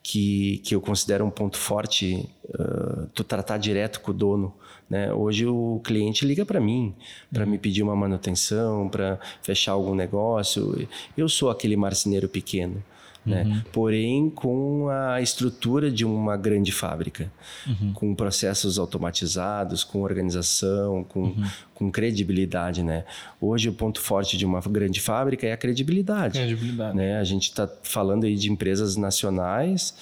que, 0.03 0.59
que 0.59 0.75
eu 0.75 0.81
considero 0.81 1.25
um 1.25 1.31
ponto 1.31 1.57
forte, 1.57 2.29
uh, 2.51 3.07
tu 3.15 3.25
tratar 3.25 3.59
direto 3.59 4.01
com 4.01 4.11
o 4.11 4.15
dono. 4.15 4.55
Né? 4.89 5.13
Hoje 5.13 5.47
o 5.47 5.81
cliente 5.83 6.27
liga 6.27 6.45
para 6.45 6.61
mim 6.61 6.95
para 7.33 7.47
me 7.47 7.59
pedir 7.59 7.83
uma 7.83 7.97
manutenção, 7.97 8.89
para 8.89 9.19
fechar 9.43 9.73
algum 9.73 9.95
negócio. 9.95 10.87
Eu 11.17 11.29
sou 11.29 11.51
aquele 11.51 11.77
marceneiro 11.77 12.29
pequeno. 12.29 12.83
Né? 13.25 13.45
Uhum. 13.45 13.63
Porém, 13.73 14.31
com 14.31 14.89
a 14.89 15.21
estrutura 15.21 15.91
de 15.91 16.05
uma 16.05 16.37
grande 16.37 16.71
fábrica, 16.71 17.33
uhum. 17.67 17.93
com 17.95 18.15
processos 18.15 18.79
automatizados, 18.79 19.83
com 19.83 20.03
organização, 20.03 21.03
com, 21.05 21.23
uhum. 21.23 21.45
com 21.75 21.91
credibilidade. 21.91 22.83
Né? 22.83 23.05
Hoje, 23.41 23.69
o 23.69 23.73
ponto 23.73 24.01
forte 24.01 24.37
de 24.37 24.45
uma 24.45 24.61
grande 24.61 25.01
fábrica 25.01 25.47
é 25.47 25.53
a 25.53 25.57
credibilidade. 25.57 26.39
credibilidade. 26.39 26.97
Né? 26.97 27.19
A 27.19 27.25
gente 27.25 27.45
está 27.45 27.69
falando 27.83 28.25
aí 28.25 28.35
de 28.37 28.51
empresas 28.51 28.97
nacionais. 28.97 29.95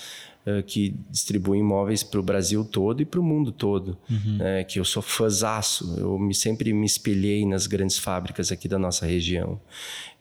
Uh, 0.44 0.60
que 0.60 0.96
distribuem 1.08 1.60
imóveis 1.60 2.02
para 2.02 2.18
o 2.18 2.22
Brasil 2.22 2.64
todo 2.64 3.00
e 3.00 3.04
para 3.04 3.20
o 3.20 3.22
mundo 3.22 3.52
todo. 3.52 3.96
Uhum. 4.10 4.38
Né? 4.38 4.64
Que 4.64 4.80
eu 4.80 4.84
sou 4.84 5.00
fãzaço, 5.00 5.94
eu 5.96 6.18
me, 6.18 6.34
sempre 6.34 6.72
me 6.72 6.84
espelhei 6.84 7.46
nas 7.46 7.68
grandes 7.68 7.96
fábricas 7.96 8.50
aqui 8.50 8.66
da 8.66 8.76
nossa 8.76 9.06
região. 9.06 9.60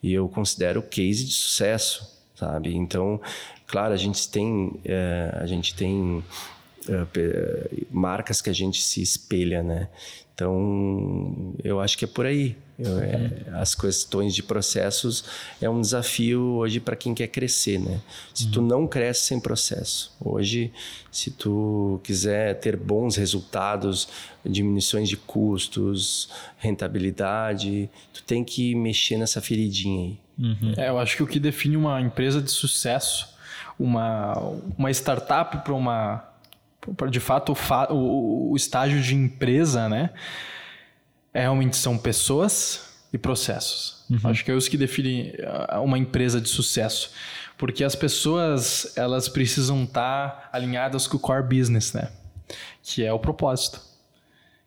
E 0.03 0.13
eu 0.13 0.29
considero 0.29 0.83
case 0.83 1.25
de 1.25 1.33
sucesso 1.33 2.20
sabe? 2.41 2.75
Então, 2.75 3.21
claro, 3.67 3.93
a 3.93 3.97
gente 3.97 4.27
tem, 4.27 4.73
é, 4.83 5.37
a 5.39 5.45
gente 5.45 5.75
tem 5.75 6.23
é, 6.89 7.85
marcas 7.91 8.41
que 8.41 8.49
a 8.49 8.53
gente 8.53 8.81
se 8.81 8.99
espelha, 8.99 9.61
né? 9.61 9.87
Então, 10.33 11.53
eu 11.63 11.79
acho 11.79 11.95
que 11.95 12.05
é 12.05 12.07
por 12.07 12.25
aí. 12.25 12.55
Eu, 12.79 12.97
é, 12.97 13.43
as 13.53 13.75
questões 13.75 14.33
de 14.33 14.41
processos 14.41 15.23
é 15.61 15.69
um 15.69 15.79
desafio 15.79 16.41
hoje 16.41 16.79
para 16.79 16.95
quem 16.95 17.13
quer 17.13 17.27
crescer, 17.27 17.79
né? 17.79 18.01
Se 18.33 18.45
uhum. 18.45 18.51
tu 18.51 18.61
não 18.63 18.87
cresce 18.87 19.25
sem 19.25 19.39
processo, 19.39 20.11
hoje, 20.19 20.73
se 21.11 21.29
tu 21.29 21.99
quiser 22.03 22.59
ter 22.59 22.75
bons 22.75 23.17
resultados, 23.17 24.07
diminuições 24.43 25.07
de 25.07 25.15
custos, 25.15 26.27
rentabilidade, 26.57 27.87
tu 28.11 28.23
tem 28.23 28.43
que 28.43 28.73
mexer 28.73 29.17
nessa 29.17 29.41
feridinha 29.41 30.07
aí. 30.07 30.17
Uhum. 30.41 30.73
É, 30.75 30.89
eu 30.89 30.97
acho 30.97 31.15
que 31.15 31.23
o 31.23 31.27
que 31.27 31.39
define 31.39 31.77
uma 31.77 32.01
empresa 32.01 32.41
de 32.41 32.49
sucesso, 32.49 33.29
uma, 33.77 34.33
uma 34.75 34.89
startup 34.89 35.59
para 35.59 35.73
uma 35.73 36.27
de 37.11 37.19
fato 37.19 37.53
o, 37.53 37.93
o, 37.93 38.51
o, 38.51 38.55
estágio 38.55 38.99
de 38.99 39.13
empresa, 39.13 39.87
né? 39.87 40.09
É 41.31 41.41
realmente 41.41 41.77
são 41.77 41.95
pessoas 41.95 42.89
e 43.13 43.19
processos. 43.19 44.03
Uhum. 44.09 44.31
Acho 44.31 44.43
que 44.43 44.51
é 44.51 44.57
isso 44.57 44.69
que 44.69 44.77
define 44.77 45.31
uma 45.83 45.99
empresa 45.99 46.41
de 46.41 46.49
sucesso, 46.49 47.11
porque 47.55 47.83
as 47.83 47.95
pessoas 47.95 48.97
elas 48.97 49.29
precisam 49.29 49.83
estar 49.83 50.49
alinhadas 50.51 51.05
com 51.05 51.17
o 51.17 51.19
core 51.19 51.43
business, 51.43 51.93
né? 51.93 52.09
Que 52.81 53.05
é 53.05 53.13
o 53.13 53.19
propósito. 53.19 53.79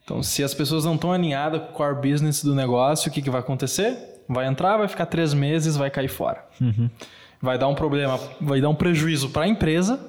Então, 0.04 0.22
se 0.22 0.44
as 0.44 0.54
pessoas 0.54 0.84
não 0.84 0.94
estão 0.94 1.12
alinhadas 1.12 1.62
com 1.62 1.70
o 1.70 1.72
core 1.72 2.10
business 2.10 2.44
do 2.44 2.54
negócio, 2.54 3.10
o 3.10 3.12
que, 3.12 3.20
que 3.20 3.30
vai 3.30 3.40
acontecer? 3.40 4.13
Vai 4.28 4.46
entrar, 4.46 4.76
vai 4.76 4.88
ficar 4.88 5.06
três 5.06 5.34
meses, 5.34 5.76
vai 5.76 5.90
cair 5.90 6.08
fora. 6.08 6.44
Uhum. 6.60 6.88
Vai 7.40 7.58
dar 7.58 7.68
um 7.68 7.74
problema, 7.74 8.18
vai 8.40 8.60
dar 8.60 8.68
um 8.70 8.74
prejuízo 8.74 9.28
para 9.28 9.44
a 9.44 9.48
empresa, 9.48 10.00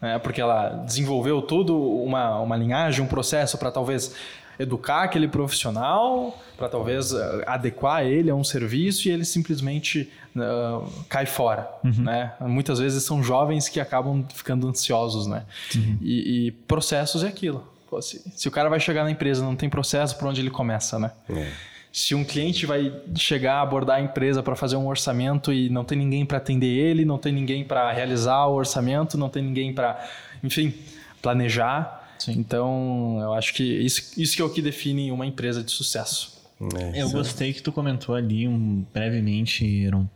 né, 0.00 0.18
porque 0.18 0.40
ela 0.40 0.68
desenvolveu 0.86 1.42
tudo 1.42 1.78
uma, 1.78 2.40
uma 2.40 2.56
linhagem, 2.56 3.04
um 3.04 3.08
processo 3.08 3.58
para 3.58 3.70
talvez 3.70 4.14
educar 4.58 5.02
aquele 5.02 5.28
profissional, 5.28 6.42
para 6.56 6.68
talvez 6.68 7.12
uh, 7.12 7.18
adequar 7.46 8.04
ele 8.04 8.30
a 8.30 8.34
um 8.34 8.42
serviço 8.42 9.06
e 9.08 9.10
ele 9.10 9.24
simplesmente 9.24 10.10
uh, 10.34 10.90
cai 11.08 11.26
fora. 11.26 11.68
Uhum. 11.84 12.04
Né? 12.04 12.32
Muitas 12.40 12.78
vezes 12.78 13.02
são 13.04 13.22
jovens 13.22 13.68
que 13.68 13.78
acabam 13.78 14.24
ficando 14.34 14.66
ansiosos. 14.66 15.26
Né? 15.26 15.44
Uhum. 15.74 15.98
E, 16.00 16.46
e, 16.46 16.50
processos 16.52 17.22
é 17.22 17.28
aquilo. 17.28 17.66
Pô, 17.88 18.00
se, 18.00 18.22
se, 18.34 18.48
o 18.48 18.50
cara 18.50 18.70
vai 18.70 18.80
chegar 18.80 19.04
na 19.04 19.10
empresa 19.10 19.44
não 19.44 19.54
tem 19.54 19.68
processo, 19.68 20.16
por 20.16 20.26
onde 20.26 20.40
ele 20.40 20.50
começa? 20.50 20.98
Né? 20.98 21.10
É 21.28 21.75
se 21.96 22.14
um 22.14 22.22
cliente 22.22 22.66
vai 22.66 22.92
chegar, 23.16 23.62
abordar 23.62 23.96
a 23.96 24.00
empresa 24.02 24.42
para 24.42 24.54
fazer 24.54 24.76
um 24.76 24.86
orçamento 24.86 25.50
e 25.50 25.70
não 25.70 25.82
tem 25.82 25.96
ninguém 25.96 26.26
para 26.26 26.36
atender 26.36 26.66
ele, 26.66 27.06
não 27.06 27.16
tem 27.16 27.32
ninguém 27.32 27.64
para 27.64 27.90
realizar 27.90 28.44
o 28.48 28.54
orçamento, 28.54 29.16
não 29.16 29.30
tem 29.30 29.42
ninguém 29.42 29.72
para, 29.72 30.06
enfim, 30.44 30.74
planejar. 31.22 32.14
Sim. 32.18 32.32
Então, 32.32 33.16
eu 33.22 33.32
acho 33.32 33.54
que 33.54 33.62
isso, 33.62 34.12
isso 34.20 34.36
que 34.36 34.42
é 34.42 34.44
o 34.44 34.50
que 34.50 34.60
define 34.60 35.10
uma 35.10 35.24
empresa 35.24 35.62
de 35.62 35.72
sucesso. 35.72 36.36
É, 36.78 37.00
eu 37.00 37.08
gostei 37.08 37.54
que 37.54 37.62
tu 37.62 37.72
comentou 37.72 38.14
ali 38.14 38.46
um, 38.46 38.84
brevemente, 38.92 39.86
Aaron, 39.86 40.06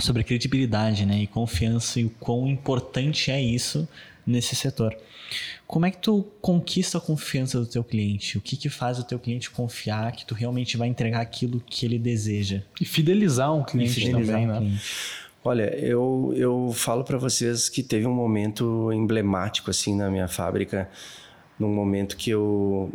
sobre 0.00 0.22
credibilidade 0.24 1.06
né, 1.06 1.20
e 1.20 1.26
confiança 1.26 2.00
e 2.00 2.04
o 2.04 2.10
quão 2.20 2.46
importante 2.46 3.30
é 3.30 3.40
isso 3.40 3.88
nesse 4.26 4.56
setor. 4.56 4.96
Como 5.66 5.86
é 5.86 5.90
que 5.90 5.98
tu 5.98 6.26
conquista 6.40 6.98
a 6.98 7.00
confiança 7.00 7.58
do 7.58 7.66
teu 7.66 7.82
cliente? 7.82 8.38
O 8.38 8.40
que 8.40 8.56
que 8.56 8.68
faz 8.68 8.98
o 8.98 9.04
teu 9.04 9.18
cliente 9.18 9.50
confiar 9.50 10.12
que 10.12 10.24
tu 10.24 10.34
realmente 10.34 10.76
vai 10.76 10.88
entregar 10.88 11.20
aquilo 11.20 11.60
que 11.60 11.86
ele 11.86 11.98
deseja? 11.98 12.62
E 12.80 12.84
fidelizar 12.84 13.52
um 13.52 13.64
cliente 13.64 13.94
fidelizar 13.94 14.40
também, 14.40 14.46
um 14.46 14.52
né? 14.52 14.58
Cliente. 14.58 14.84
Olha, 15.42 15.76
eu, 15.76 16.32
eu 16.36 16.72
falo 16.74 17.04
para 17.04 17.18
vocês 17.18 17.68
que 17.68 17.82
teve 17.82 18.06
um 18.06 18.14
momento 18.14 18.90
emblemático 18.92 19.70
assim 19.70 19.94
na 19.94 20.10
minha 20.10 20.26
fábrica, 20.26 20.88
num 21.58 21.72
momento 21.72 22.16
que 22.16 22.30
eu 22.30 22.90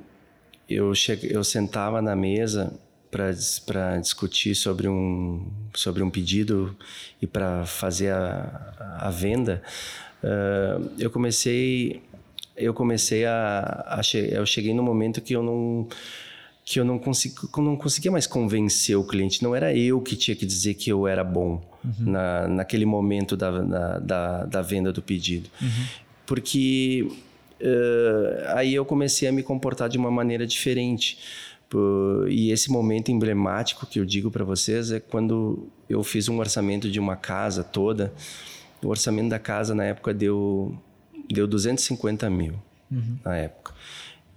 eu 0.67 0.93
cheguei, 0.93 1.35
eu 1.35 1.43
sentava 1.43 2.01
na 2.01 2.15
mesa 2.15 2.73
para 3.09 3.97
discutir 3.97 4.55
sobre 4.55 4.87
um 4.87 5.45
sobre 5.73 6.03
um 6.03 6.09
pedido 6.09 6.75
e 7.21 7.25
para 7.25 7.65
fazer 7.65 8.11
a, 8.11 8.97
a 8.99 9.09
venda, 9.09 9.63
uh, 10.23 10.91
eu 10.97 11.09
comecei 11.09 12.01
eu 12.55 12.73
comecei 12.73 13.25
a, 13.25 13.85
a 13.87 14.03
che 14.03 14.17
eu 14.31 14.45
cheguei 14.45 14.73
no 14.73 14.83
momento 14.83 15.21
que 15.21 15.33
eu 15.33 15.41
não 15.41 15.87
que 16.69 16.79
eu 16.79 16.85
não, 16.85 16.99
consegui, 16.99 17.35
não 17.57 17.75
conseguia 17.75 18.11
mais 18.11 18.27
convencer 18.27 18.95
o 18.95 19.03
cliente. 19.03 19.41
Não 19.41 19.55
era 19.55 19.75
eu 19.75 19.99
que 19.99 20.15
tinha 20.15 20.35
que 20.35 20.45
dizer 20.45 20.75
que 20.75 20.91
eu 20.91 21.07
era 21.07 21.23
bom 21.23 21.59
uhum. 21.83 22.11
na, 22.11 22.47
naquele 22.47 22.85
momento 22.85 23.35
da, 23.35 23.49
da, 23.49 23.97
da, 23.97 24.45
da, 24.45 24.61
venda 24.61 24.93
do 24.93 25.01
pedido. 25.01 25.49
Uhum. 25.59 25.85
Porque 26.27 27.07
uh, 27.59 28.55
aí 28.55 28.75
eu 28.75 28.85
comecei 28.85 29.27
a 29.27 29.31
me 29.31 29.41
comportar 29.41 29.89
de 29.89 29.97
uma 29.97 30.11
maneira 30.11 30.45
diferente. 30.45 31.17
E 32.29 32.51
esse 32.51 32.71
momento 32.71 33.11
emblemático 33.11 33.87
que 33.87 33.99
eu 33.99 34.05
digo 34.05 34.29
para 34.29 34.43
vocês 34.45 34.91
é 34.91 34.99
quando 34.99 35.67
eu 35.89 36.03
fiz 36.03 36.29
um 36.29 36.37
orçamento 36.37 36.89
de 36.89 36.99
uma 36.99 37.15
casa 37.15 37.63
toda. 37.63 38.13
O 38.83 38.87
orçamento 38.87 39.29
da 39.29 39.39
casa 39.39 39.75
na 39.75 39.83
época 39.83 40.13
deu 40.13 40.77
deu 41.29 41.47
250 41.47 42.29
mil 42.29 42.55
uhum. 42.91 43.17
na 43.23 43.37
época. 43.37 43.73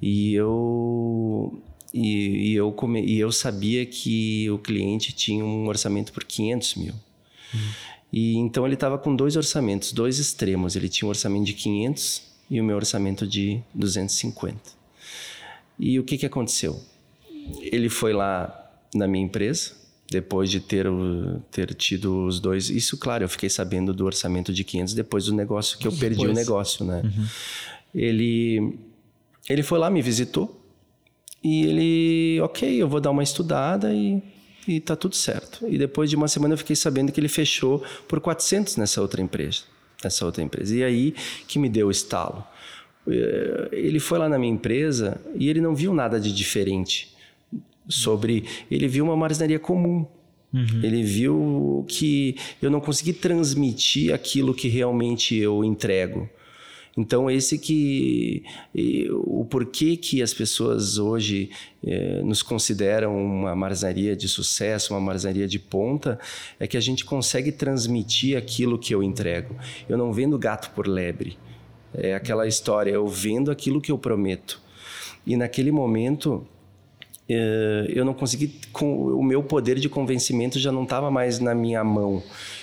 E 0.00 0.34
eu 0.34 1.62
e, 1.94 2.50
e 2.50 2.54
eu 2.54 2.72
come, 2.72 3.04
e 3.04 3.18
eu 3.18 3.30
sabia 3.30 3.84
que 3.84 4.50
o 4.50 4.58
cliente 4.58 5.12
tinha 5.12 5.44
um 5.44 5.68
orçamento 5.68 6.12
por 6.12 6.24
500 6.24 6.74
mil. 6.76 6.94
Uhum. 7.54 7.60
E 8.12 8.36
então 8.36 8.66
ele 8.66 8.74
estava 8.74 8.98
com 8.98 9.14
dois 9.14 9.36
orçamentos, 9.36 9.92
dois 9.92 10.18
extremos. 10.18 10.76
Ele 10.76 10.88
tinha 10.88 11.06
um 11.06 11.10
orçamento 11.10 11.46
de 11.46 11.54
500 11.54 12.22
e 12.50 12.60
o 12.60 12.64
meu 12.64 12.76
orçamento 12.76 13.26
de 13.26 13.60
250. 13.74 14.58
E 15.78 15.98
o 15.98 16.04
que 16.04 16.18
que 16.18 16.26
aconteceu? 16.26 16.80
Ele 17.60 17.88
foi 17.88 18.12
lá 18.12 18.70
na 18.94 19.08
minha 19.08 19.24
empresa, 19.24 19.72
depois 20.12 20.50
de 20.50 20.60
ter, 20.60 20.86
ter 21.50 21.74
tido 21.74 22.26
os 22.26 22.38
dois. 22.38 22.68
Isso, 22.68 22.98
claro, 22.98 23.24
eu 23.24 23.28
fiquei 23.28 23.48
sabendo 23.48 23.94
do 23.94 24.04
orçamento 24.04 24.52
de 24.52 24.62
500 24.62 24.94
depois 24.94 25.24
do 25.24 25.34
negócio, 25.34 25.78
que 25.78 25.86
eu 25.86 25.90
depois. 25.90 26.16
perdi 26.16 26.26
o 26.26 26.34
negócio, 26.34 26.84
né? 26.84 27.02
Uhum. 27.02 27.26
Ele, 27.94 28.78
ele 29.48 29.62
foi 29.62 29.78
lá, 29.78 29.90
me 29.90 30.02
visitou 30.02 30.60
e 31.42 31.64
ele, 31.64 32.40
ok, 32.42 32.80
eu 32.80 32.88
vou 32.88 33.00
dar 33.00 33.10
uma 33.10 33.22
estudada 33.22 33.92
e, 33.92 34.22
e 34.68 34.80
tá 34.80 34.94
tudo 34.94 35.16
certo. 35.16 35.66
E 35.66 35.78
depois 35.78 36.10
de 36.10 36.16
uma 36.16 36.28
semana 36.28 36.54
eu 36.54 36.58
fiquei 36.58 36.76
sabendo 36.76 37.10
que 37.10 37.18
ele 37.18 37.28
fechou 37.28 37.82
por 38.06 38.20
400 38.20 38.76
nessa 38.76 39.00
outra 39.00 39.22
empresa. 39.22 39.62
Nessa 40.04 40.26
outra 40.26 40.42
empresa. 40.42 40.76
E 40.76 40.84
aí 40.84 41.14
que 41.48 41.58
me 41.58 41.68
deu 41.68 41.88
o 41.88 41.90
estalo. 41.90 42.44
Eh, 43.08 43.68
ele 43.72 43.98
foi 43.98 44.18
lá 44.18 44.28
na 44.28 44.38
minha 44.38 44.52
empresa 44.52 45.20
e 45.34 45.48
ele 45.48 45.60
não 45.60 45.74
viu 45.74 45.94
nada 45.94 46.20
de 46.20 46.32
diferente 46.32 47.12
sobre 47.88 48.44
ele 48.70 48.88
viu 48.88 49.04
uma 49.04 49.16
marcenaria 49.16 49.58
comum. 49.58 50.06
Uhum. 50.52 50.80
Ele 50.82 51.02
viu 51.02 51.84
que 51.88 52.36
eu 52.60 52.70
não 52.70 52.80
consegui 52.80 53.12
transmitir 53.12 54.12
aquilo 54.12 54.54
que 54.54 54.68
realmente 54.68 55.34
eu 55.36 55.64
entrego. 55.64 56.28
Então, 56.96 57.30
esse 57.30 57.58
que. 57.58 58.44
O 59.24 59.46
porquê 59.46 59.96
que 59.96 60.20
as 60.20 60.34
pessoas 60.34 60.98
hoje 60.98 61.50
eh, 61.82 62.20
nos 62.22 62.42
consideram 62.42 63.16
uma 63.16 63.56
marcenaria 63.56 64.14
de 64.14 64.28
sucesso, 64.28 64.92
uma 64.92 65.00
marcenaria 65.00 65.48
de 65.48 65.58
ponta, 65.58 66.18
é 66.60 66.66
que 66.66 66.76
a 66.76 66.80
gente 66.80 67.04
consegue 67.04 67.50
transmitir 67.50 68.36
aquilo 68.36 68.78
que 68.78 68.94
eu 68.94 69.02
entrego. 69.02 69.56
Eu 69.88 69.96
não 69.96 70.12
vendo 70.12 70.38
gato 70.38 70.70
por 70.74 70.86
lebre. 70.86 71.38
É 71.94 72.14
aquela 72.14 72.46
história, 72.46 72.90
eu 72.90 73.06
vendo 73.06 73.50
aquilo 73.50 73.80
que 73.80 73.90
eu 73.90 73.98
prometo. 73.98 74.60
E 75.26 75.36
naquele 75.36 75.70
momento, 75.70 76.46
eu 77.28 78.04
não 78.04 78.12
consegui 78.12 78.60
o 78.80 79.22
meu 79.22 79.42
poder 79.42 79.78
de 79.78 79.88
convencimento 79.88 80.58
já 80.58 80.72
não 80.72 80.82
estava 80.82 81.10
mais 81.10 81.38
na 81.38 81.54
minha 81.54 81.82
mão 81.82 82.22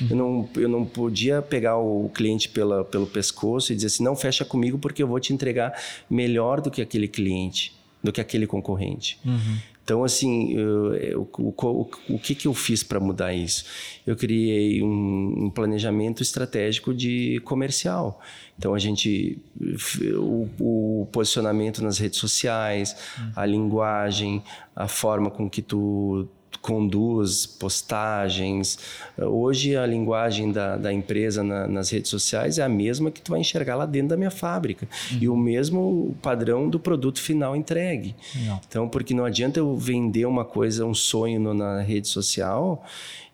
eu 0.09 0.15
não 0.15 0.49
eu 0.55 0.69
não 0.69 0.85
podia 0.85 1.41
pegar 1.41 1.77
o 1.77 2.09
cliente 2.13 2.49
pela, 2.49 2.83
pelo 2.83 3.07
pescoço 3.07 3.71
e 3.71 3.75
dizer 3.75 3.87
assim 3.87 4.03
não 4.03 4.15
fecha 4.15 4.43
comigo 4.43 4.77
porque 4.77 5.01
eu 5.01 5.07
vou 5.07 5.19
te 5.19 5.33
entregar 5.33 5.73
melhor 6.09 6.61
do 6.61 6.69
que 6.69 6.81
aquele 6.81 7.07
cliente 7.07 7.73
do 8.03 8.11
que 8.11 8.21
aquele 8.21 8.45
concorrente 8.45 9.17
uhum. 9.25 9.57
Então, 9.89 10.03
assim, 10.03 10.53
eu, 10.53 11.27
o, 11.39 11.51
o, 11.51 11.89
o 12.09 12.19
que, 12.19 12.35
que 12.35 12.47
eu 12.47 12.53
fiz 12.53 12.83
para 12.83 12.99
mudar 12.99 13.33
isso? 13.33 13.65
Eu 14.05 14.15
criei 14.15 14.83
um, 14.83 15.45
um, 15.45 15.49
planejamento 15.49 16.21
estratégico 16.21 16.93
de 16.93 17.41
comercial. 17.43 18.21
Então, 18.55 18.75
a 18.75 18.77
gente, 18.77 19.41
o, 20.15 20.47
o 20.59 21.07
posicionamento 21.11 21.83
nas 21.83 21.97
redes 21.97 22.19
sociais, 22.19 22.95
a 23.35 23.43
linguagem, 23.47 24.43
a 24.75 24.87
forma 24.87 25.31
com 25.31 25.49
que 25.49 25.63
tu 25.63 26.27
conduz 26.57 27.45
postagens. 27.45 28.79
Hoje 29.17 29.75
a 29.75 29.85
linguagem 29.85 30.51
da, 30.51 30.77
da 30.77 30.91
empresa 30.91 31.43
na, 31.43 31.67
nas 31.67 31.89
redes 31.89 32.09
sociais 32.09 32.57
é 32.57 32.63
a 32.63 32.69
mesma 32.69 33.11
que 33.11 33.21
tu 33.21 33.31
vai 33.31 33.39
enxergar 33.39 33.75
lá 33.75 33.85
dentro 33.85 34.09
da 34.09 34.17
minha 34.17 34.31
fábrica. 34.31 34.87
Uhum. 35.11 35.17
E 35.21 35.29
o 35.29 35.37
mesmo 35.37 36.15
padrão 36.21 36.69
do 36.69 36.79
produto 36.79 37.19
final 37.21 37.55
entregue. 37.55 38.15
Não. 38.45 38.61
Então, 38.67 38.89
porque 38.89 39.13
não 39.13 39.25
adianta 39.25 39.59
eu 39.59 39.75
vender 39.75 40.25
uma 40.25 40.43
coisa, 40.43 40.85
um 40.85 40.93
sonho 40.93 41.39
no, 41.39 41.53
na 41.53 41.81
rede 41.81 42.07
social 42.07 42.83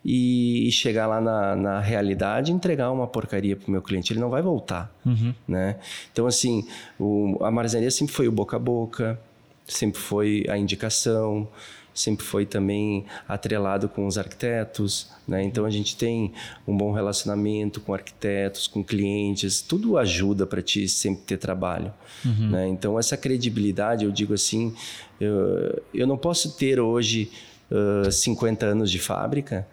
e, 0.03 0.69
chegar 0.71 1.07
lá 1.07 1.19
na, 1.19 1.55
na 1.55 1.79
realidade 1.79 2.51
e 2.51 2.53
entregar 2.53 2.91
uma 2.91 3.07
porcaria 3.07 3.55
para 3.55 3.67
o 3.67 3.71
meu 3.71 3.81
cliente. 3.81 4.13
Ele 4.13 4.19
não 4.19 4.29
vai 4.29 4.41
voltar. 4.41 4.93
Uhum. 5.03 5.33
Né? 5.47 5.77
Então, 6.11 6.27
assim, 6.27 6.67
o, 6.99 7.37
a 7.41 7.49
marcenaria 7.49 7.89
sempre 7.89 8.13
foi 8.13 8.27
o 8.27 8.31
boca 8.31 8.55
a 8.55 8.59
boca, 8.59 9.19
sempre 9.65 9.99
foi 9.99 10.45
a 10.47 10.57
indicação 10.57 11.47
sempre 11.95 12.25
foi 12.25 12.45
também 12.45 13.05
atrelado 13.27 13.87
com 13.87 14.05
os 14.05 14.17
arquitetos, 14.17 15.07
né? 15.25 15.41
Então 15.43 15.65
a 15.65 15.69
gente 15.69 15.95
tem 15.95 16.33
um 16.67 16.75
bom 16.75 16.91
relacionamento 16.91 17.79
com 17.79 17.93
arquitetos, 17.93 18.67
com 18.67 18.83
clientes, 18.83 19.61
tudo 19.61 19.97
ajuda 19.97 20.45
para 20.45 20.61
ti 20.61 20.87
sempre 20.89 21.23
ter 21.23 21.37
trabalho, 21.37 21.93
uhum. 22.25 22.49
né? 22.49 22.67
Então 22.67 22.99
essa 22.99 23.15
credibilidade, 23.15 24.03
eu 24.03 24.11
digo 24.11 24.33
assim, 24.33 24.75
eu, 25.19 25.81
eu 25.93 26.05
não 26.05 26.17
posso 26.17 26.57
ter 26.57 26.81
hoje 26.81 27.31
uh, 27.71 28.11
50 28.11 28.65
anos 28.65 28.91
de 28.91 28.99
fábrica, 28.99 29.65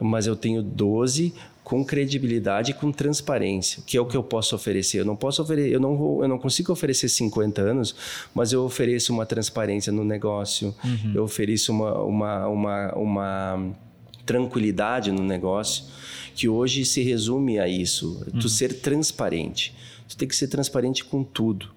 mas 0.00 0.26
eu 0.26 0.34
tenho 0.34 0.62
12 0.62 1.34
com 1.64 1.84
credibilidade 1.84 2.72
e 2.72 2.74
com 2.74 2.90
transparência, 2.90 3.82
que 3.86 3.96
é 3.96 4.00
o 4.00 4.06
que 4.06 4.16
eu 4.16 4.22
posso 4.22 4.54
oferecer. 4.54 4.98
Eu 5.00 5.04
não 5.04 5.16
posso 5.16 5.42
oferecer, 5.42 5.72
eu 5.72 5.80
não 5.80 5.96
vou, 5.96 6.22
eu 6.22 6.28
não 6.28 6.38
consigo 6.38 6.72
oferecer 6.72 7.08
50 7.08 7.62
anos, 7.62 7.94
mas 8.34 8.52
eu 8.52 8.64
ofereço 8.64 9.12
uma 9.12 9.24
transparência 9.24 9.92
no 9.92 10.04
negócio, 10.04 10.74
uhum. 10.84 11.12
eu 11.14 11.22
ofereço 11.22 11.72
uma, 11.72 12.02
uma, 12.02 12.48
uma, 12.48 12.92
uma 12.94 13.76
tranquilidade 14.26 15.12
no 15.12 15.22
negócio, 15.22 15.84
que 16.34 16.48
hoje 16.48 16.84
se 16.84 17.02
resume 17.02 17.58
a 17.58 17.68
isso, 17.68 18.20
uhum. 18.32 18.40
tu 18.40 18.48
ser 18.48 18.80
transparente. 18.80 19.74
Tu 20.08 20.16
tem 20.16 20.28
que 20.28 20.36
ser 20.36 20.48
transparente 20.48 21.04
com 21.04 21.22
tudo. 21.22 21.70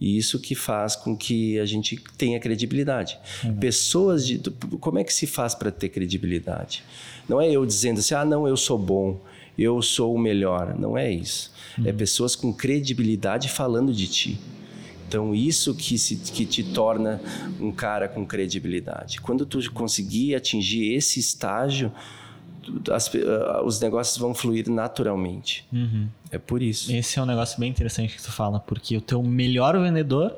E 0.00 0.16
isso 0.16 0.38
que 0.38 0.54
faz 0.54 0.94
com 0.94 1.16
que 1.16 1.58
a 1.58 1.66
gente 1.66 1.96
tenha 2.16 2.38
credibilidade. 2.38 3.18
Uhum. 3.44 3.56
Pessoas 3.56 4.26
de. 4.26 4.38
Como 4.80 4.98
é 4.98 5.04
que 5.04 5.12
se 5.12 5.26
faz 5.26 5.54
para 5.54 5.70
ter 5.70 5.88
credibilidade? 5.88 6.84
Não 7.28 7.40
é 7.40 7.50
eu 7.50 7.66
dizendo 7.66 7.98
assim, 7.98 8.14
ah, 8.14 8.24
não, 8.24 8.46
eu 8.46 8.56
sou 8.56 8.78
bom, 8.78 9.20
eu 9.58 9.82
sou 9.82 10.14
o 10.14 10.18
melhor. 10.18 10.78
Não 10.78 10.96
é 10.96 11.10
isso. 11.10 11.52
É 11.76 11.80
uhum. 11.80 11.86
É 11.88 11.92
pessoas 11.92 12.36
com 12.36 12.52
credibilidade 12.52 13.48
falando 13.48 13.92
de 13.92 14.06
ti. 14.06 14.38
Então, 15.08 15.34
isso 15.34 15.74
que, 15.74 15.98
se, 15.98 16.16
que 16.16 16.44
te 16.44 16.62
torna 16.62 17.18
um 17.58 17.72
cara 17.72 18.06
com 18.08 18.26
credibilidade. 18.26 19.22
Quando 19.22 19.46
tu 19.46 19.58
conseguir 19.72 20.34
atingir 20.34 20.92
esse 20.92 21.18
estágio, 21.18 21.90
as, 22.92 23.06
uh, 23.08 23.64
os 23.64 23.80
negócios 23.80 24.16
vão 24.18 24.34
fluir 24.34 24.68
naturalmente. 24.70 25.66
Uhum. 25.72 26.08
É 26.30 26.38
por 26.38 26.62
isso. 26.62 26.92
Esse 26.92 27.18
é 27.18 27.22
um 27.22 27.26
negócio 27.26 27.58
bem 27.58 27.70
interessante 27.70 28.16
que 28.16 28.22
tu 28.22 28.32
fala, 28.32 28.60
porque 28.60 28.96
o 28.96 29.00
teu 29.00 29.22
melhor 29.22 29.78
vendedor 29.78 30.36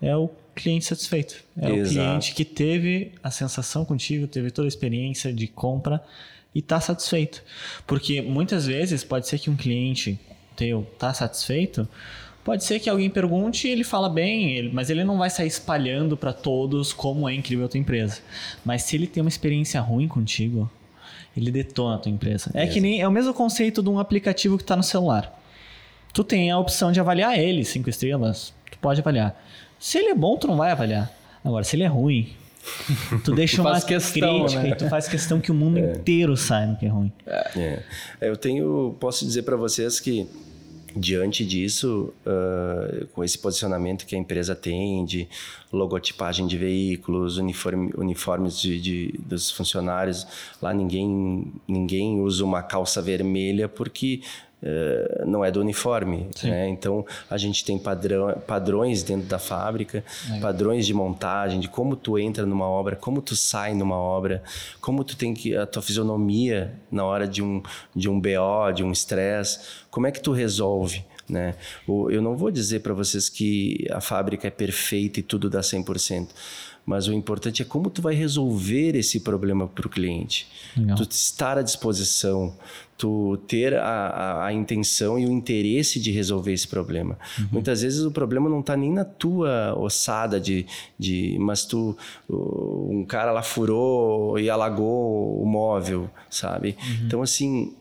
é 0.00 0.16
o 0.16 0.30
cliente 0.54 0.84
satisfeito. 0.84 1.42
É 1.56 1.70
Exato. 1.70 1.80
o 1.80 1.88
cliente 1.88 2.34
que 2.34 2.44
teve 2.44 3.12
a 3.22 3.30
sensação 3.30 3.84
contigo, 3.84 4.26
teve 4.26 4.50
toda 4.50 4.66
a 4.66 4.68
experiência 4.68 5.32
de 5.32 5.46
compra 5.46 6.02
e 6.54 6.58
está 6.58 6.80
satisfeito. 6.80 7.42
Porque 7.86 8.20
muitas 8.20 8.66
vezes 8.66 9.04
pode 9.04 9.28
ser 9.28 9.38
que 9.38 9.50
um 9.50 9.56
cliente 9.56 10.18
teu 10.56 10.86
está 10.92 11.14
satisfeito, 11.14 11.88
pode 12.44 12.64
ser 12.64 12.80
que 12.80 12.90
alguém 12.90 13.08
pergunte 13.08 13.68
e 13.68 13.70
ele 13.70 13.84
fala 13.84 14.08
bem, 14.08 14.70
mas 14.72 14.90
ele 14.90 15.04
não 15.04 15.16
vai 15.16 15.30
sair 15.30 15.46
espalhando 15.46 16.16
para 16.16 16.32
todos 16.32 16.92
como 16.92 17.28
é 17.28 17.34
incrível 17.34 17.66
a 17.66 17.68
tua 17.68 17.78
empresa. 17.78 18.20
Mas 18.64 18.82
se 18.82 18.96
ele 18.96 19.06
tem 19.06 19.22
uma 19.22 19.28
experiência 19.28 19.80
ruim 19.80 20.08
contigo, 20.08 20.68
ele 21.38 21.50
detona 21.50 21.96
a 21.96 21.98
tua 21.98 22.10
empresa. 22.10 22.50
É, 22.54 22.66
que 22.66 22.80
nem 22.80 23.00
é 23.00 23.08
o 23.08 23.10
mesmo 23.10 23.32
conceito 23.32 23.82
de 23.82 23.88
um 23.88 23.98
aplicativo 23.98 24.56
que 24.56 24.62
está 24.62 24.76
no 24.76 24.82
celular. 24.82 25.34
Tu 26.12 26.24
tem 26.24 26.50
a 26.50 26.58
opção 26.58 26.90
de 26.90 27.00
avaliar 27.00 27.38
ele, 27.38 27.64
cinco 27.64 27.88
estrelas, 27.88 28.52
tu 28.70 28.78
pode 28.78 29.00
avaliar. 29.00 29.40
Se 29.78 29.98
ele 29.98 30.08
é 30.08 30.14
bom, 30.14 30.36
tu 30.36 30.46
não 30.46 30.56
vai 30.56 30.70
avaliar. 30.70 31.12
Agora, 31.44 31.64
se 31.64 31.76
ele 31.76 31.84
é 31.84 31.86
ruim, 31.86 32.32
tu 33.24 33.34
deixa 33.34 33.56
tu 33.56 33.62
uma 33.62 33.80
questão, 33.80 34.40
crítica 34.40 34.62
né? 34.62 34.70
e 34.70 34.74
tu 34.74 34.88
faz 34.88 35.08
questão 35.08 35.40
que 35.40 35.50
o 35.50 35.54
mundo 35.54 35.78
é. 35.78 35.92
inteiro 35.92 36.36
saiba 36.36 36.76
que 36.76 36.86
é 36.86 36.88
ruim. 36.88 37.12
É. 37.26 37.50
é. 37.56 37.82
Eu 38.20 38.36
tenho, 38.36 38.96
posso 38.98 39.24
dizer 39.24 39.42
para 39.42 39.56
vocês 39.56 40.00
que 40.00 40.28
diante 40.98 41.44
disso, 41.44 42.12
uh, 42.26 43.06
com 43.08 43.22
esse 43.22 43.38
posicionamento 43.38 44.04
que 44.04 44.14
a 44.16 44.18
empresa 44.18 44.54
tem 44.54 45.04
de 45.04 45.28
logotipagem 45.72 46.46
de 46.46 46.56
veículos, 46.56 47.38
uniforme, 47.38 47.92
uniformes 47.96 48.58
de, 48.58 48.80
de, 48.80 49.14
dos 49.18 49.50
funcionários, 49.50 50.26
lá 50.60 50.74
ninguém, 50.74 51.52
ninguém 51.66 52.20
usa 52.20 52.44
uma 52.44 52.62
calça 52.62 53.00
vermelha 53.00 53.68
porque 53.68 54.22
Uh, 54.60 55.24
não 55.24 55.44
é 55.44 55.50
do 55.50 55.60
uniforme. 55.60 56.28
Né? 56.42 56.68
Então, 56.68 57.06
a 57.30 57.38
gente 57.38 57.64
tem 57.64 57.78
padrão, 57.78 58.34
padrões 58.46 59.04
dentro 59.04 59.28
da 59.28 59.38
fábrica, 59.38 60.04
é. 60.32 60.40
padrões 60.40 60.84
de 60.84 60.92
montagem, 60.92 61.60
de 61.60 61.68
como 61.68 61.94
tu 61.94 62.18
entra 62.18 62.44
numa 62.44 62.66
obra, 62.66 62.96
como 62.96 63.22
tu 63.22 63.36
sai 63.36 63.72
numa 63.74 63.96
obra, 63.96 64.42
como 64.80 65.04
tu 65.04 65.16
tem 65.16 65.32
que... 65.32 65.56
a 65.56 65.64
tua 65.64 65.80
fisionomia 65.80 66.74
na 66.90 67.04
hora 67.04 67.26
de 67.26 67.42
um, 67.42 67.62
de 67.94 68.08
um 68.08 68.20
BO, 68.20 68.72
de 68.74 68.82
um 68.82 68.90
estresse, 68.90 69.60
como 69.90 70.06
é 70.06 70.10
que 70.10 70.20
tu 70.20 70.32
resolve? 70.32 71.04
Né? 71.28 71.54
Eu 71.86 72.22
não 72.22 72.36
vou 72.36 72.50
dizer 72.50 72.80
para 72.80 72.94
vocês 72.94 73.28
que 73.28 73.86
a 73.90 74.00
fábrica 74.00 74.48
é 74.48 74.50
perfeita 74.50 75.20
e 75.20 75.22
tudo 75.22 75.50
dá 75.50 75.60
100%, 75.60 76.28
mas 76.88 77.06
o 77.06 77.12
importante 77.12 77.60
é 77.60 77.66
como 77.66 77.90
tu 77.90 78.00
vai 78.00 78.14
resolver 78.14 78.96
esse 78.96 79.20
problema 79.20 79.68
para 79.68 79.86
o 79.86 79.90
cliente. 79.90 80.48
Legal. 80.74 80.96
Tu 80.96 81.02
estar 81.10 81.58
à 81.58 81.62
disposição, 81.62 82.56
tu 82.96 83.36
ter 83.46 83.74
a, 83.74 83.82
a, 83.82 84.46
a, 84.46 84.52
intenção 84.54 85.18
e 85.18 85.26
o 85.26 85.30
interesse 85.30 86.00
de 86.00 86.10
resolver 86.10 86.54
esse 86.54 86.66
problema. 86.66 87.18
Uhum. 87.38 87.48
Muitas 87.52 87.82
vezes 87.82 88.00
o 88.00 88.10
problema 88.10 88.48
não 88.48 88.60
está 88.60 88.74
nem 88.74 88.90
na 88.90 89.04
tua 89.04 89.78
ossada 89.78 90.40
de, 90.40 90.64
de 90.98 91.36
mas 91.38 91.66
tu 91.66 91.94
um 92.26 93.04
cara 93.06 93.32
lá 93.32 93.42
furou 93.42 94.38
e 94.38 94.48
alagou 94.48 95.42
o 95.42 95.44
móvel, 95.44 96.08
sabe? 96.30 96.74
Uhum. 96.80 97.06
Então 97.06 97.20
assim, 97.20 97.74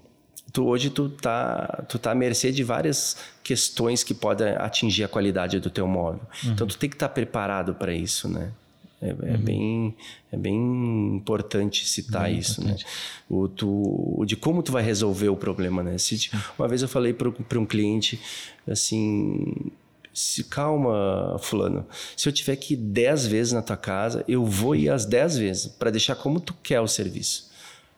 tu 0.51 0.65
hoje 0.65 0.89
tu 0.89 1.07
tá 1.07 1.85
tu 1.87 1.97
tá 1.97 2.11
à 2.11 2.15
mercê 2.15 2.51
de 2.51 2.61
várias 2.61 3.15
questões 3.41 4.03
que 4.03 4.13
podem 4.13 4.49
atingir 4.57 5.05
a 5.05 5.07
qualidade 5.07 5.61
do 5.61 5.69
teu 5.69 5.87
móvel. 5.87 6.19
Uhum. 6.43 6.51
Então 6.51 6.67
tu 6.67 6.77
tem 6.77 6.89
que 6.89 6.97
estar 6.97 7.07
tá 7.07 7.13
preparado 7.13 7.73
para 7.73 7.93
isso, 7.93 8.27
né? 8.27 8.51
É, 8.99 9.09
é 9.09 9.11
uhum. 9.11 9.37
bem, 9.37 9.95
é 10.31 10.37
bem 10.37 11.15
importante 11.15 11.87
citar 11.87 12.23
bem 12.23 12.39
isso, 12.39 12.61
né? 12.61 12.71
importante. 12.71 12.85
né? 12.85 12.91
O, 13.29 13.47
tu, 13.47 14.15
o 14.17 14.25
de 14.25 14.35
como 14.35 14.63
tu 14.63 14.71
vai 14.71 14.81
resolver 14.81 15.29
o 15.29 15.35
problema, 15.35 15.83
né? 15.83 15.97
Se, 15.97 16.31
uma 16.57 16.67
vez 16.67 16.81
eu 16.81 16.87
falei 16.87 17.13
para 17.13 17.59
um 17.59 17.65
cliente 17.65 18.19
assim, 18.67 19.71
se, 20.11 20.45
calma, 20.45 21.37
fulano, 21.39 21.85
se 22.15 22.27
eu 22.27 22.33
tiver 22.33 22.55
que 22.55 22.73
ir 22.73 22.77
10 22.77 23.27
vezes 23.27 23.53
na 23.53 23.61
tua 23.61 23.77
casa, 23.77 24.25
eu 24.27 24.43
vou 24.43 24.75
ir 24.75 24.89
as 24.89 25.05
10 25.05 25.37
vezes 25.37 25.67
para 25.67 25.91
deixar 25.91 26.15
como 26.15 26.39
tu 26.39 26.55
quer 26.63 26.81
o 26.81 26.87
serviço, 26.87 27.51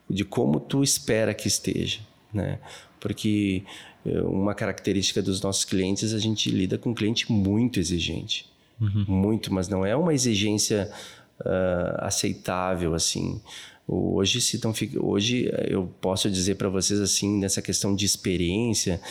de 0.09 0.25
como 0.25 0.59
tu 0.59 0.83
espera 0.83 1.33
que 1.33 1.47
esteja, 1.47 2.01
né? 2.33 2.59
Porque 2.99 3.63
eh, 4.05 4.21
uma 4.21 4.53
característica 4.53 5.21
dos 5.21 5.39
nossos 5.41 5.63
clientes, 5.63 6.13
a 6.13 6.19
gente 6.19 6.51
lida 6.51 6.77
com 6.77 6.89
um 6.89 6.93
cliente 6.93 7.31
muito 7.31 7.79
exigente. 7.79 8.49
Uhum. 8.79 9.05
Muito, 9.07 9.53
mas 9.53 9.67
não 9.67 9.85
é 9.85 9.95
uma 9.95 10.13
exigência 10.13 10.89
uh, 11.41 12.05
aceitável, 12.05 12.93
assim. 12.93 13.41
Hoje, 13.87 14.39
se 14.39 14.59
tão, 14.59 14.71
hoje 14.99 15.51
eu 15.67 15.89
posso 15.99 16.29
dizer 16.29 16.55
para 16.55 16.69
vocês 16.69 16.99
assim, 16.99 17.39
nessa 17.39 17.61
questão 17.61 17.95
de 17.95 18.05
experiência, 18.05 19.01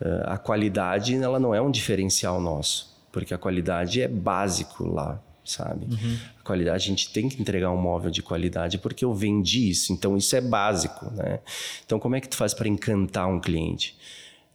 uh, 0.00 0.30
a 0.30 0.38
qualidade 0.38 1.14
ela 1.14 1.38
não 1.38 1.54
é 1.54 1.60
um 1.60 1.70
diferencial 1.70 2.40
nosso, 2.40 2.92
porque 3.12 3.32
a 3.32 3.38
qualidade 3.38 4.02
é 4.02 4.08
básico 4.08 4.84
lá, 4.84 5.22
sabe? 5.44 5.86
Uhum. 5.86 6.18
A 6.40 6.42
qualidade, 6.42 6.76
a 6.84 6.88
gente 6.88 7.12
tem 7.12 7.28
que 7.28 7.40
entregar 7.40 7.70
um 7.70 7.80
móvel 7.80 8.10
de 8.10 8.20
qualidade 8.22 8.78
porque 8.78 9.04
eu 9.04 9.14
vendi 9.14 9.70
isso, 9.70 9.92
então 9.92 10.16
isso 10.16 10.34
é 10.34 10.40
básico, 10.40 11.08
né? 11.12 11.38
Então, 11.84 11.98
como 12.00 12.16
é 12.16 12.20
que 12.20 12.28
tu 12.28 12.36
faz 12.36 12.52
para 12.52 12.68
encantar 12.68 13.28
um 13.28 13.40
cliente? 13.40 13.96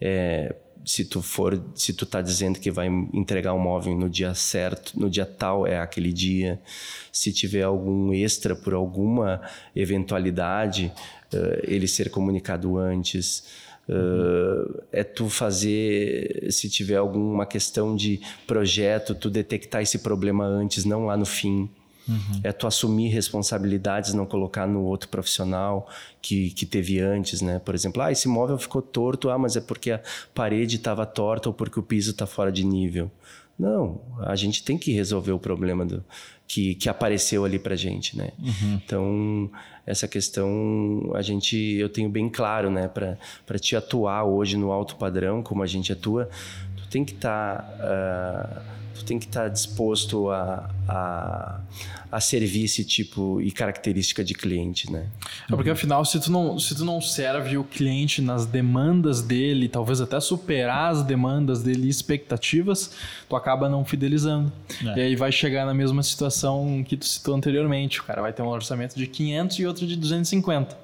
É, 0.01 0.53
se 0.85 1.05
tu 1.05 1.21
for, 1.21 1.61
se 1.75 1.93
tu 1.93 2.05
tá 2.05 2.21
dizendo 2.21 2.59
que 2.59 2.71
vai 2.71 2.87
entregar 3.13 3.53
um 3.53 3.59
móvel 3.59 3.95
no 3.95 4.09
dia 4.09 4.33
certo, 4.33 4.99
no 4.99 5.09
dia 5.09 5.25
tal 5.25 5.65
é 5.67 5.79
aquele 5.79 6.11
dia. 6.11 6.59
Se 7.11 7.31
tiver 7.31 7.63
algum 7.63 8.13
extra 8.13 8.55
por 8.55 8.73
alguma 8.73 9.41
eventualidade, 9.75 10.91
uh, 11.33 11.59
ele 11.63 11.87
ser 11.87 12.09
comunicado 12.09 12.77
antes. 12.77 13.43
Uh, 13.89 14.81
é 14.91 15.03
tu 15.03 15.27
fazer, 15.27 16.47
se 16.49 16.69
tiver 16.69 16.95
alguma 16.95 17.45
questão 17.45 17.95
de 17.95 18.21
projeto, 18.47 19.13
tu 19.13 19.29
detectar 19.29 19.81
esse 19.81 19.99
problema 19.99 20.45
antes, 20.45 20.85
não 20.85 21.05
lá 21.05 21.17
no 21.17 21.25
fim. 21.25 21.69
Uhum. 22.07 22.41
É 22.43 22.51
tu 22.51 22.67
assumir 22.67 23.09
responsabilidades, 23.09 24.13
não 24.13 24.25
colocar 24.25 24.67
no 24.67 24.83
outro 24.83 25.09
profissional 25.09 25.87
que, 26.21 26.49
que 26.51 26.65
teve 26.65 26.99
antes, 26.99 27.41
né? 27.41 27.59
Por 27.59 27.75
exemplo, 27.75 28.01
ah, 28.01 28.11
esse 28.11 28.27
móvel 28.27 28.57
ficou 28.57 28.81
torto, 28.81 29.29
ah, 29.29 29.37
mas 29.37 29.55
é 29.55 29.61
porque 29.61 29.91
a 29.91 30.01
parede 30.33 30.77
estava 30.77 31.05
torta 31.05 31.49
ou 31.49 31.53
porque 31.53 31.79
o 31.79 31.83
piso 31.83 32.11
está 32.11 32.25
fora 32.25 32.51
de 32.51 32.63
nível. 32.65 33.11
Não, 33.57 34.01
a 34.21 34.35
gente 34.35 34.63
tem 34.63 34.77
que 34.77 34.91
resolver 34.91 35.31
o 35.31 35.39
problema 35.39 35.85
do, 35.85 36.03
que, 36.51 36.75
que 36.75 36.89
apareceu 36.89 37.45
ali 37.45 37.57
pra 37.57 37.77
gente, 37.77 38.17
né? 38.17 38.31
Uhum. 38.37 38.81
Então, 38.83 39.49
essa 39.85 40.05
questão 40.05 41.09
a 41.15 41.21
gente, 41.21 41.55
eu 41.55 41.87
tenho 41.87 42.09
bem 42.09 42.27
claro, 42.27 42.69
né? 42.69 42.89
Para 42.89 43.57
te 43.57 43.73
atuar 43.73 44.25
hoje 44.25 44.57
no 44.57 44.69
alto 44.69 44.97
padrão, 44.97 45.41
como 45.41 45.63
a 45.63 45.65
gente 45.65 45.93
atua, 45.93 46.29
tu 46.70 46.70
tem 46.91 47.03
que 47.03 47.13
estar... 47.13 47.63
Tá, 47.63 48.61
uh, 48.67 48.81
tu 49.01 49.05
tem 49.05 49.19
que 49.19 49.25
estar 49.25 49.43
tá 49.43 49.47
disposto 49.47 50.29
a, 50.29 50.69
a, 50.87 51.59
a 52.11 52.19
servir 52.19 52.65
esse 52.65 52.85
tipo 52.85 53.41
e 53.41 53.51
característica 53.51 54.23
de 54.23 54.33
cliente, 54.33 54.91
né? 54.91 55.07
É 55.49 55.55
porque 55.55 55.69
afinal, 55.69 56.05
se 56.05 56.19
tu, 56.19 56.31
não, 56.31 56.59
se 56.59 56.75
tu 56.75 56.85
não 56.85 57.01
serve 57.01 57.57
o 57.57 57.63
cliente 57.63 58.21
nas 58.21 58.45
demandas 58.45 59.21
dele, 59.21 59.67
talvez 59.67 59.99
até 59.99 60.19
superar 60.19 60.91
as 60.91 61.03
demandas 61.03 61.63
dele 61.63 61.87
e 61.87 61.89
expectativas, 61.89 62.91
tu 63.27 63.35
acaba 63.35 63.67
não 63.67 63.83
fidelizando. 63.83 64.51
É. 64.85 64.97
E 64.97 65.01
aí 65.01 65.15
vai 65.15 65.31
chegar 65.31 65.65
na 65.65 65.73
mesma 65.73 66.03
situação 66.03 66.83
que 66.87 66.95
tu 66.95 67.05
citou 67.05 67.35
anteriormente. 67.35 67.99
O 67.99 68.03
cara 68.03 68.21
vai 68.21 68.31
ter 68.31 68.41
um 68.41 68.47
orçamento 68.47 68.95
de 68.95 69.07
500 69.07 69.59
e 69.59 69.65
outro 69.65 69.87
de 69.87 69.95
250. 69.95 70.77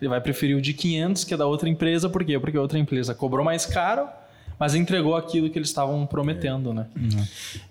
Ele 0.00 0.08
vai 0.08 0.20
preferir 0.20 0.56
o 0.56 0.62
de 0.62 0.72
500, 0.72 1.24
que 1.24 1.34
é 1.34 1.36
da 1.36 1.46
outra 1.46 1.68
empresa, 1.68 2.08
por 2.08 2.24
quê? 2.24 2.38
Porque 2.38 2.56
a 2.56 2.60
outra 2.60 2.78
empresa 2.78 3.14
cobrou 3.14 3.44
mais 3.44 3.66
caro 3.66 4.08
mas 4.60 4.74
entregou 4.74 5.16
aquilo 5.16 5.48
que 5.48 5.58
eles 5.58 5.70
estavam 5.70 6.06
prometendo, 6.06 6.70
é. 6.72 6.74
né? 6.74 6.86
Uhum. 6.94 7.26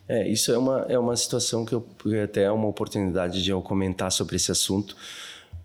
É, 0.08 0.28
isso 0.28 0.52
é 0.52 0.58
uma, 0.58 0.86
é 0.90 0.98
uma 0.98 1.16
situação 1.16 1.64
que 1.64 1.74
eu 1.76 1.88
até 2.24 2.44
é 2.44 2.52
uma 2.52 2.68
oportunidade 2.68 3.44
de 3.44 3.52
eu 3.52 3.62
comentar 3.62 4.12
sobre 4.12 4.38
esse 4.38 4.52
assunto, 4.52 4.98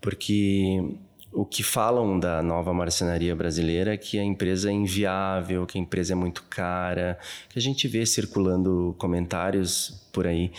porque 0.02 0.84
o 1.32 1.46
que 1.46 1.62
falam 1.62 2.20
da 2.20 2.42
nova 2.42 2.74
marcenaria 2.74 3.34
brasileira 3.34 3.94
é 3.94 3.96
que 3.96 4.18
a 4.18 4.22
empresa 4.22 4.68
é 4.68 4.72
inviável, 4.72 5.66
que 5.66 5.78
a 5.78 5.80
empresa 5.80 6.12
é 6.12 6.14
muito 6.14 6.42
cara, 6.44 7.18
que 7.48 7.58
a 7.58 7.62
gente 7.62 7.88
vê 7.88 8.04
circulando 8.04 8.94
comentários 8.98 10.06
por 10.12 10.26
aí 10.26 10.52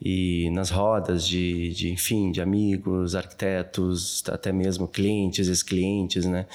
e 0.00 0.48
nas 0.50 0.70
rodas 0.70 1.26
de, 1.26 1.70
de 1.74 1.92
enfim, 1.92 2.32
de 2.32 2.40
amigos, 2.40 3.14
arquitetos, 3.14 4.22
até 4.28 4.50
mesmo 4.50 4.88
clientes, 4.88 5.48
ex-clientes, 5.48 6.24
né? 6.24 6.46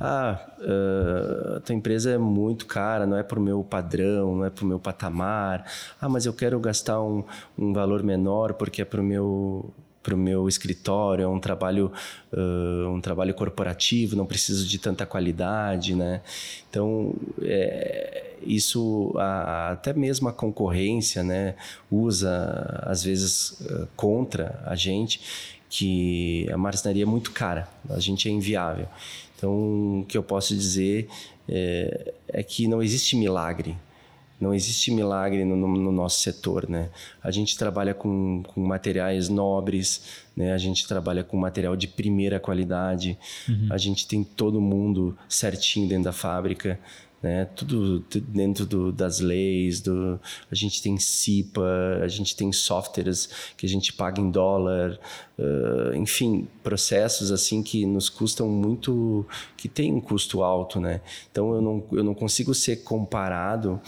ah, 0.00 0.40
uh, 0.58 1.56
a 1.56 1.60
tua 1.60 1.74
empresa 1.74 2.10
é 2.10 2.18
muito 2.18 2.66
cara, 2.66 3.06
não 3.06 3.16
é 3.16 3.22
para 3.22 3.38
o 3.38 3.42
meu 3.42 3.62
padrão, 3.62 4.36
não 4.36 4.44
é 4.44 4.50
para 4.50 4.64
o 4.64 4.68
meu 4.68 4.78
patamar. 4.78 5.64
Ah, 6.00 6.08
mas 6.08 6.26
eu 6.26 6.32
quero 6.32 6.58
gastar 6.60 7.00
um, 7.00 7.24
um 7.56 7.72
valor 7.72 8.02
menor 8.02 8.54
porque 8.54 8.82
é 8.82 8.84
para 8.84 9.00
o 9.00 9.04
meu 9.04 9.72
para 10.04 10.14
o 10.14 10.18
meu 10.18 10.46
escritório, 10.46 11.24
é 11.24 11.26
um 11.26 11.40
trabalho, 11.40 11.90
uh, 12.30 12.88
um 12.90 13.00
trabalho 13.00 13.32
corporativo, 13.32 14.14
não 14.14 14.26
preciso 14.26 14.68
de 14.68 14.78
tanta 14.78 15.06
qualidade, 15.06 15.94
né? 15.94 16.20
Então, 16.68 17.14
é, 17.42 18.34
isso, 18.46 19.14
a, 19.16 19.70
até 19.72 19.94
mesmo 19.94 20.28
a 20.28 20.32
concorrência, 20.32 21.24
né, 21.24 21.54
usa, 21.90 22.82
às 22.82 23.02
vezes, 23.02 23.52
uh, 23.62 23.88
contra 23.96 24.62
a 24.66 24.76
gente, 24.76 25.22
que 25.70 26.46
a 26.52 26.58
marcenaria 26.58 27.04
é 27.04 27.06
muito 27.06 27.32
cara, 27.32 27.66
a 27.88 27.98
gente 27.98 28.28
é 28.28 28.30
inviável. 28.30 28.86
Então, 29.36 30.00
o 30.00 30.04
que 30.06 30.16
eu 30.16 30.22
posso 30.22 30.54
dizer 30.54 31.08
é, 31.48 32.12
é 32.28 32.42
que 32.42 32.68
não 32.68 32.82
existe 32.82 33.16
milagre. 33.16 33.76
Não 34.44 34.52
existe 34.52 34.90
milagre 34.90 35.42
no, 35.42 35.56
no, 35.56 35.90
nosso 35.90 36.20
setor, 36.20 36.68
né? 36.68 36.90
A 37.22 37.30
gente 37.30 37.56
trabalha 37.56 37.94
com, 37.94 38.42
com 38.42 38.60
materiais 38.60 39.30
nobres, 39.30 40.22
né? 40.36 40.52
A 40.52 40.58
gente 40.58 40.86
trabalha 40.86 41.24
com 41.24 41.38
material 41.38 41.74
de 41.74 41.88
primeira 41.88 42.38
qualidade. 42.38 43.18
Uhum. 43.48 43.68
A 43.70 43.78
gente 43.78 44.06
tem 44.06 44.22
todo 44.22 44.60
mundo 44.60 45.16
certinho 45.28 45.88
dentro 45.88 46.04
da 46.04 46.12
fábrica 46.12 46.78
né? 47.24 47.46
Tudo, 47.56 48.00
tudo 48.00 48.26
dentro 48.28 48.66
do, 48.66 48.92
das 48.92 49.18
leis, 49.18 49.80
do, 49.80 50.20
a 50.52 50.54
gente 50.54 50.82
tem 50.82 50.98
CIPA, 50.98 52.00
a 52.02 52.06
gente 52.06 52.36
tem 52.36 52.52
softwares 52.52 53.30
que 53.56 53.64
a 53.64 53.68
gente 53.68 53.94
paga 53.94 54.20
em 54.20 54.30
dólar, 54.30 55.00
uh, 55.38 55.96
enfim, 55.96 56.46
processos 56.62 57.32
assim 57.32 57.62
que 57.62 57.86
nos 57.86 58.10
custam 58.10 58.46
muito, 58.46 59.26
que 59.56 59.68
tem 59.68 59.90
um 59.90 60.02
custo 60.02 60.42
alto, 60.42 60.78
né? 60.78 61.00
Então 61.32 61.54
eu 61.54 61.62
não, 61.62 61.84
eu 61.92 62.04
não 62.04 62.14
consigo 62.14 62.54
ser 62.54 62.84
comparado 62.84 63.80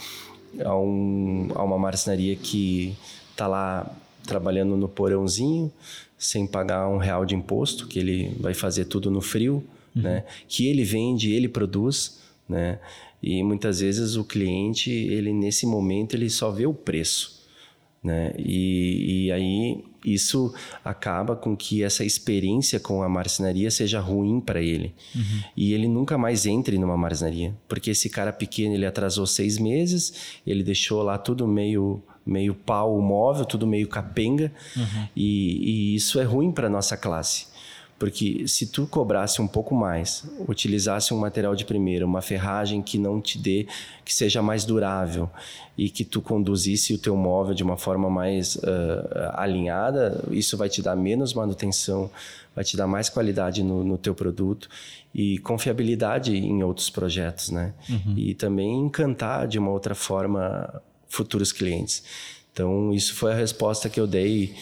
a, 0.63 0.75
um, 0.75 1.49
a 1.55 1.63
uma 1.63 1.77
marcenaria 1.77 2.35
que 2.35 2.95
está 3.31 3.47
lá 3.47 3.89
trabalhando 4.25 4.75
no 4.75 4.87
porãozinho, 4.87 5.71
sem 6.17 6.45
pagar 6.47 6.87
um 6.87 6.97
real 6.97 7.25
de 7.25 7.35
imposto, 7.35 7.87
que 7.87 7.99
ele 7.99 8.35
vai 8.39 8.53
fazer 8.53 8.85
tudo 8.85 9.09
no 9.11 9.21
frio, 9.21 9.63
uhum. 9.95 10.01
né? 10.01 10.23
Que 10.47 10.67
ele 10.67 10.83
vende, 10.83 11.31
ele 11.31 11.47
produz, 11.47 12.19
né? 12.47 12.79
E 13.21 13.41
muitas 13.43 13.79
vezes 13.79 14.15
o 14.15 14.23
cliente, 14.23 14.91
ele 14.91 15.33
nesse 15.33 15.65
momento, 15.65 16.15
ele 16.15 16.29
só 16.29 16.51
vê 16.51 16.65
o 16.65 16.73
preço. 16.73 17.36
Né? 18.07 18.31
E, 18.37 19.25
e 19.25 19.31
aí 19.33 19.83
isso 20.05 20.53
acaba 20.83 21.35
com 21.35 21.57
que 21.57 21.83
essa 21.83 22.05
experiência 22.05 22.79
com 22.79 23.03
a 23.03 23.09
marcenaria 23.09 23.69
seja 23.69 23.99
ruim 23.99 24.39
para 24.39 24.61
ele. 24.61 24.95
Uhum. 25.13 25.41
E 25.57 25.73
ele 25.73 25.89
nunca 25.89 26.17
mais 26.17 26.45
entre 26.45 26.77
numa 26.77 26.95
marcenaria. 26.95 27.53
Porque 27.67 27.91
esse 27.91 28.09
cara 28.09 28.31
pequeno, 28.31 28.73
ele 28.73 28.85
atrasou 28.85 29.27
seis 29.27 29.57
meses, 29.57 30.37
ele 30.47 30.63
deixou 30.63 31.03
lá 31.03 31.17
tudo 31.17 31.45
meio 31.45 32.01
meio 32.25 32.53
pau 32.53 33.01
móvel, 33.01 33.45
tudo 33.45 33.67
meio 33.67 33.87
capenga. 33.87 34.51
Uhum. 34.75 35.07
E, 35.15 35.93
e 35.93 35.95
isso 35.95 36.17
é 36.19 36.23
ruim 36.23 36.51
para 36.51 36.69
nossa 36.69 36.95
classe. 36.95 37.47
Porque 37.99 38.47
se 38.47 38.67
tu 38.67 38.85
cobrasse 38.85 39.41
um 39.41 39.47
pouco 39.47 39.73
mais, 39.73 40.23
utilizasse 40.47 41.13
um 41.13 41.17
material 41.17 41.55
de 41.55 41.65
primeira, 41.65 42.05
uma 42.05 42.21
ferragem 42.21 42.81
que 42.81 42.97
não 42.97 43.19
te 43.19 43.39
dê, 43.39 43.67
que 44.05 44.13
seja 44.13 44.41
mais 44.41 44.63
durável 44.63 45.29
e 45.75 45.89
que 45.89 46.05
tu 46.05 46.21
conduzisse 46.21 46.93
o 46.93 46.97
teu 46.97 47.15
móvel 47.15 47.55
de 47.55 47.63
uma 47.63 47.75
forma 47.75 48.09
mais 48.09 48.55
uh, 48.57 48.61
alinhada, 49.33 50.23
isso 50.29 50.55
vai 50.55 50.69
te 50.69 50.81
dar 50.81 50.95
menos 50.95 51.33
manutenção, 51.33 52.09
vai 52.55 52.63
te 52.63 52.77
dar 52.77 52.87
mais 52.87 53.09
qualidade 53.09 53.63
no, 53.63 53.83
no 53.83 53.97
teu 53.97 54.13
produto 54.13 54.69
e 55.13 55.39
confiabilidade 55.39 56.35
em 56.35 56.63
outros 56.63 56.89
projetos, 56.89 57.49
né? 57.49 57.73
Uhum. 57.89 58.13
E 58.15 58.33
também 58.35 58.79
encantar 58.79 59.47
de 59.47 59.57
uma 59.57 59.71
outra 59.71 59.95
forma 59.95 60.81
futuros 61.07 61.51
clientes. 61.51 62.03
Então, 62.53 62.93
isso 62.93 63.13
foi 63.15 63.31
a 63.31 63.35
resposta 63.35 63.89
que 63.89 63.99
eu 63.99 64.07
dei 64.07 64.55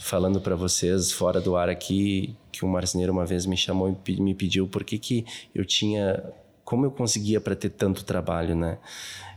falando 0.00 0.40
para 0.40 0.54
vocês 0.54 1.10
fora 1.12 1.40
do 1.40 1.56
ar 1.56 1.68
aqui 1.68 2.36
que 2.52 2.64
um 2.64 2.68
marceneiro 2.68 3.12
uma 3.12 3.26
vez 3.26 3.44
me 3.44 3.56
chamou 3.56 3.96
e 4.06 4.20
me 4.20 4.34
pediu 4.34 4.66
por 4.66 4.84
que, 4.84 4.98
que 4.98 5.26
eu 5.54 5.64
tinha 5.64 6.22
como 6.64 6.84
eu 6.84 6.90
conseguia 6.90 7.40
para 7.40 7.54
ter 7.54 7.70
tanto 7.70 8.04
trabalho, 8.04 8.56
né? 8.56 8.78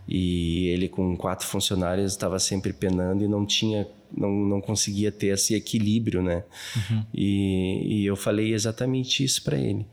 E 0.08 0.68
ele 0.70 0.90
com 0.90 1.16
quatro 1.16 1.46
funcionários 1.46 2.12
estava 2.12 2.40
sempre 2.40 2.74
penando 2.74 3.24
e 3.24 3.28
não 3.28 3.46
tinha 3.46 3.88
não, 4.12 4.32
não 4.32 4.60
conseguia 4.60 5.12
ter 5.12 5.28
esse 5.28 5.54
equilíbrio, 5.54 6.22
né? 6.22 6.44
Uhum. 6.76 7.06
E, 7.14 8.02
e 8.02 8.06
eu 8.06 8.16
falei 8.16 8.54
exatamente 8.54 9.24
isso 9.24 9.44
para 9.44 9.58
ele. 9.58 9.86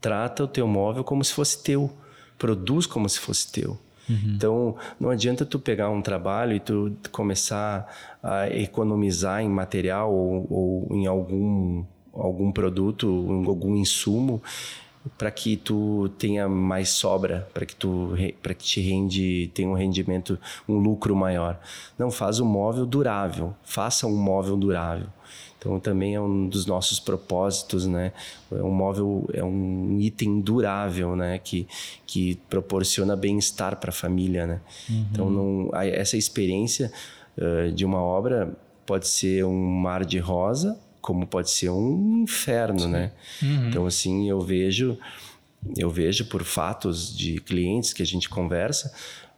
Trata 0.00 0.44
o 0.44 0.48
teu 0.48 0.66
móvel 0.66 1.02
como 1.02 1.24
se 1.24 1.32
fosse 1.32 1.62
teu, 1.62 1.90
produz 2.38 2.86
como 2.86 3.08
se 3.08 3.18
fosse 3.18 3.50
teu. 3.50 3.78
Uhum. 4.10 4.32
Então, 4.34 4.76
não 4.98 5.10
adianta 5.10 5.46
tu 5.46 5.58
pegar 5.58 5.88
um 5.90 6.02
trabalho 6.02 6.54
e 6.54 6.60
tu 6.60 6.92
começar 7.12 7.86
a 8.22 8.48
economizar 8.48 9.40
em 9.40 9.48
material 9.48 10.12
ou, 10.12 10.46
ou 10.50 10.96
em 10.96 11.06
algum 11.06 11.84
algum 12.12 12.50
produto, 12.50 13.06
algum 13.46 13.76
insumo 13.76 14.42
para 15.16 15.30
que 15.30 15.56
tu 15.56 16.10
tenha 16.18 16.48
mais 16.48 16.90
sobra, 16.90 17.48
para 17.54 17.64
que 17.64 17.74
tu 17.74 18.14
para 18.42 18.52
que 18.52 18.64
te 18.64 18.80
rende, 18.80 19.50
tenha 19.54 19.68
um 19.68 19.74
rendimento, 19.74 20.38
um 20.68 20.78
lucro 20.78 21.16
maior. 21.16 21.58
Não 21.98 22.10
faz 22.10 22.40
um 22.40 22.44
móvel 22.44 22.84
durável, 22.84 23.54
faça 23.62 24.06
um 24.06 24.16
móvel 24.16 24.56
durável. 24.56 25.06
Então 25.58 25.78
também 25.78 26.14
é 26.14 26.20
um 26.20 26.48
dos 26.48 26.64
nossos 26.64 26.98
propósitos, 26.98 27.86
né? 27.86 28.12
É 28.50 28.62
um 28.62 28.70
móvel, 28.70 29.28
é 29.32 29.44
um 29.44 29.98
item 30.00 30.40
durável, 30.40 31.14
né? 31.14 31.38
Que, 31.38 31.68
que 32.06 32.36
proporciona 32.48 33.14
bem-estar 33.14 33.76
para 33.76 33.90
a 33.90 33.92
família, 33.92 34.46
né? 34.46 34.60
Uhum. 34.88 35.06
Então 35.10 35.30
não, 35.30 35.70
essa 35.74 36.16
experiência 36.16 36.90
uh, 37.36 37.70
de 37.72 37.84
uma 37.84 38.02
obra 38.02 38.56
pode 38.86 39.06
ser 39.06 39.44
um 39.44 39.54
mar 39.54 40.04
de 40.04 40.18
rosa, 40.18 40.78
como 41.00 41.26
pode 41.26 41.50
ser 41.50 41.70
um 41.70 42.22
inferno, 42.22 42.80
Sim. 42.80 42.90
né? 42.90 43.12
Uhum. 43.42 43.68
Então 43.68 43.86
assim 43.86 44.28
eu 44.28 44.40
vejo 44.40 44.98
eu 45.76 45.90
vejo 45.90 46.24
por 46.26 46.42
fatos 46.42 47.14
de 47.16 47.38
clientes 47.40 47.92
que 47.92 48.02
a 48.02 48.06
gente 48.06 48.28
conversa 48.28 48.92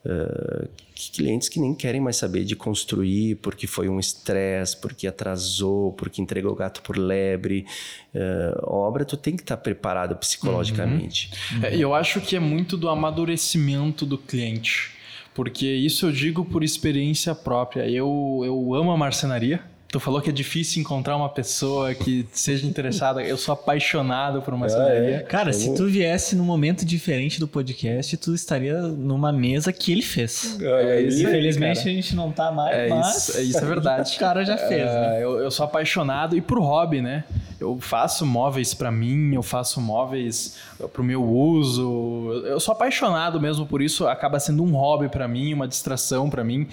Uh, 0.04 0.68
clientes 1.12 1.48
que 1.48 1.60
nem 1.60 1.72
querem 1.72 2.00
mais 2.00 2.16
saber 2.16 2.44
de 2.44 2.56
construir 2.56 3.36
porque 3.36 3.68
foi 3.68 3.88
um 3.88 4.00
estresse, 4.00 4.76
porque 4.76 5.06
atrasou, 5.06 5.92
porque 5.92 6.20
entregou 6.20 6.52
o 6.52 6.54
gato 6.56 6.82
por 6.82 6.96
lebre. 6.96 7.64
Uh, 8.12 8.64
obra, 8.64 9.04
tu 9.04 9.16
tem 9.16 9.36
que 9.36 9.42
estar 9.42 9.56
tá 9.56 9.62
preparado 9.62 10.16
psicologicamente. 10.16 11.30
Uhum. 11.52 11.64
É, 11.64 11.76
eu 11.76 11.94
acho 11.94 12.20
que 12.20 12.34
é 12.34 12.40
muito 12.40 12.76
do 12.76 12.88
amadurecimento 12.88 14.04
do 14.04 14.18
cliente. 14.18 14.90
Porque 15.34 15.66
isso 15.66 16.06
eu 16.06 16.12
digo 16.12 16.44
por 16.44 16.64
experiência 16.64 17.34
própria. 17.34 17.88
Eu, 17.88 18.42
eu 18.44 18.74
amo 18.74 18.90
a 18.90 18.96
marcenaria 18.96 19.60
Tu 19.93 20.01
falou 20.01 20.22
que 20.22 20.30
é 20.30 20.32
difícil 20.32 20.80
encontrar 20.80 21.14
uma 21.18 21.28
pessoa 21.28 21.95
que 21.95 22.26
seja 22.32 22.66
interessada. 22.66 23.22
Eu 23.22 23.36
sou 23.36 23.53
apaixonado 23.53 24.40
por 24.40 24.55
uma 24.55 24.64
ah, 24.64 24.88
é. 24.88 25.18
Cara, 25.18 25.53
se 25.53 25.74
tu 25.74 25.86
viesse 25.86 26.34
num 26.34 26.47
momento 26.47 26.82
diferente 26.82 27.38
do 27.38 27.47
podcast, 27.47 28.16
tu 28.16 28.34
estaria 28.34 28.80
numa 28.80 29.30
mesa 29.30 29.70
que 29.70 29.93
ele 29.93 30.01
fez. 30.01 30.59
É, 30.62 30.97
é 30.97 31.03
isso 31.03 31.20
Infelizmente 31.20 31.80
a 31.80 31.93
gente 31.93 32.16
não 32.16 32.32
tá 32.32 32.51
mais, 32.51 32.74
é 32.74 32.88
mas... 32.88 33.28
Isso, 33.28 33.36
é 33.36 33.43
isso 33.43 33.59
é 33.59 33.66
verdade. 33.66 34.16
o 34.16 34.18
cara 34.18 34.47
já 34.47 34.57
fez, 34.57 34.80
é, 34.80 34.84
né? 34.84 35.22
eu, 35.22 35.38
eu 35.40 35.51
sou 35.51 35.66
apaixonado 35.66 36.34
e 36.34 36.40
por 36.40 36.59
hobby, 36.59 37.03
né? 37.03 37.24
Eu 37.61 37.78
faço 37.78 38.24
móveis 38.24 38.72
para 38.72 38.90
mim, 38.90 39.34
eu 39.34 39.43
faço 39.43 39.78
móveis 39.78 40.57
pro 40.95 41.05
meu 41.05 41.22
uso. 41.22 42.43
Eu 42.47 42.59
sou 42.59 42.72
apaixonado 42.72 43.38
mesmo 43.38 43.66
por 43.66 43.82
isso, 43.82 44.09
acaba 44.09 44.40
sendo 44.40 44.64
um 44.64 44.72
hobby 44.72 45.11
para 45.11 45.28
mim, 45.28 45.53
uma 45.53 45.68
distração 45.68 46.30
para 46.30 46.43
mim. 46.43 46.66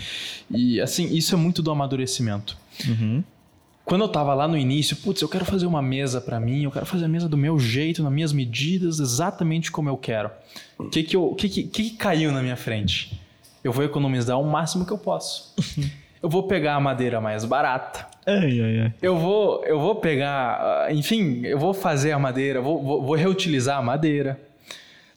E 0.49 0.79
assim, 0.79 1.13
isso 1.13 1.35
é 1.35 1.37
muito 1.37 1.61
do 1.61 1.69
amadurecimento. 1.69 2.57
Uhum. 2.87 3.23
Quando 3.89 4.01
eu 4.01 4.07
tava 4.07 4.35
lá 4.35 4.47
no 4.47 4.55
início, 4.55 4.95
putz, 4.97 5.21
eu 5.21 5.27
quero 5.27 5.43
fazer 5.43 5.65
uma 5.65 5.81
mesa 5.81 6.21
para 6.21 6.39
mim, 6.39 6.63
eu 6.63 6.71
quero 6.71 6.85
fazer 6.85 7.05
a 7.05 7.07
mesa 7.07 7.27
do 7.27 7.35
meu 7.35 7.57
jeito, 7.57 8.03
nas 8.03 8.11
minhas 8.11 8.31
medidas, 8.31 8.99
exatamente 8.99 9.71
como 9.71 9.89
eu 9.89 9.97
quero. 9.97 10.29
O 10.77 10.89
que 10.89 11.01
que, 11.01 11.15
eu, 11.15 11.33
que, 11.33 11.49
que, 11.49 11.63
que 11.63 11.89
caiu 11.97 12.31
na 12.31 12.43
minha 12.43 12.55
frente? 12.55 13.19
Eu 13.63 13.71
vou 13.71 13.83
economizar 13.83 14.39
o 14.39 14.43
máximo 14.43 14.85
que 14.85 14.93
eu 14.93 14.97
posso. 14.97 15.55
eu 16.21 16.29
vou 16.29 16.43
pegar 16.43 16.75
a 16.75 16.79
madeira 16.79 17.19
mais 17.19 17.43
barata. 17.45 18.05
Ai, 18.27 18.61
ai, 18.61 18.79
ai. 18.81 18.93
Eu 19.01 19.17
vou, 19.17 19.65
eu 19.65 19.79
vou 19.79 19.95
pegar, 19.95 20.59
ah, 20.61 20.93
enfim, 20.93 21.41
eu 21.43 21.57
vou 21.57 21.73
fazer 21.73 22.11
a 22.11 22.19
madeira, 22.19 22.61
vou, 22.61 22.83
vou, 22.83 23.01
vou 23.01 23.15
reutilizar 23.15 23.79
a 23.79 23.81
madeira 23.81 24.39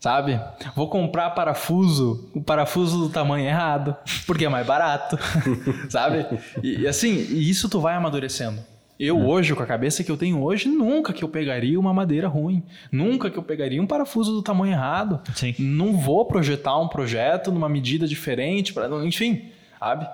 sabe? 0.02 0.40
Vou 0.74 0.88
comprar 0.88 1.30
parafuso, 1.30 2.28
o 2.34 2.42
parafuso 2.42 2.98
do 2.98 3.08
tamanho 3.08 3.46
errado, 3.46 3.96
porque 4.26 4.44
é 4.44 4.48
mais 4.48 4.66
barato, 4.66 5.16
sabe? 5.88 6.26
E, 6.60 6.80
e, 6.80 6.88
assim, 6.88 7.14
isso 7.30 7.68
tu 7.68 7.80
vai 7.80 7.94
amadurecendo. 7.94 8.58
Eu 8.98 9.16
é. 9.16 9.22
hoje, 9.22 9.54
com 9.54 9.62
a 9.62 9.66
cabeça 9.66 10.02
que 10.02 10.10
eu 10.10 10.16
tenho 10.16 10.42
hoje, 10.42 10.68
nunca 10.68 11.12
que 11.12 11.22
eu 11.22 11.28
pegaria 11.28 11.78
uma 11.78 11.94
madeira 11.94 12.26
ruim, 12.26 12.64
nunca 12.90 13.30
que 13.30 13.38
eu 13.38 13.44
pegaria 13.44 13.80
um 13.80 13.86
parafuso 13.86 14.32
do 14.32 14.42
tamanho 14.42 14.72
errado. 14.72 15.20
Sim. 15.36 15.54
Não 15.60 15.96
vou 15.96 16.24
projetar 16.24 16.76
um 16.80 16.88
projeto 16.88 17.52
numa 17.52 17.68
medida 17.68 18.04
diferente, 18.04 18.74
para, 18.74 18.88
enfim, 19.06 19.50
sabe? 19.78 20.08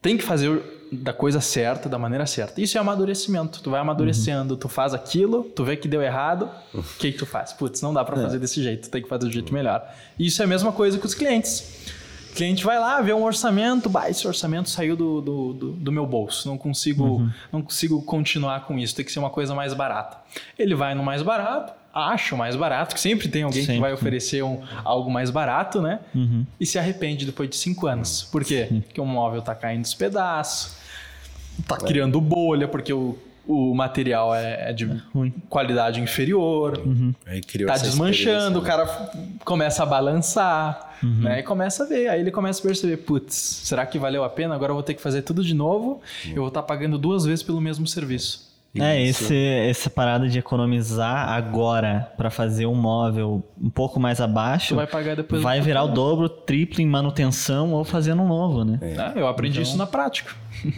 Tem 0.00 0.16
que 0.16 0.22
fazer 0.22 0.62
da 0.90 1.12
coisa 1.12 1.40
certa, 1.40 1.88
da 1.88 1.98
maneira 1.98 2.26
certa. 2.26 2.60
Isso 2.60 2.78
é 2.78 2.80
amadurecimento. 2.80 3.62
Tu 3.62 3.70
vai 3.70 3.80
amadurecendo, 3.80 4.54
uhum. 4.54 4.60
tu 4.60 4.68
faz 4.68 4.94
aquilo, 4.94 5.44
tu 5.44 5.64
vê 5.64 5.76
que 5.76 5.86
deu 5.86 6.02
errado, 6.02 6.48
o 6.72 6.82
que, 6.82 7.12
que 7.12 7.18
tu 7.18 7.26
faz? 7.26 7.52
Putz, 7.52 7.82
não 7.82 7.92
dá 7.92 8.04
para 8.04 8.18
é. 8.18 8.22
fazer 8.22 8.38
desse 8.38 8.62
jeito, 8.62 8.88
tu 8.88 8.90
tem 8.90 9.02
que 9.02 9.08
fazer 9.08 9.26
do 9.26 9.30
jeito 9.30 9.52
melhor. 9.52 9.86
Isso 10.18 10.40
é 10.42 10.44
a 10.44 10.48
mesma 10.48 10.72
coisa 10.72 10.98
com 10.98 11.06
os 11.06 11.14
clientes. 11.14 11.92
O 12.30 12.34
cliente 12.34 12.64
vai 12.64 12.78
lá, 12.78 13.00
vê 13.00 13.12
um 13.12 13.24
orçamento, 13.24 13.88
bah, 13.88 14.08
esse 14.08 14.26
orçamento 14.26 14.68
saiu 14.68 14.94
do, 14.94 15.20
do, 15.20 15.52
do, 15.52 15.72
do 15.72 15.92
meu 15.92 16.06
bolso, 16.06 16.46
não 16.48 16.56
consigo, 16.56 17.04
uhum. 17.04 17.30
não 17.52 17.62
consigo 17.62 18.00
continuar 18.02 18.64
com 18.64 18.78
isso, 18.78 18.94
tem 18.94 19.04
que 19.04 19.10
ser 19.10 19.18
uma 19.18 19.30
coisa 19.30 19.54
mais 19.54 19.74
barata. 19.74 20.18
Ele 20.58 20.74
vai 20.74 20.94
no 20.94 21.02
mais 21.02 21.22
barato, 21.22 21.72
acha 21.98 22.34
o 22.34 22.38
mais 22.38 22.56
barato, 22.56 22.94
que 22.94 23.00
sempre 23.00 23.28
tem 23.28 23.42
alguém 23.42 23.60
sempre. 23.60 23.74
que 23.74 23.80
vai 23.80 23.92
oferecer 23.92 24.42
um, 24.42 24.62
algo 24.84 25.10
mais 25.10 25.30
barato, 25.30 25.80
né? 25.80 26.00
Uhum. 26.14 26.44
E 26.58 26.66
se 26.66 26.78
arrepende 26.78 27.26
depois 27.26 27.48
de 27.48 27.56
cinco 27.56 27.86
anos. 27.86 28.22
Por 28.22 28.44
quê? 28.44 28.66
Sim. 28.68 28.80
Porque 28.80 29.00
o 29.00 29.06
móvel 29.06 29.42
tá 29.42 29.54
caindo 29.54 29.82
dos 29.82 29.94
pedaços, 29.94 30.76
tá 31.66 31.76
é. 31.82 31.86
criando 31.86 32.20
bolha, 32.20 32.68
porque 32.68 32.92
o, 32.92 33.18
o 33.48 33.74
material 33.74 34.34
é, 34.34 34.70
é 34.70 34.72
de 34.74 34.84
Ruim. 35.14 35.32
qualidade 35.48 36.00
inferior, 36.00 36.78
uhum. 36.84 37.14
tá 37.66 37.78
desmanchando, 37.78 38.58
o 38.58 38.62
cara 38.62 38.86
começa 39.44 39.82
a 39.82 39.86
balançar, 39.86 40.96
uhum. 41.02 41.22
né? 41.22 41.40
E 41.40 41.42
começa 41.42 41.84
a 41.84 41.86
ver, 41.86 42.08
aí 42.08 42.20
ele 42.20 42.30
começa 42.30 42.60
a 42.60 42.62
perceber, 42.62 42.98
putz, 42.98 43.34
será 43.34 43.86
que 43.86 43.98
valeu 43.98 44.22
a 44.22 44.28
pena? 44.28 44.54
Agora 44.54 44.70
eu 44.70 44.74
vou 44.74 44.82
ter 44.82 44.92
que 44.92 45.00
fazer 45.00 45.22
tudo 45.22 45.42
de 45.42 45.54
novo, 45.54 46.02
eu 46.26 46.36
vou 46.36 46.48
estar 46.48 46.60
tá 46.60 46.66
pagando 46.66 46.98
duas 46.98 47.24
vezes 47.24 47.42
pelo 47.42 47.60
mesmo 47.60 47.86
serviço. 47.86 48.47
É, 48.76 49.02
esse, 49.02 49.34
essa 49.34 49.88
parada 49.88 50.28
de 50.28 50.38
economizar 50.38 51.30
agora 51.30 52.12
para 52.16 52.30
fazer 52.30 52.66
um 52.66 52.74
móvel 52.74 53.42
um 53.60 53.70
pouco 53.70 53.98
mais 53.98 54.20
abaixo, 54.20 54.74
vai 54.76 54.86
pagar 54.86 55.16
depois 55.16 55.42
vai 55.42 55.60
virar 55.60 55.84
o 55.84 55.88
dobro, 55.88 56.28
triplo 56.28 56.80
em 56.80 56.86
manutenção 56.86 57.72
ou 57.72 57.84
fazendo 57.84 58.22
um 58.22 58.28
novo, 58.28 58.64
né? 58.64 58.78
É. 58.82 58.96
Ah, 58.98 59.12
eu 59.16 59.26
aprendi 59.26 59.58
então... 59.58 59.62
isso 59.62 59.78
na 59.78 59.86
prática. 59.86 60.34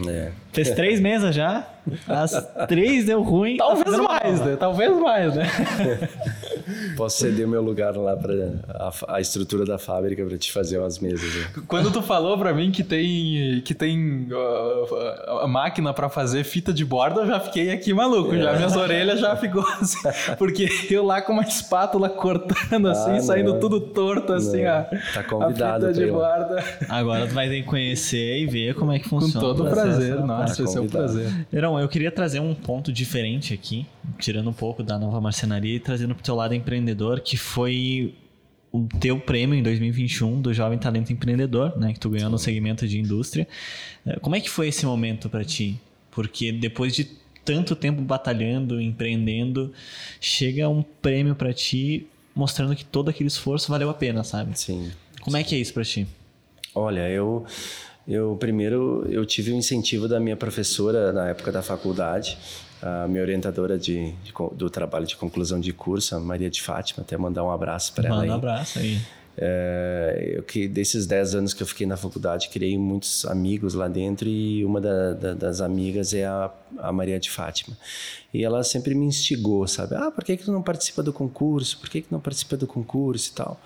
É. 0.07 0.31
Fez 0.51 0.71
três 0.71 0.99
mesas 1.01 1.33
já, 1.33 1.67
as 2.07 2.31
três 2.67 3.05
deu 3.05 3.21
ruim. 3.21 3.57
Talvez 3.57 3.95
tá 3.95 4.03
mais, 4.03 4.41
né? 4.41 4.55
Talvez 4.55 4.99
mais, 4.99 5.35
né? 5.35 5.45
Posso 6.95 7.17
ceder 7.17 7.47
meu 7.47 7.61
lugar 7.61 7.95
lá 7.97 8.15
para 8.15 8.33
a, 8.69 9.15
a, 9.15 9.21
estrutura 9.21 9.65
da 9.65 9.77
fábrica 9.77 10.23
para 10.23 10.37
te 10.37 10.51
fazer 10.51 10.77
umas 10.77 10.99
mesas. 10.99 11.33
Né? 11.33 11.47
Quando 11.67 11.91
tu 11.91 12.01
falou 12.01 12.37
para 12.37 12.53
mim 12.53 12.71
que 12.71 12.83
tem 12.83 13.61
que 13.65 13.73
tem 13.73 14.27
uh, 14.31 15.39
a 15.39 15.47
máquina 15.47 15.93
para 15.93 16.07
fazer 16.07 16.43
fita 16.43 16.71
de 16.71 16.85
borda, 16.85 17.21
eu 17.21 17.27
já 17.27 17.39
fiquei 17.39 17.71
aqui 17.71 17.93
maluco, 17.93 18.33
é. 18.35 18.41
já 18.41 18.53
minhas 18.53 18.75
orelhas 18.75 19.19
já 19.19 19.35
ficou 19.35 19.65
assim, 19.81 19.97
porque 20.37 20.69
eu 20.89 21.03
lá 21.03 21.21
com 21.21 21.33
uma 21.33 21.43
espátula 21.43 22.09
cortando 22.09 22.87
assim, 22.87 23.17
ah, 23.17 23.21
saindo 23.21 23.59
tudo 23.59 23.79
torto 23.79 24.33
assim, 24.33 24.63
a, 24.63 24.83
tá 25.13 25.23
convidado 25.23 25.87
a 25.87 25.89
fita 25.89 26.05
de 26.05 26.11
borda. 26.11 26.63
Agora 26.87 27.27
tu 27.27 27.33
vai 27.33 27.49
ter 27.49 27.61
que 27.61 27.67
conhecer 27.67 28.39
e 28.39 28.45
ver 28.45 28.75
como 28.75 28.91
é 28.91 28.99
que 28.99 29.09
funciona. 29.09 29.33
Com 29.33 29.55
todo 29.55 29.70
prazer, 29.71 30.19
nossa, 30.19 30.63
esse 30.63 30.77
é 30.77 30.81
um 30.81 30.87
prazer. 30.87 31.47
Irão, 31.51 31.79
eu 31.79 31.87
queria 31.87 32.11
trazer 32.11 32.39
um 32.39 32.53
ponto 32.53 32.91
diferente 32.91 33.53
aqui, 33.53 33.85
tirando 34.19 34.49
um 34.49 34.53
pouco 34.53 34.83
da 34.83 34.97
nova 34.97 35.19
marcenaria 35.19 35.75
e 35.75 35.79
trazendo 35.79 36.13
pro 36.13 36.23
teu 36.23 36.35
lado 36.35 36.53
empreendedor, 36.53 37.21
que 37.21 37.37
foi 37.37 38.15
o 38.71 38.87
teu 38.99 39.19
prêmio 39.19 39.55
em 39.55 39.63
2021 39.63 40.41
do 40.41 40.53
Jovem 40.53 40.79
Talento 40.79 41.11
Empreendedor, 41.11 41.77
né, 41.77 41.93
que 41.93 41.99
tu 41.99 42.09
ganhou 42.09 42.29
no 42.29 42.37
segmento 42.37 42.87
de 42.87 42.99
indústria. 42.99 43.47
Eh, 44.05 44.17
como 44.21 44.35
é 44.35 44.39
que 44.39 44.49
foi 44.49 44.69
esse 44.69 44.85
momento 44.85 45.29
para 45.29 45.43
ti? 45.43 45.79
Porque 46.09 46.51
depois 46.51 46.95
de 46.95 47.03
tanto 47.43 47.75
tempo 47.75 48.01
batalhando, 48.01 48.79
empreendendo, 48.79 49.73
chega 50.21 50.69
um 50.69 50.81
prêmio 50.81 51.35
para 51.35 51.53
ti 51.53 52.07
mostrando 52.33 52.75
que 52.75 52.85
todo 52.85 53.09
aquele 53.09 53.27
esforço 53.27 53.69
valeu 53.69 53.89
a 53.89 53.93
pena, 53.93 54.23
sabe? 54.23 54.57
Sim. 54.57 54.91
Como 55.19 55.35
é 55.35 55.43
que 55.43 55.55
é 55.55 55.57
isso 55.57 55.73
para 55.73 55.83
ti? 55.83 56.07
Olha, 56.73 57.09
eu 57.09 57.45
eu 58.11 58.35
primeiro 58.39 59.05
eu 59.09 59.25
tive 59.25 59.51
o 59.51 59.55
incentivo 59.55 60.07
da 60.07 60.19
minha 60.19 60.35
professora 60.35 61.13
na 61.13 61.29
época 61.29 61.51
da 61.51 61.61
faculdade, 61.61 62.37
a 62.81 63.07
minha 63.07 63.21
orientadora 63.21 63.77
de, 63.77 64.11
de, 64.11 64.33
do 64.53 64.69
trabalho 64.69 65.05
de 65.05 65.15
conclusão 65.15 65.59
de 65.59 65.71
curso, 65.71 66.15
a 66.15 66.19
Maria 66.19 66.49
de 66.49 66.61
Fátima, 66.61 67.03
até 67.03 67.15
mandar 67.17 67.43
um 67.43 67.51
abraço 67.51 67.93
para 67.93 68.09
ela 68.09 68.23
aí. 68.23 68.29
um 68.29 68.33
abraço 68.33 68.79
aí. 68.79 68.99
É, 69.37 70.33
eu 70.35 70.43
que 70.43 70.67
desses 70.67 71.07
10 71.07 71.35
anos 71.35 71.53
que 71.53 71.63
eu 71.63 71.67
fiquei 71.67 71.87
na 71.87 71.95
faculdade, 71.95 72.49
criei 72.49 72.77
muitos 72.77 73.25
amigos 73.25 73.73
lá 73.73 73.87
dentro 73.87 74.27
e 74.27 74.63
uma 74.65 74.81
da, 74.81 75.13
da, 75.13 75.33
das 75.33 75.61
amigas 75.61 76.13
é 76.13 76.25
a, 76.25 76.51
a, 76.77 76.91
Maria 76.91 77.19
de 77.19 77.29
Fátima. 77.29 77.77
E 78.33 78.43
ela 78.43 78.63
sempre 78.63 78.93
me 78.93 79.05
instigou, 79.05 79.67
sabe? 79.67 79.95
Ah, 79.95 80.11
por 80.11 80.23
que, 80.23 80.35
que 80.35 80.43
tu 80.43 80.51
não 80.51 80.61
participa 80.61 81.01
do 81.01 81.13
concurso? 81.13 81.79
Por 81.79 81.89
que, 81.89 82.01
que 82.01 82.11
não 82.11 82.19
participa 82.19 82.57
do 82.57 82.67
concurso 82.67 83.31
e 83.31 83.35
tal? 83.35 83.59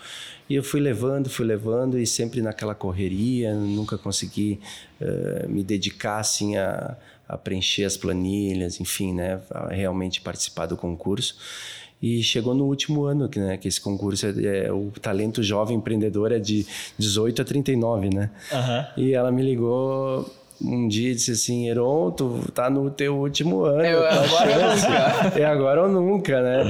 E 0.49 0.55
eu 0.55 0.63
fui 0.63 0.80
levando, 0.80 1.30
fui 1.30 1.45
levando 1.45 1.97
e 1.97 2.05
sempre 2.05 2.41
naquela 2.41 2.76
correria, 2.76 3.53
nunca 3.55 3.97
consegui 3.97 4.59
uh, 5.01 5.49
me 5.49 5.63
dedicar 5.63 6.20
assim 6.20 6.55
a, 6.57 6.95
a 7.28 7.38
preencher 7.38 7.86
as 7.86 7.97
planilhas, 7.97 8.80
enfim, 8.80 9.13
né? 9.13 9.41
A 9.49 9.70
realmente 9.70 10.22
participar 10.22 10.68
do 10.68 10.78
concurso. 10.78 11.36
E 12.05 12.21
chegou 12.21 12.53
no 12.53 12.65
último 12.65 13.05
ano, 13.05 13.27
que, 13.27 13.39
né, 13.39 13.57
que 13.57 13.67
esse 13.67 13.81
concurso, 13.81 14.27
é, 14.27 14.67
é, 14.67 14.71
o 14.71 14.91
talento 15.01 15.41
jovem 15.41 15.75
empreendedor 15.75 16.31
é 16.31 16.37
de 16.37 16.63
18 16.99 17.41
a 17.41 17.45
39, 17.45 18.11
né? 18.11 18.29
Uhum. 18.51 19.03
E 19.03 19.13
ela 19.15 19.31
me 19.31 19.41
ligou 19.41 20.31
um 20.61 20.87
dia 20.87 21.13
disse 21.13 21.31
assim, 21.31 21.67
Heron, 21.67 22.11
tu 22.11 22.39
tá 22.53 22.69
no 22.69 22.89
teu 22.89 23.17
último 23.17 23.63
ano. 23.63 23.81
É, 23.81 23.93
agora 23.93 24.53
ou 24.53 24.75
nunca. 24.75 25.39
É 25.39 25.45
agora 25.45 25.83
ou 25.83 25.89
nunca, 25.89 26.41
né? 26.41 26.63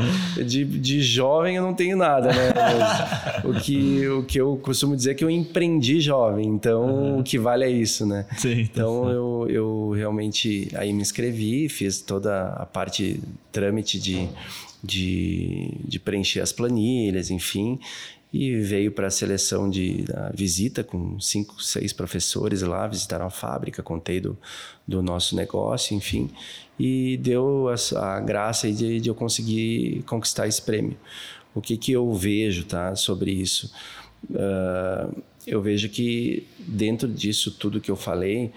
De, 0.44 0.66
de 0.66 1.02
jovem 1.02 1.56
eu 1.56 1.64
não 1.64 1.74
tenho 1.74 1.96
nada, 1.96 2.30
né? 2.34 2.54
Mas 2.56 3.46
o, 3.46 3.54
que, 3.62 4.08
o 4.08 4.24
que 4.24 4.40
eu 4.40 4.58
costumo 4.58 4.96
dizer 4.96 5.12
é 5.12 5.14
que 5.14 5.24
eu 5.24 5.30
empreendi 5.30 6.02
jovem, 6.02 6.48
então 6.48 6.86
uhum. 6.86 7.20
o 7.20 7.24
que 7.24 7.38
vale 7.38 7.64
é 7.64 7.70
isso, 7.70 8.06
né? 8.06 8.26
Sim, 8.38 8.66
tá 8.66 8.72
então 8.72 9.10
eu, 9.10 9.48
eu 9.50 9.92
realmente 9.96 10.70
aí 10.76 10.92
me 10.92 11.02
inscrevi, 11.02 11.70
fiz 11.70 12.02
toda 12.02 12.48
a 12.50 12.66
parte 12.66 13.20
trâmite 13.52 14.00
de, 14.00 14.28
de, 14.84 15.72
de 15.86 16.00
preencher 16.00 16.42
as 16.42 16.52
planilhas, 16.52 17.30
enfim 17.30 17.80
e 18.36 18.60
veio 18.60 18.92
para 18.92 19.08
a 19.08 19.10
seleção 19.10 19.70
de 19.70 20.04
visita 20.34 20.84
com 20.84 21.18
cinco, 21.22 21.64
seis 21.64 21.94
professores 21.94 22.62
lá, 22.62 22.86
visitaram 22.86 23.26
a 23.26 23.30
fábrica, 23.30 23.82
contei 23.82 24.20
do, 24.20 24.38
do 24.86 25.02
nosso 25.02 25.38
negócio, 25.38 25.96
enfim, 25.96 26.30
e 26.78 27.16
deu 27.16 27.70
a, 27.70 28.16
a 28.18 28.20
graça 28.20 28.70
de, 28.70 29.00
de 29.00 29.08
eu 29.08 29.16
conseguir 29.16 30.04
conquistar 30.06 30.50
esse 30.50 30.62
prêmio. 30.62 30.98
O 31.54 31.62
que, 31.62 31.78
que 31.78 31.94
eu 31.94 32.14
vejo 32.14 32.66
tá, 32.66 32.94
sobre 32.94 33.32
isso? 33.32 33.72
Uh, 34.30 35.24
eu 35.48 35.62
vejo 35.62 35.88
que 35.88 36.46
dentro 36.60 37.08
disso 37.08 37.52
tudo 37.52 37.80
que 37.80 37.90
eu 37.90 37.96
falei, 37.96 38.52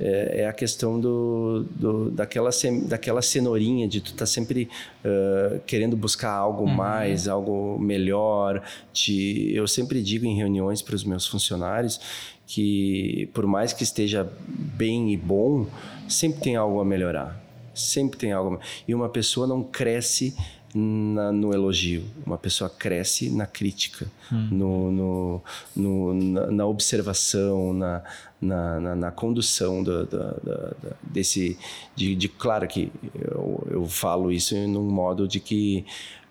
é, 0.00 0.40
é 0.42 0.48
a 0.48 0.52
questão 0.52 0.98
do, 0.98 1.64
do, 1.70 2.10
daquela, 2.10 2.50
daquela 2.86 3.22
cenourinha 3.22 3.86
de 3.86 4.00
tu 4.00 4.06
estar 4.06 4.18
tá 4.18 4.26
sempre 4.26 4.68
uh, 5.04 5.60
querendo 5.66 5.96
buscar 5.96 6.32
algo 6.32 6.64
uhum. 6.64 6.74
mais, 6.74 7.28
algo 7.28 7.78
melhor. 7.78 8.62
De, 8.92 9.52
eu 9.54 9.66
sempre 9.68 10.02
digo 10.02 10.26
em 10.26 10.36
reuniões 10.36 10.82
para 10.82 10.94
os 10.94 11.04
meus 11.04 11.26
funcionários 11.26 12.00
que, 12.46 13.28
por 13.32 13.46
mais 13.46 13.72
que 13.72 13.82
esteja 13.82 14.30
bem 14.46 15.12
e 15.12 15.16
bom, 15.16 15.66
sempre 16.08 16.40
tem 16.40 16.56
algo 16.56 16.80
a 16.80 16.84
melhorar. 16.84 17.40
Sempre 17.74 18.18
tem 18.18 18.32
algo. 18.32 18.60
E 18.86 18.94
uma 18.94 19.08
pessoa 19.08 19.46
não 19.46 19.62
cresce 19.62 20.36
na, 20.74 21.30
no 21.30 21.52
elogio, 21.52 22.04
uma 22.24 22.38
pessoa 22.38 22.70
cresce 22.70 23.30
na 23.30 23.46
crítica, 23.46 24.06
hum. 24.32 24.48
no, 24.50 24.92
no, 24.92 25.42
no 25.76 26.14
na, 26.14 26.46
na, 26.50 26.66
observação, 26.66 27.72
na, 27.74 28.02
na, 28.40 28.96
na 28.96 29.10
condução 29.10 29.82
do, 29.82 30.06
do, 30.06 30.76
desse. 31.02 31.58
De, 31.94 32.14
de, 32.14 32.28
claro 32.28 32.66
que 32.66 32.90
eu, 33.14 33.66
eu 33.70 33.86
falo 33.86 34.32
isso 34.32 34.56
num 34.66 34.90
modo 34.90 35.28
de 35.28 35.40
que 35.40 35.84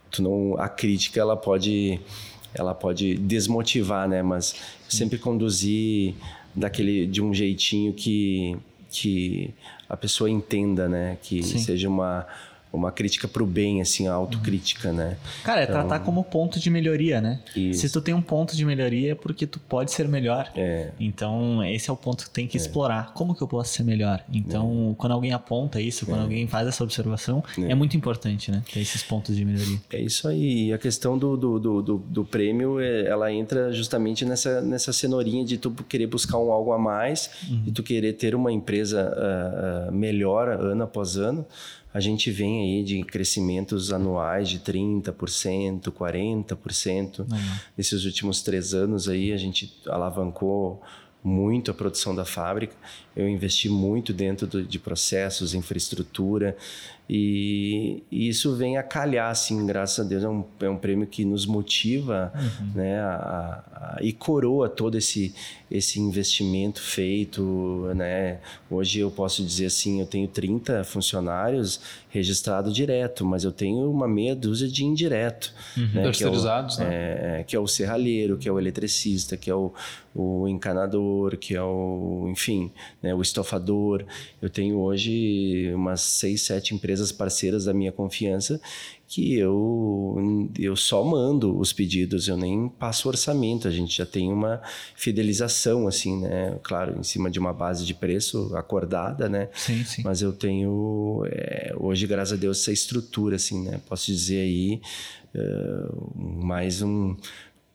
tu 0.09 0.23
não, 0.23 0.55
a 0.57 0.67
crítica 0.67 1.19
ela 1.19 1.37
pode, 1.37 1.99
ela 2.53 2.73
pode 2.73 3.15
desmotivar, 3.15 4.09
né? 4.09 4.23
Mas 4.23 4.55
sempre 4.89 5.19
conduzir 5.19 6.15
daquele 6.55 7.05
de 7.05 7.21
um 7.21 7.33
jeitinho 7.33 7.93
que 7.93 8.57
que 8.91 9.53
a 9.87 9.95
pessoa 9.95 10.29
entenda, 10.29 10.89
né? 10.89 11.17
Que 11.21 11.41
Sim. 11.41 11.59
seja 11.59 11.87
uma 11.87 12.27
uma 12.71 12.91
crítica 12.91 13.27
pro 13.27 13.45
bem, 13.45 13.81
assim, 13.81 14.07
a 14.07 14.13
autocrítica, 14.13 14.93
né? 14.93 15.17
Cara, 15.43 15.61
é 15.61 15.63
então, 15.63 15.75
tratar 15.75 15.99
como 15.99 16.23
ponto 16.23 16.59
de 16.59 16.69
melhoria, 16.69 17.19
né? 17.19 17.39
Isso. 17.55 17.81
Se 17.81 17.91
tu 17.91 18.01
tem 18.01 18.13
um 18.13 18.21
ponto 18.21 18.55
de 18.55 18.63
melhoria 18.63 19.11
é 19.11 19.15
porque 19.15 19.45
tu 19.45 19.59
pode 19.59 19.91
ser 19.91 20.07
melhor. 20.07 20.49
É. 20.55 20.91
Então, 20.99 21.63
esse 21.65 21.89
é 21.89 21.93
o 21.93 21.97
ponto 21.97 22.23
que 22.23 22.29
tem 22.29 22.47
que 22.47 22.57
é. 22.57 22.61
explorar. 22.61 23.13
Como 23.13 23.35
que 23.35 23.41
eu 23.41 23.47
posso 23.47 23.73
ser 23.73 23.83
melhor? 23.83 24.23
Então, 24.31 24.91
é. 24.91 24.95
quando 24.97 25.11
alguém 25.11 25.33
aponta 25.33 25.81
isso, 25.81 26.05
quando 26.05 26.19
é. 26.19 26.23
alguém 26.23 26.47
faz 26.47 26.67
essa 26.67 26.83
observação, 26.83 27.43
é. 27.57 27.71
é. 27.71 27.75
muito 27.75 27.97
importante, 27.97 28.51
né? 28.51 28.63
Ter 28.71 28.79
esses 28.79 29.03
pontos 29.03 29.35
de 29.35 29.43
melhoria. 29.43 29.79
É 29.91 29.99
isso 29.99 30.27
aí. 30.27 30.67
E 30.67 30.73
a 30.73 30.77
questão 30.77 31.17
do, 31.17 31.35
do, 31.35 31.59
do, 31.59 31.81
do, 31.81 31.97
do 31.97 32.25
prêmio, 32.25 32.79
é, 32.79 33.05
ela 33.05 33.31
entra 33.31 33.73
justamente 33.73 34.23
nessa, 34.23 34.61
nessa 34.61 34.93
cenourinha 34.93 35.43
de 35.43 35.57
tu 35.57 35.71
querer 35.89 36.07
buscar 36.07 36.37
um 36.37 36.51
algo 36.51 36.71
a 36.71 36.79
mais, 36.79 37.29
uhum. 37.49 37.63
e 37.67 37.71
tu 37.71 37.83
querer 37.83 38.13
ter 38.13 38.33
uma 38.33 38.51
empresa 38.51 39.11
uh, 39.11 39.89
uh, 39.89 39.91
melhor 39.91 40.49
ano 40.49 40.83
após 40.83 41.17
ano, 41.17 41.45
a 41.93 41.99
gente 41.99 42.31
vem 42.31 42.61
aí 42.61 42.83
de 42.83 43.03
crescimentos 43.03 43.91
anuais 43.91 44.49
de 44.49 44.59
30%, 44.59 45.91
40%. 45.91 47.19
Uhum. 47.19 47.25
Nesses 47.77 48.05
últimos 48.05 48.41
três 48.41 48.73
anos 48.73 49.09
aí 49.09 49.31
a 49.33 49.37
gente 49.37 49.73
alavancou 49.87 50.81
muito 51.23 51.69
a 51.69 51.73
produção 51.73 52.15
da 52.15 52.25
fábrica. 52.25 52.75
Eu 53.15 53.27
investi 53.27 53.69
muito 53.69 54.13
dentro 54.13 54.47
do, 54.47 54.63
de 54.63 54.79
processos, 54.79 55.53
infraestrutura, 55.53 56.57
e, 57.13 58.03
e, 58.09 58.29
isso 58.29 58.55
vem 58.55 58.77
a 58.77 58.83
calhar, 58.83 59.29
assim, 59.29 59.65
graças 59.65 60.05
a 60.05 60.07
Deus. 60.07 60.23
É 60.23 60.29
um, 60.29 60.45
é 60.61 60.69
um 60.69 60.77
prêmio 60.77 61.05
que 61.05 61.25
nos 61.25 61.45
motiva 61.45 62.31
uhum. 62.33 62.71
né, 62.73 63.01
a, 63.01 63.97
a, 63.97 63.97
e 64.01 64.13
coroa 64.13 64.69
todo 64.69 64.97
esse, 64.97 65.35
esse 65.69 65.99
investimento 65.99 66.81
feito. 66.81 67.91
Né? 67.97 68.39
Hoje 68.69 68.99
eu 68.99 69.11
posso 69.11 69.43
dizer 69.43 69.65
assim: 69.65 69.99
eu 69.99 70.05
tenho 70.05 70.25
30 70.25 70.85
funcionários 70.85 71.81
registrados 72.07 72.73
direto, 72.73 73.25
mas 73.25 73.43
eu 73.43 73.51
tenho 73.51 73.91
uma 73.91 74.07
meia 74.07 74.33
dúzia 74.33 74.69
de 74.69 74.85
indireto. 74.85 75.53
Uhum. 75.75 75.89
Né, 75.93 76.03
Terceirizados, 76.03 76.77
que 76.77 76.81
é, 76.81 76.85
o, 76.85 76.89
né? 76.89 76.95
É, 77.39 77.43
que 77.43 77.55
é 77.57 77.59
o 77.59 77.67
serralheiro, 77.67 78.37
que 78.37 78.47
é 78.47 78.51
o 78.51 78.57
eletricista, 78.57 79.35
que 79.35 79.49
é 79.49 79.55
o, 79.55 79.73
o 80.13 80.47
encanador, 80.47 81.37
que 81.37 81.55
é 81.55 81.63
o, 81.63 82.27
enfim, 82.29 82.71
né, 83.01 83.13
o 83.13 83.21
estofador. 83.21 84.05
Eu 84.41 84.49
tenho 84.49 84.77
hoje 84.77 85.71
umas 85.73 86.01
seis, 86.01 86.41
sete 86.43 86.73
empresas 86.73 87.00
parceiras 87.09 87.63
da 87.63 87.73
minha 87.73 87.93
confiança 87.93 88.59
que 89.11 89.37
eu, 89.37 90.49
eu 90.57 90.73
só 90.73 91.03
mando 91.03 91.57
os 91.57 91.73
pedidos, 91.73 92.29
eu 92.29 92.37
nem 92.37 92.69
passo 92.69 93.09
orçamento, 93.09 93.67
a 93.67 93.71
gente 93.71 93.97
já 93.97 94.05
tem 94.05 94.31
uma 94.31 94.61
fidelização, 94.95 95.85
assim, 95.85 96.21
né? 96.21 96.57
Claro, 96.63 96.97
em 96.97 97.03
cima 97.03 97.29
de 97.29 97.37
uma 97.37 97.51
base 97.51 97.85
de 97.85 97.93
preço 97.93 98.55
acordada, 98.55 99.27
né? 99.27 99.49
Sim, 99.53 99.83
sim. 99.83 100.01
Mas 100.01 100.21
eu 100.21 100.31
tenho, 100.31 101.25
é, 101.29 101.73
hoje, 101.77 102.07
graças 102.07 102.37
a 102.37 102.37
Deus, 102.37 102.61
essa 102.61 102.71
estrutura, 102.71 103.35
assim, 103.35 103.61
né? 103.63 103.81
Posso 103.85 104.05
dizer 104.05 104.39
aí, 104.39 104.81
uh, 105.35 106.43
mais 106.45 106.81
um 106.81 107.13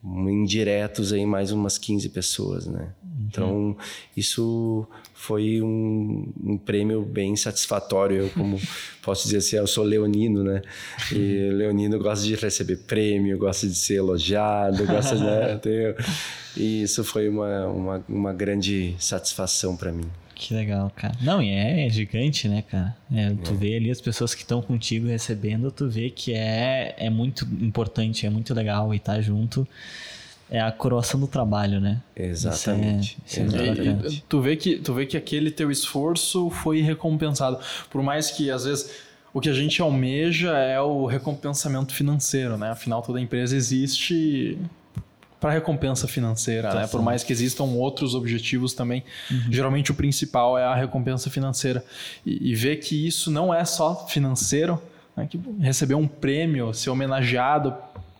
indiretos 0.03 1.13
aí 1.13 1.25
mais 1.25 1.51
umas 1.51 1.77
15 1.77 2.09
pessoas, 2.09 2.65
né? 2.65 2.93
Uhum. 3.03 3.27
Então, 3.27 3.77
isso 4.15 4.87
foi 5.17 5.61
um, 5.61 6.31
um, 6.43 6.57
prêmio 6.57 7.01
bem 7.01 7.35
satisfatório. 7.35 8.17
Eu, 8.17 8.29
como 8.29 8.59
posso 9.01 9.23
dizer 9.23 9.37
assim, 9.37 9.55
eu 9.57 9.67
sou 9.67 9.83
leonino, 9.83 10.43
né? 10.43 10.61
E 11.11 11.49
leonino 11.51 11.97
gosta 11.99 12.23
de 12.25 12.35
receber 12.35 12.77
prêmio, 12.77 13.37
gosta 13.37 13.67
de 13.67 13.75
ser 13.75 13.95
elogiado, 13.95 14.85
gosta, 14.85 15.15
né? 15.15 15.57
Tenho, 15.61 15.95
e 16.55 16.83
isso 16.83 17.03
foi 17.03 17.27
uma, 17.27 17.67
uma, 17.67 18.05
uma 18.07 18.33
grande 18.33 18.95
satisfação 18.99 19.75
para 19.75 19.91
mim. 19.91 20.07
Que 20.35 20.53
legal, 20.53 20.91
cara. 20.95 21.15
Não, 21.19 21.41
e 21.41 21.49
é, 21.49 21.89
gigante, 21.89 22.47
né, 22.47 22.61
cara? 22.61 22.95
É, 23.11 23.31
tu 23.43 23.53
é. 23.53 23.55
vê 23.55 23.75
ali 23.75 23.89
as 23.89 23.99
pessoas 23.99 24.35
que 24.35 24.43
estão 24.43 24.61
contigo 24.61 25.07
recebendo, 25.07 25.71
tu 25.71 25.89
vê 25.89 26.11
que 26.11 26.31
é, 26.31 26.95
é 26.95 27.09
muito 27.09 27.43
importante, 27.59 28.23
é 28.23 28.29
muito 28.29 28.53
legal 28.53 28.93
e 28.93 28.99
tá 28.99 29.19
junto. 29.19 29.67
É 30.49 30.61
a 30.61 30.71
coroação 30.71 31.19
do 31.19 31.27
trabalho, 31.27 31.81
né? 31.81 32.01
Exatamente. 32.15 33.17
Isso 33.25 33.39
é, 33.39 33.43
isso 33.45 33.55
é 33.55 33.67
Exatamente. 33.67 34.23
tu, 34.29 34.41
vê 34.41 34.55
que, 34.55 34.77
tu 34.77 34.93
vê 34.93 35.05
que 35.05 35.17
aquele 35.17 35.51
teu 35.51 35.69
esforço 35.69 36.49
foi 36.49 36.81
recompensado. 36.81 37.59
Por 37.89 38.01
mais 38.01 38.31
que, 38.31 38.49
às 38.49 38.63
vezes, 38.63 38.89
o 39.33 39.41
que 39.41 39.49
a 39.49 39.53
gente 39.53 39.81
almeja 39.81 40.57
é 40.57 40.79
o 40.79 41.05
recompensamento 41.05 41.93
financeiro, 41.93 42.57
né? 42.57 42.71
Afinal, 42.71 43.01
toda 43.01 43.19
empresa 43.19 43.55
existe 43.55 44.57
para 45.39 45.51
recompensa 45.51 46.07
financeira, 46.07 46.69
tá 46.69 46.75
né? 46.75 46.87
Por 46.87 47.01
mais 47.01 47.23
que 47.23 47.31
existam 47.31 47.65
outros 47.65 48.15
objetivos 48.15 48.73
também, 48.73 49.03
uhum. 49.29 49.51
geralmente 49.51 49.91
o 49.91 49.93
principal 49.93 50.57
é 50.57 50.63
a 50.63 50.73
recompensa 50.73 51.29
financeira. 51.29 51.83
E, 52.25 52.51
e 52.51 52.55
ver 52.55 52.77
que 52.77 53.07
isso 53.07 53.29
não 53.29 53.53
é 53.53 53.63
só 53.63 54.07
financeiro, 54.07 54.81
né? 55.15 55.27
que 55.29 55.39
receber 55.59 55.95
um 55.95 56.07
prêmio, 56.07 56.73
ser 56.73 56.89
homenageado 56.89 57.75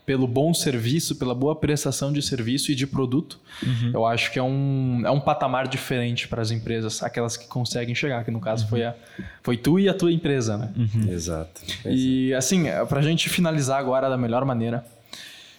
pelo 0.07 0.25
bom 0.25 0.53
serviço, 0.53 1.17
pela 1.17 1.35
boa 1.35 1.53
prestação 1.53 2.13
de 2.13 2.21
serviço 2.21 2.71
e 2.71 2.75
de 2.75 2.87
produto, 2.87 3.37
uhum. 3.61 3.91
eu 3.93 4.05
acho 4.05 4.31
que 4.31 4.39
é 4.39 4.41
um, 4.41 5.01
é 5.05 5.11
um 5.11 5.19
patamar 5.19 5.67
diferente 5.67 6.29
para 6.29 6.41
as 6.41 6.49
empresas, 6.49 7.03
aquelas 7.03 7.35
que 7.35 7.45
conseguem 7.45 7.93
chegar, 7.93 8.23
que 8.23 8.31
no 8.31 8.39
caso 8.39 8.63
uhum. 8.63 8.69
foi, 8.69 8.83
a, 8.85 8.95
foi 9.43 9.57
tu 9.57 9.77
e 9.77 9.89
a 9.89 9.93
tua 9.93 10.09
empresa, 10.09 10.57
né? 10.57 10.71
Uhum. 10.77 11.11
Exato. 11.11 11.61
E 11.85 12.33
assim, 12.33 12.67
para 12.87 13.01
a 13.01 13.03
gente 13.03 13.27
finalizar 13.27 13.77
agora 13.77 14.09
da 14.09 14.15
melhor 14.15 14.45
maneira, 14.45 14.85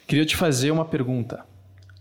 queria 0.07 0.25
te 0.25 0.35
fazer 0.35 0.71
uma 0.71 0.87
pergunta. 0.87 1.45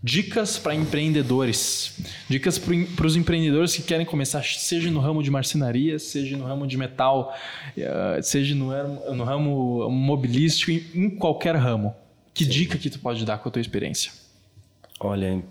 Dicas 0.02 0.56
para 0.56 0.74
empreendedores. 0.74 1.98
Dicas 2.30 2.58
para 2.58 3.06
os 3.06 3.14
empreendedores 3.14 3.76
que 3.76 3.82
querem 3.82 4.06
começar, 4.06 4.42
seja 4.42 4.90
no 4.90 5.00
ramo 5.00 5.22
de 5.22 5.30
marcenaria, 5.30 5.98
seja 5.98 6.34
no 6.34 6.46
ramo 6.46 6.66
de 6.66 6.78
metal, 6.78 7.36
eh, 7.76 8.20
seja 8.22 8.54
no, 8.54 8.70
no 9.14 9.24
ramo 9.24 9.90
mobilístico, 9.90 10.70
em 10.70 11.10
qualquer 11.10 11.54
ramo. 11.54 11.94
Que 12.38 12.44
Sim. 12.44 12.50
dica 12.50 12.78
que 12.78 12.88
tu 12.88 13.00
pode 13.00 13.24
dar 13.24 13.38
com 13.38 13.48
a 13.48 13.52
tua 13.52 13.60
experiência? 13.60 14.12
Olha, 15.00 15.42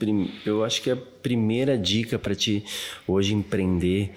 eu 0.46 0.64
acho 0.64 0.82
que 0.82 0.90
a 0.90 0.96
primeira 0.96 1.78
dica 1.78 2.18
para 2.18 2.34
ti 2.34 2.64
hoje 3.06 3.34
empreender, 3.34 4.14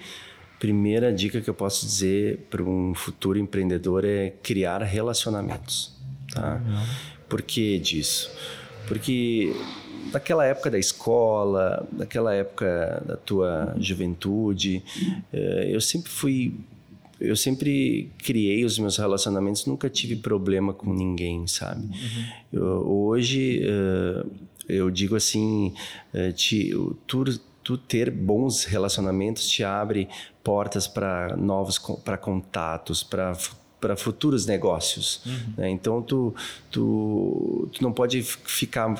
primeira 0.57 1.11
dica 1.11 1.41
que 1.41 1.49
eu 1.49 1.53
posso 1.53 1.85
dizer 1.85 2.47
para 2.49 2.63
um 2.63 2.93
futuro 2.95 3.37
empreendedor 3.37 4.05
é 4.05 4.29
criar 4.41 4.81
relacionamentos, 4.83 5.93
tá? 6.33 6.61
Uhum. 6.65 6.85
Por 7.27 7.41
que 7.41 7.77
disso? 7.77 8.31
Porque 8.87 9.53
daquela 10.13 10.45
época 10.45 10.71
da 10.71 10.79
escola, 10.79 11.85
daquela 11.91 12.33
época 12.33 13.03
da 13.05 13.17
tua 13.17 13.75
juventude, 13.79 14.81
eh, 15.33 15.71
eu 15.71 15.81
sempre 15.81 16.09
fui 16.09 16.55
eu 17.21 17.35
sempre 17.35 18.11
criei 18.17 18.65
os 18.65 18.79
meus 18.79 18.97
relacionamentos, 18.97 19.65
nunca 19.65 19.89
tive 19.89 20.15
problema 20.15 20.73
com 20.73 20.91
ninguém, 20.93 21.45
sabe? 21.47 21.85
Uhum. 21.85 22.25
Eu, 22.51 22.65
hoje, 22.89 23.61
uh, 23.63 24.29
eu 24.67 24.89
digo 24.89 25.15
assim, 25.15 25.73
uh, 26.13 26.33
te, 26.33 26.71
tu, 27.05 27.23
tu 27.63 27.77
ter 27.77 28.09
bons 28.09 28.65
relacionamentos 28.65 29.47
te 29.47 29.63
abre 29.63 30.09
portas 30.43 30.87
para 30.87 31.37
novos 31.37 31.77
para 32.03 32.17
contatos, 32.17 33.03
para 33.03 33.37
para 33.81 33.97
futuros 33.97 34.45
negócios. 34.45 35.21
Uhum. 35.25 35.53
Né? 35.57 35.69
Então, 35.71 36.01
tu, 36.03 36.33
tu, 36.69 37.67
tu 37.73 37.83
não 37.83 37.91
pode 37.91 38.21
ficar 38.21 38.93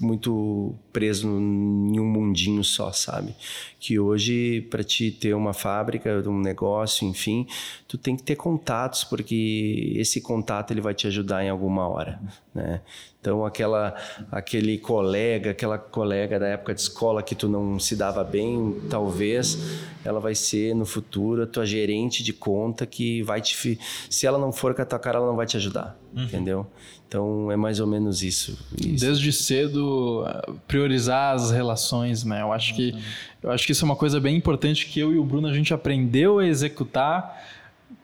muito 0.00 0.74
preso 0.92 1.26
em 1.26 1.98
um 1.98 2.04
mundinho 2.04 2.62
só, 2.62 2.92
sabe? 2.92 3.34
Que 3.80 3.98
hoje, 3.98 4.60
para 4.70 4.84
te 4.84 5.10
ter 5.10 5.34
uma 5.34 5.54
fábrica, 5.54 6.22
um 6.28 6.38
negócio, 6.38 7.08
enfim, 7.08 7.46
tu 7.88 7.96
tem 7.96 8.14
que 8.14 8.22
ter 8.22 8.36
contatos, 8.36 9.02
porque 9.02 9.94
esse 9.96 10.20
contato 10.20 10.70
ele 10.70 10.82
vai 10.82 10.92
te 10.94 11.06
ajudar 11.06 11.42
em 11.42 11.48
alguma 11.48 11.88
hora, 11.88 12.20
né? 12.54 12.82
Então, 13.26 13.44
aquela, 13.44 13.92
aquele 14.30 14.78
colega, 14.78 15.50
aquela 15.50 15.76
colega 15.76 16.38
da 16.38 16.46
época 16.46 16.72
de 16.72 16.80
escola 16.80 17.24
que 17.24 17.34
tu 17.34 17.48
não 17.48 17.76
se 17.76 17.96
dava 17.96 18.22
bem, 18.22 18.76
talvez 18.88 19.58
ela 20.04 20.20
vai 20.20 20.32
ser 20.32 20.76
no 20.76 20.86
futuro 20.86 21.42
a 21.42 21.46
tua 21.46 21.66
gerente 21.66 22.22
de 22.22 22.32
conta 22.32 22.86
que 22.86 23.24
vai 23.24 23.40
te. 23.40 23.80
Se 24.08 24.28
ela 24.28 24.38
não 24.38 24.52
for 24.52 24.72
com 24.76 24.82
a 24.82 24.84
tua 24.84 25.00
cara, 25.00 25.18
ela 25.18 25.26
não 25.26 25.34
vai 25.34 25.44
te 25.44 25.56
ajudar, 25.56 25.98
uhum. 26.14 26.22
entendeu? 26.22 26.66
Então, 27.08 27.50
é 27.50 27.56
mais 27.56 27.80
ou 27.80 27.88
menos 27.88 28.22
isso, 28.22 28.56
isso. 28.80 29.04
Desde 29.04 29.32
cedo, 29.32 30.24
priorizar 30.68 31.34
as 31.34 31.50
relações, 31.50 32.22
né? 32.22 32.42
Eu 32.42 32.52
acho, 32.52 32.76
que, 32.76 32.94
eu 33.42 33.50
acho 33.50 33.66
que 33.66 33.72
isso 33.72 33.84
é 33.84 33.86
uma 33.86 33.96
coisa 33.96 34.20
bem 34.20 34.36
importante 34.36 34.86
que 34.86 35.00
eu 35.00 35.12
e 35.12 35.18
o 35.18 35.24
Bruno 35.24 35.48
a 35.48 35.52
gente 35.52 35.74
aprendeu 35.74 36.38
a 36.38 36.46
executar 36.46 37.44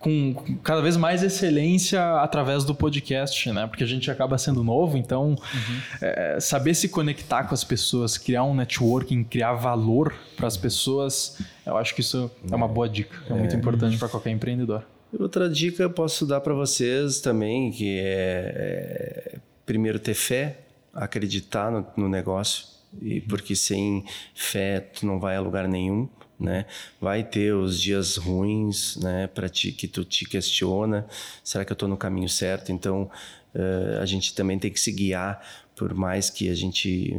com 0.02 0.34
cada 0.64 0.82
vez 0.82 0.96
mais 0.96 1.22
excelência 1.22 2.20
através 2.20 2.64
do 2.64 2.74
podcast, 2.74 3.50
né? 3.52 3.68
Porque 3.68 3.84
a 3.84 3.86
gente 3.86 4.10
acaba 4.10 4.36
sendo 4.36 4.64
novo, 4.64 4.96
então 4.96 5.30
uhum. 5.30 5.80
é, 6.00 6.38
saber 6.40 6.74
se 6.74 6.88
conectar 6.88 7.44
com 7.44 7.54
as 7.54 7.62
pessoas, 7.62 8.18
criar 8.18 8.42
um 8.42 8.54
networking, 8.54 9.22
criar 9.22 9.54
valor 9.54 10.12
para 10.36 10.48
as 10.48 10.56
pessoas, 10.56 11.38
eu 11.64 11.76
acho 11.76 11.94
que 11.94 12.00
isso 12.00 12.30
é 12.50 12.54
uma 12.54 12.66
boa 12.66 12.88
dica, 12.88 13.16
é, 13.28 13.32
é 13.32 13.36
muito 13.36 13.54
importante 13.54 13.96
para 13.96 14.08
qualquer 14.08 14.30
empreendedor. 14.30 14.84
Outra 15.18 15.48
dica 15.48 15.82
eu 15.82 15.90
posso 15.90 16.26
dar 16.26 16.40
para 16.40 16.54
vocês 16.54 17.20
também, 17.20 17.70
que 17.70 17.98
é, 18.00 19.34
é, 19.34 19.38
primeiro 19.64 20.00
ter 20.00 20.14
fé, 20.14 20.58
acreditar 20.92 21.70
no, 21.70 21.86
no 21.96 22.08
negócio, 22.08 22.66
e 23.00 23.20
porque 23.20 23.54
sem 23.54 24.04
fé 24.34 24.80
tu 24.80 25.06
não 25.06 25.20
vai 25.20 25.36
a 25.36 25.40
lugar 25.40 25.68
nenhum 25.68 26.08
né? 26.42 26.66
Vai 27.00 27.22
ter 27.22 27.54
os 27.54 27.80
dias 27.80 28.16
ruins, 28.16 28.96
né? 28.96 29.28
Para 29.28 29.48
ti 29.48 29.72
que 29.72 29.86
tu 29.86 30.04
te 30.04 30.24
questiona, 30.24 31.06
será 31.42 31.64
que 31.64 31.72
eu 31.72 31.74
estou 31.74 31.88
no 31.88 31.96
caminho 31.96 32.28
certo? 32.28 32.72
Então 32.72 33.10
uh, 33.54 34.00
a 34.00 34.06
gente 34.06 34.34
também 34.34 34.58
tem 34.58 34.70
que 34.70 34.80
se 34.80 34.90
guiar 34.90 35.40
por 35.74 35.94
mais 35.94 36.28
que 36.28 36.50
a 36.50 36.54
gente 36.54 37.16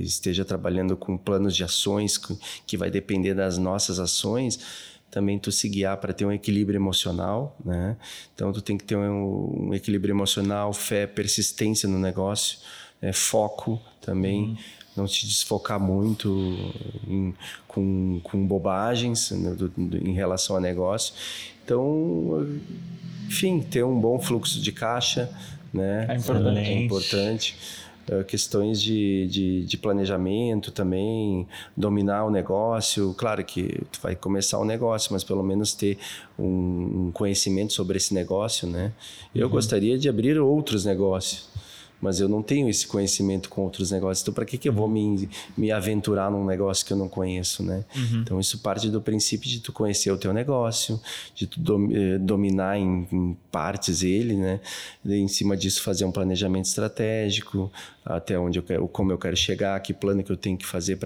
esteja 0.00 0.44
trabalhando 0.44 0.96
com 0.96 1.18
planos 1.18 1.56
de 1.56 1.64
ações 1.64 2.18
que 2.66 2.76
vai 2.76 2.90
depender 2.90 3.34
das 3.34 3.58
nossas 3.58 3.98
ações, 3.98 4.60
também 5.10 5.38
tu 5.38 5.50
se 5.52 5.68
guiar 5.68 5.96
para 5.98 6.12
ter 6.12 6.24
um 6.24 6.32
equilíbrio 6.32 6.78
emocional, 6.78 7.56
né? 7.64 7.96
Então 8.34 8.52
tu 8.52 8.62
tem 8.62 8.78
que 8.78 8.84
ter 8.84 8.96
um, 8.96 9.68
um 9.68 9.74
equilíbrio 9.74 10.12
emocional, 10.12 10.72
fé, 10.72 11.06
persistência 11.06 11.88
no 11.88 11.98
negócio, 11.98 12.58
né? 13.02 13.12
foco 13.12 13.80
também. 14.00 14.50
Uhum 14.50 14.83
não 14.96 15.06
se 15.08 15.26
desfocar 15.26 15.80
muito 15.80 16.28
em, 17.06 17.34
com, 17.66 18.20
com 18.22 18.46
bobagens 18.46 19.30
né, 19.30 19.50
do, 19.50 19.68
do, 19.68 19.96
em 19.96 20.12
relação 20.12 20.56
a 20.56 20.60
negócio. 20.60 21.14
Então, 21.64 22.46
enfim, 23.26 23.60
ter 23.60 23.84
um 23.84 23.98
bom 23.98 24.18
fluxo 24.20 24.60
de 24.60 24.70
caixa 24.70 25.30
né? 25.74 26.06
é 26.08 26.16
importante. 26.16 26.58
É 26.58 26.82
importante. 26.82 27.56
Uh, 28.06 28.22
questões 28.22 28.82
de, 28.82 29.26
de, 29.28 29.64
de, 29.64 29.78
planejamento 29.78 30.70
também, 30.70 31.48
dominar 31.74 32.26
o 32.26 32.30
negócio. 32.30 33.14
Claro 33.14 33.42
que 33.42 33.80
tu 33.90 33.98
vai 34.02 34.14
começar 34.14 34.58
o 34.58 34.64
negócio, 34.64 35.10
mas 35.10 35.24
pelo 35.24 35.42
menos 35.42 35.72
ter 35.72 35.96
um, 36.38 37.06
um 37.06 37.10
conhecimento 37.12 37.72
sobre 37.72 37.96
esse 37.96 38.12
negócio, 38.12 38.68
né? 38.68 38.92
Eu 39.34 39.46
uhum. 39.46 39.52
gostaria 39.52 39.98
de 39.98 40.06
abrir 40.06 40.38
outros 40.38 40.84
negócios 40.84 41.48
mas 42.04 42.20
eu 42.20 42.28
não 42.28 42.42
tenho 42.42 42.68
esse 42.68 42.86
conhecimento 42.86 43.48
com 43.48 43.62
outros 43.62 43.90
negócios. 43.90 44.22
Então, 44.22 44.34
para 44.34 44.44
que, 44.44 44.58
que 44.58 44.68
eu 44.68 44.74
vou 44.74 44.86
me, 44.86 45.26
me 45.56 45.72
aventurar 45.72 46.30
num 46.30 46.44
negócio 46.44 46.84
que 46.84 46.92
eu 46.92 46.98
não 46.98 47.08
conheço, 47.08 47.62
né? 47.62 47.82
Uhum. 47.96 48.20
Então, 48.20 48.38
isso 48.38 48.58
parte 48.58 48.90
do 48.90 49.00
princípio 49.00 49.48
de 49.48 49.58
tu 49.58 49.72
conhecer 49.72 50.10
o 50.10 50.18
teu 50.18 50.30
negócio, 50.30 51.00
de 51.34 51.46
tu 51.46 51.58
eh, 51.94 52.18
dominar 52.18 52.78
em, 52.78 53.08
em 53.10 53.34
partes 53.50 54.02
ele, 54.02 54.36
né? 54.36 54.60
E, 55.02 55.14
em 55.14 55.28
cima 55.28 55.56
disso, 55.56 55.82
fazer 55.82 56.04
um 56.04 56.12
planejamento 56.12 56.66
estratégico, 56.66 57.72
até 58.04 58.38
onde 58.38 58.58
eu 58.58 58.62
quero, 58.62 58.86
como 58.86 59.10
eu 59.10 59.16
quero 59.16 59.34
chegar, 59.34 59.80
que 59.80 59.94
plano 59.94 60.22
que 60.22 60.30
eu 60.30 60.36
tenho 60.36 60.58
que 60.58 60.66
fazer 60.66 60.98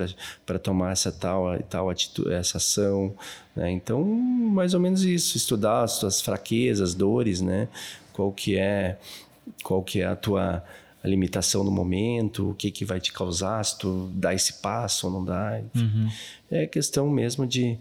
para 0.45 0.59
tomar 0.59 0.91
essa 0.91 1.13
tal, 1.13 1.57
tal 1.71 1.89
atitude, 1.91 2.33
essa 2.33 2.57
ação, 2.57 3.15
né? 3.55 3.71
Então, 3.71 4.05
mais 4.05 4.75
ou 4.75 4.81
menos 4.81 5.05
isso, 5.05 5.37
estudar 5.37 5.85
as 5.85 6.01
tuas 6.01 6.21
fraquezas, 6.21 6.93
dores, 6.93 7.41
né? 7.41 7.69
Qual 8.13 8.33
que 8.33 8.59
é, 8.59 8.99
qual 9.63 9.81
que 9.81 10.01
é 10.01 10.07
a 10.07 10.17
tua 10.17 10.65
a 11.03 11.09
limitação 11.09 11.63
no 11.63 11.71
momento, 11.71 12.51
o 12.51 12.55
que, 12.55 12.71
que 12.71 12.85
vai 12.85 13.01
te 13.01 13.13
causar, 13.13 13.65
se 13.65 13.79
tu 13.79 14.11
dá 14.15 14.35
esse 14.35 14.55
passo 14.55 15.07
ou 15.07 15.13
não 15.13 15.25
dá. 15.25 15.61
Uhum. 15.75 16.09
É 16.51 16.67
questão 16.67 17.09
mesmo 17.09 17.47
de. 17.47 17.79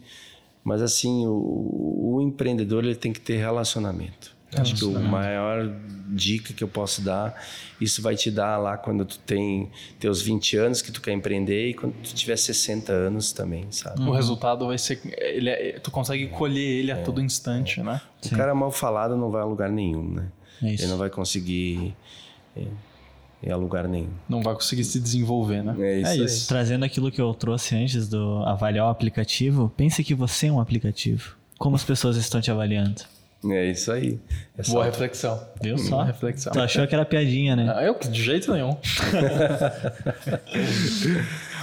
Mas 0.63 0.81
assim, 0.81 1.25
o, 1.25 2.15
o 2.15 2.21
empreendedor 2.21 2.83
ele 2.83 2.95
tem 2.95 3.13
que 3.13 3.21
ter 3.21 3.37
relacionamento. 3.37 4.35
Acho 4.55 4.75
que 4.75 4.95
a 4.95 4.99
maior 4.99 5.69
dica 6.07 6.53
que 6.53 6.63
eu 6.63 6.69
posso 6.69 7.01
dar, 7.01 7.35
isso 7.81 8.01
vai 8.01 8.15
te 8.15 8.31
dar 8.31 8.57
lá 8.57 8.77
quando 8.77 9.03
tu 9.03 9.19
tem 9.19 9.69
teus 9.99 10.21
20 10.21 10.57
anos 10.57 10.81
que 10.81 10.89
tu 10.89 11.01
quer 11.01 11.11
empreender 11.11 11.69
e 11.69 11.73
quando 11.73 11.93
tu 11.95 12.13
tiver 12.15 12.37
60 12.37 12.93
anos 12.93 13.33
também, 13.33 13.65
sabe? 13.71 14.01
O 14.01 14.11
resultado 14.11 14.65
vai 14.65 14.77
ser 14.77 15.01
ele 15.17 15.49
é, 15.49 15.79
tu 15.79 15.91
consegue 15.91 16.27
colher 16.27 16.79
ele 16.79 16.91
a 16.93 16.97
é, 16.97 17.01
todo 17.03 17.21
instante, 17.21 17.81
é. 17.81 17.83
né? 17.83 18.01
O 18.23 18.27
Sim. 18.29 18.35
cara 18.35 18.55
mal 18.55 18.71
falado 18.71 19.17
não 19.17 19.29
vai 19.29 19.41
a 19.41 19.45
lugar 19.45 19.69
nenhum, 19.69 20.09
né? 20.13 20.27
É 20.63 20.73
ele 20.73 20.87
não 20.87 20.97
vai 20.97 21.09
conseguir 21.09 21.93
é, 23.41 23.51
em 23.51 23.55
lugar 23.55 23.87
nenhum. 23.87 24.09
Não 24.27 24.41
vai 24.41 24.53
conseguir 24.53 24.83
se 24.83 24.99
desenvolver, 24.99 25.63
né? 25.63 25.75
É 25.79 25.99
isso. 25.99 26.09
É 26.09 26.15
isso. 26.17 26.47
Trazendo 26.47 26.85
aquilo 26.85 27.11
que 27.11 27.21
eu 27.21 27.33
trouxe 27.33 27.75
antes 27.75 28.07
do 28.07 28.43
avaliar 28.45 28.87
o 28.87 28.89
aplicativo, 28.89 29.71
pense 29.75 30.03
que 30.03 30.15
você 30.15 30.47
é 30.47 30.51
um 30.51 30.59
aplicativo. 30.59 31.35
Como 31.57 31.75
as 31.75 31.83
pessoas 31.83 32.17
estão 32.17 32.39
te 32.41 32.51
avaliando? 32.51 33.01
É 33.45 33.69
isso 33.69 33.91
aí. 33.91 34.19
É 34.57 34.63
Boa 34.63 34.83
reflexão. 34.85 35.39
Viu 35.61 35.77
só? 35.77 35.97
Boa 35.97 36.05
reflexão. 36.05 36.51
Tu 36.51 36.59
achou 36.59 36.87
que 36.87 36.95
era 36.95 37.05
piadinha, 37.05 37.55
né? 37.55 37.71
Ah, 37.75 37.83
eu, 37.83 37.97
de 37.99 38.23
jeito 38.23 38.51
nenhum. 38.51 38.75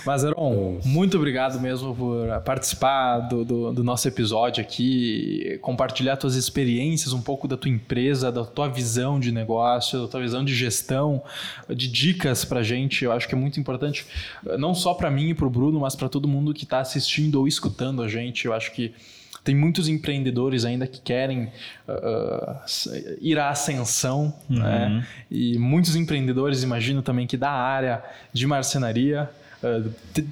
Mas, 0.04 0.22
Heron, 0.22 0.80
muito 0.84 1.16
obrigado 1.16 1.60
mesmo 1.60 1.94
por 1.94 2.40
participar 2.42 3.20
do, 3.20 3.44
do, 3.44 3.72
do, 3.72 3.84
nosso 3.84 4.06
episódio 4.06 4.62
aqui, 4.62 5.58
compartilhar 5.62 6.16
tuas 6.16 6.34
experiências, 6.34 7.12
um 7.12 7.22
pouco 7.22 7.48
da 7.48 7.56
tua 7.56 7.70
empresa, 7.70 8.30
da 8.30 8.44
tua 8.44 8.68
visão 8.68 9.18
de 9.18 9.32
negócio, 9.32 10.02
da 10.02 10.08
tua 10.08 10.20
visão 10.20 10.44
de 10.44 10.54
gestão, 10.54 11.22
de 11.68 11.88
dicas 11.88 12.44
pra 12.44 12.62
gente. 12.62 13.04
Eu 13.04 13.12
acho 13.12 13.26
que 13.28 13.34
é 13.34 13.38
muito 13.38 13.58
importante, 13.58 14.06
não 14.58 14.74
só 14.74 14.94
para 14.94 15.10
mim 15.10 15.30
e 15.30 15.34
pro 15.34 15.48
Bruno, 15.48 15.80
mas 15.80 15.94
para 15.94 16.08
todo 16.08 16.28
mundo 16.28 16.52
que 16.52 16.64
está 16.64 16.80
assistindo 16.80 17.36
ou 17.36 17.48
escutando 17.48 18.02
a 18.02 18.08
gente. 18.08 18.44
Eu 18.46 18.52
acho 18.52 18.72
que 18.72 18.92
tem 19.44 19.54
muitos 19.54 19.88
empreendedores 19.88 20.64
ainda 20.64 20.86
que 20.86 21.00
querem 21.00 21.52
uh, 21.86 22.56
ir 23.20 23.38
à 23.38 23.50
ascensão, 23.50 24.34
uhum. 24.48 24.58
né? 24.58 25.06
E 25.30 25.58
muitos 25.58 25.94
empreendedores, 25.94 26.62
imagino 26.62 27.02
também 27.02 27.26
que 27.26 27.36
da 27.36 27.50
área 27.50 28.02
de 28.32 28.46
marcenaria, 28.46 29.30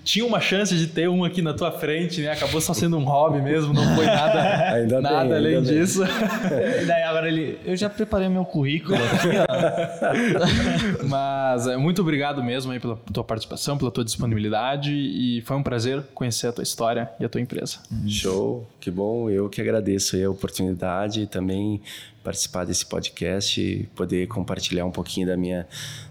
tinha 0.04 0.24
uma 0.24 0.40
chance 0.40 0.74
de 0.76 0.86
ter 0.86 1.08
um 1.08 1.24
aqui 1.24 1.42
na 1.42 1.54
tua 1.54 1.70
frente, 1.72 2.20
né? 2.20 2.30
Acabou 2.30 2.60
só 2.60 2.74
sendo 2.74 2.96
um 2.96 3.04
hobby 3.04 3.40
mesmo, 3.40 3.72
não 3.72 3.94
foi 3.94 4.06
nada, 4.06 4.72
ainda 4.74 5.00
nada 5.00 5.24
bem, 5.24 5.36
além 5.36 5.62
disso. 5.62 6.02
daí 6.86 7.02
agora 7.02 7.28
ele, 7.28 7.58
eu 7.64 7.76
já 7.76 7.88
preparei 7.88 8.28
meu 8.28 8.44
currículo 8.44 8.96
aqui, 8.96 9.28
ó. 9.38 11.06
Mas 11.08 11.66
é, 11.66 11.76
muito 11.76 12.02
obrigado 12.02 12.42
mesmo 12.42 12.72
aí 12.72 12.80
pela 12.80 12.96
tua 13.12 13.24
participação, 13.24 13.78
pela 13.78 13.90
tua 13.90 14.04
disponibilidade 14.04 14.92
e 14.92 15.40
foi 15.42 15.56
um 15.56 15.62
prazer 15.62 16.02
conhecer 16.14 16.48
a 16.48 16.52
tua 16.52 16.62
história 16.62 17.10
e 17.18 17.24
a 17.24 17.28
tua 17.28 17.40
empresa. 17.40 17.78
Show, 18.06 18.66
que 18.80 18.90
bom. 18.90 19.30
Eu 19.30 19.48
que 19.48 19.60
agradeço 19.60 20.16
a 20.16 20.30
oportunidade 20.30 21.22
e 21.22 21.26
também 21.26 21.80
participar 22.22 22.64
desse 22.64 22.86
podcast 22.86 23.60
e 23.60 23.86
poder 23.94 24.26
compartilhar 24.28 24.84
um 24.84 24.90
pouquinho 24.90 25.26
da 25.26 25.36
minha 25.36 25.66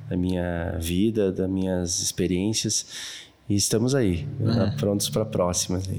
da 0.09 0.17
minha 0.17 0.77
vida, 0.79 1.31
das 1.31 1.49
minhas 1.49 2.01
experiências. 2.01 2.85
E 3.49 3.55
estamos 3.55 3.95
aí, 3.95 4.27
é. 4.39 4.77
prontos 4.77 5.09
para 5.09 5.25
próximas. 5.25 5.89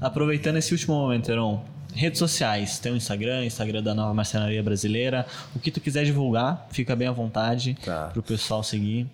Aproveitando 0.00 0.56
esse 0.56 0.72
último 0.72 0.94
momento, 0.94 1.30
Heron, 1.30 1.64
redes 1.94 2.18
sociais, 2.18 2.78
tem 2.78 2.92
o 2.92 2.96
Instagram, 2.96 3.44
Instagram 3.44 3.82
da 3.82 3.94
Nova 3.94 4.12
Marcenaria 4.12 4.62
Brasileira. 4.62 5.26
O 5.54 5.58
que 5.58 5.70
tu 5.70 5.80
quiser 5.80 6.04
divulgar, 6.04 6.66
fica 6.70 6.96
bem 6.96 7.08
à 7.08 7.12
vontade 7.12 7.76
tá. 7.84 8.08
para 8.08 8.20
o 8.20 8.22
pessoal 8.22 8.62
seguir. 8.62 9.06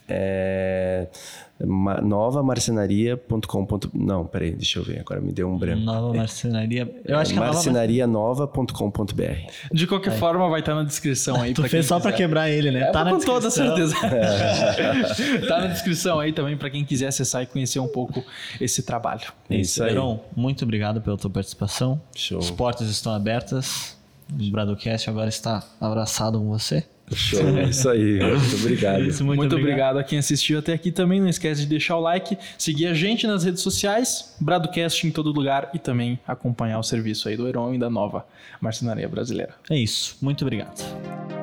é 0.09 1.09
novamarcenaria.com. 1.59 3.67
Não, 3.95 4.27
peraí, 4.27 4.51
deixa 4.53 4.79
eu 4.79 4.85
ver, 4.85 5.01
agora 5.01 5.19
me 5.21 5.33
deu 5.33 5.49
um 5.49 5.57
branco. 5.57 5.81
Nova 5.81 6.15
Marcenaria. 6.15 6.95
Eu 7.05 7.19
acho 7.19 7.33
que 7.33 7.39
é 7.39 7.41
marcenarianova.com.br. 7.41 9.23
De 9.73 9.87
qualquer 9.87 10.13
é. 10.13 10.19
forma, 10.19 10.51
vai 10.51 10.61
estar 10.61 10.75
na 10.75 10.83
descrição 10.83 11.41
aí. 11.41 11.55
tu 11.55 11.65
fez 11.65 11.87
só 11.87 11.99
para 11.99 12.13
quebrar 12.13 12.51
ele, 12.51 12.71
né? 12.71 12.83
É, 12.83 12.91
tá 12.91 13.09
com 13.09 13.19
toda 13.19 13.51
certeza. 13.51 13.97
É. 14.05 15.39
tá 15.49 15.61
na 15.61 15.69
descrição 15.69 16.21
aí 16.21 16.31
também 16.33 16.59
para 16.59 16.69
quem 16.69 16.85
quiser 16.85 17.07
acessar 17.07 17.43
e 17.43 17.47
conhecer 17.47 17.81
um 17.81 17.89
pouco 17.89 18.23
esse 18.61 18.83
trabalho. 18.83 19.33
É 19.49 19.57
isso 19.57 19.83
aí. 19.83 19.93
Heron, 19.93 20.21
muito 20.37 20.63
obrigado 20.65 21.01
pela 21.01 21.17
tua 21.17 21.31
participação. 21.31 21.99
Show. 22.15 22.39
As 22.39 22.51
portas 22.51 22.91
estão 22.91 23.15
abertas. 23.15 23.97
O 24.31 24.51
Bradocast 24.51 25.09
agora 25.09 25.29
está 25.29 25.65
abraçado 25.81 26.39
com 26.39 26.49
você. 26.49 26.85
Show, 27.15 27.57
é 27.59 27.65
isso 27.65 27.89
aí. 27.89 28.19
Muito 28.19 28.57
obrigado. 28.57 29.03
Isso, 29.05 29.25
muito, 29.25 29.39
muito 29.39 29.53
obrigado. 29.55 29.91
obrigado. 29.91 29.99
a 29.99 30.05
quem 30.05 30.19
assistiu 30.19 30.59
até 30.59 30.73
aqui 30.73 30.91
também. 30.91 31.21
Não 31.21 31.29
esquece 31.29 31.61
de 31.61 31.67
deixar 31.67 31.97
o 31.97 32.01
like, 32.01 32.37
seguir 32.59 32.87
a 32.87 32.95
gente 32.95 33.27
nas 33.27 33.45
redes 33.45 33.63
sociais, 33.63 34.35
Bradocast 34.41 35.07
em 35.07 35.11
todo 35.11 35.31
lugar 35.31 35.71
e 35.73 35.79
também 35.79 36.19
acompanhar 36.27 36.79
o 36.79 36.83
serviço 36.83 37.29
aí 37.29 37.37
do 37.37 37.47
Heron 37.47 37.75
e 37.75 37.79
da 37.79 37.91
nova 37.91 38.27
marcenaria 38.61 39.09
brasileira. 39.09 39.55
É 39.71 39.77
isso. 39.77 40.17
Muito 40.21 40.43
obrigado. 40.43 41.36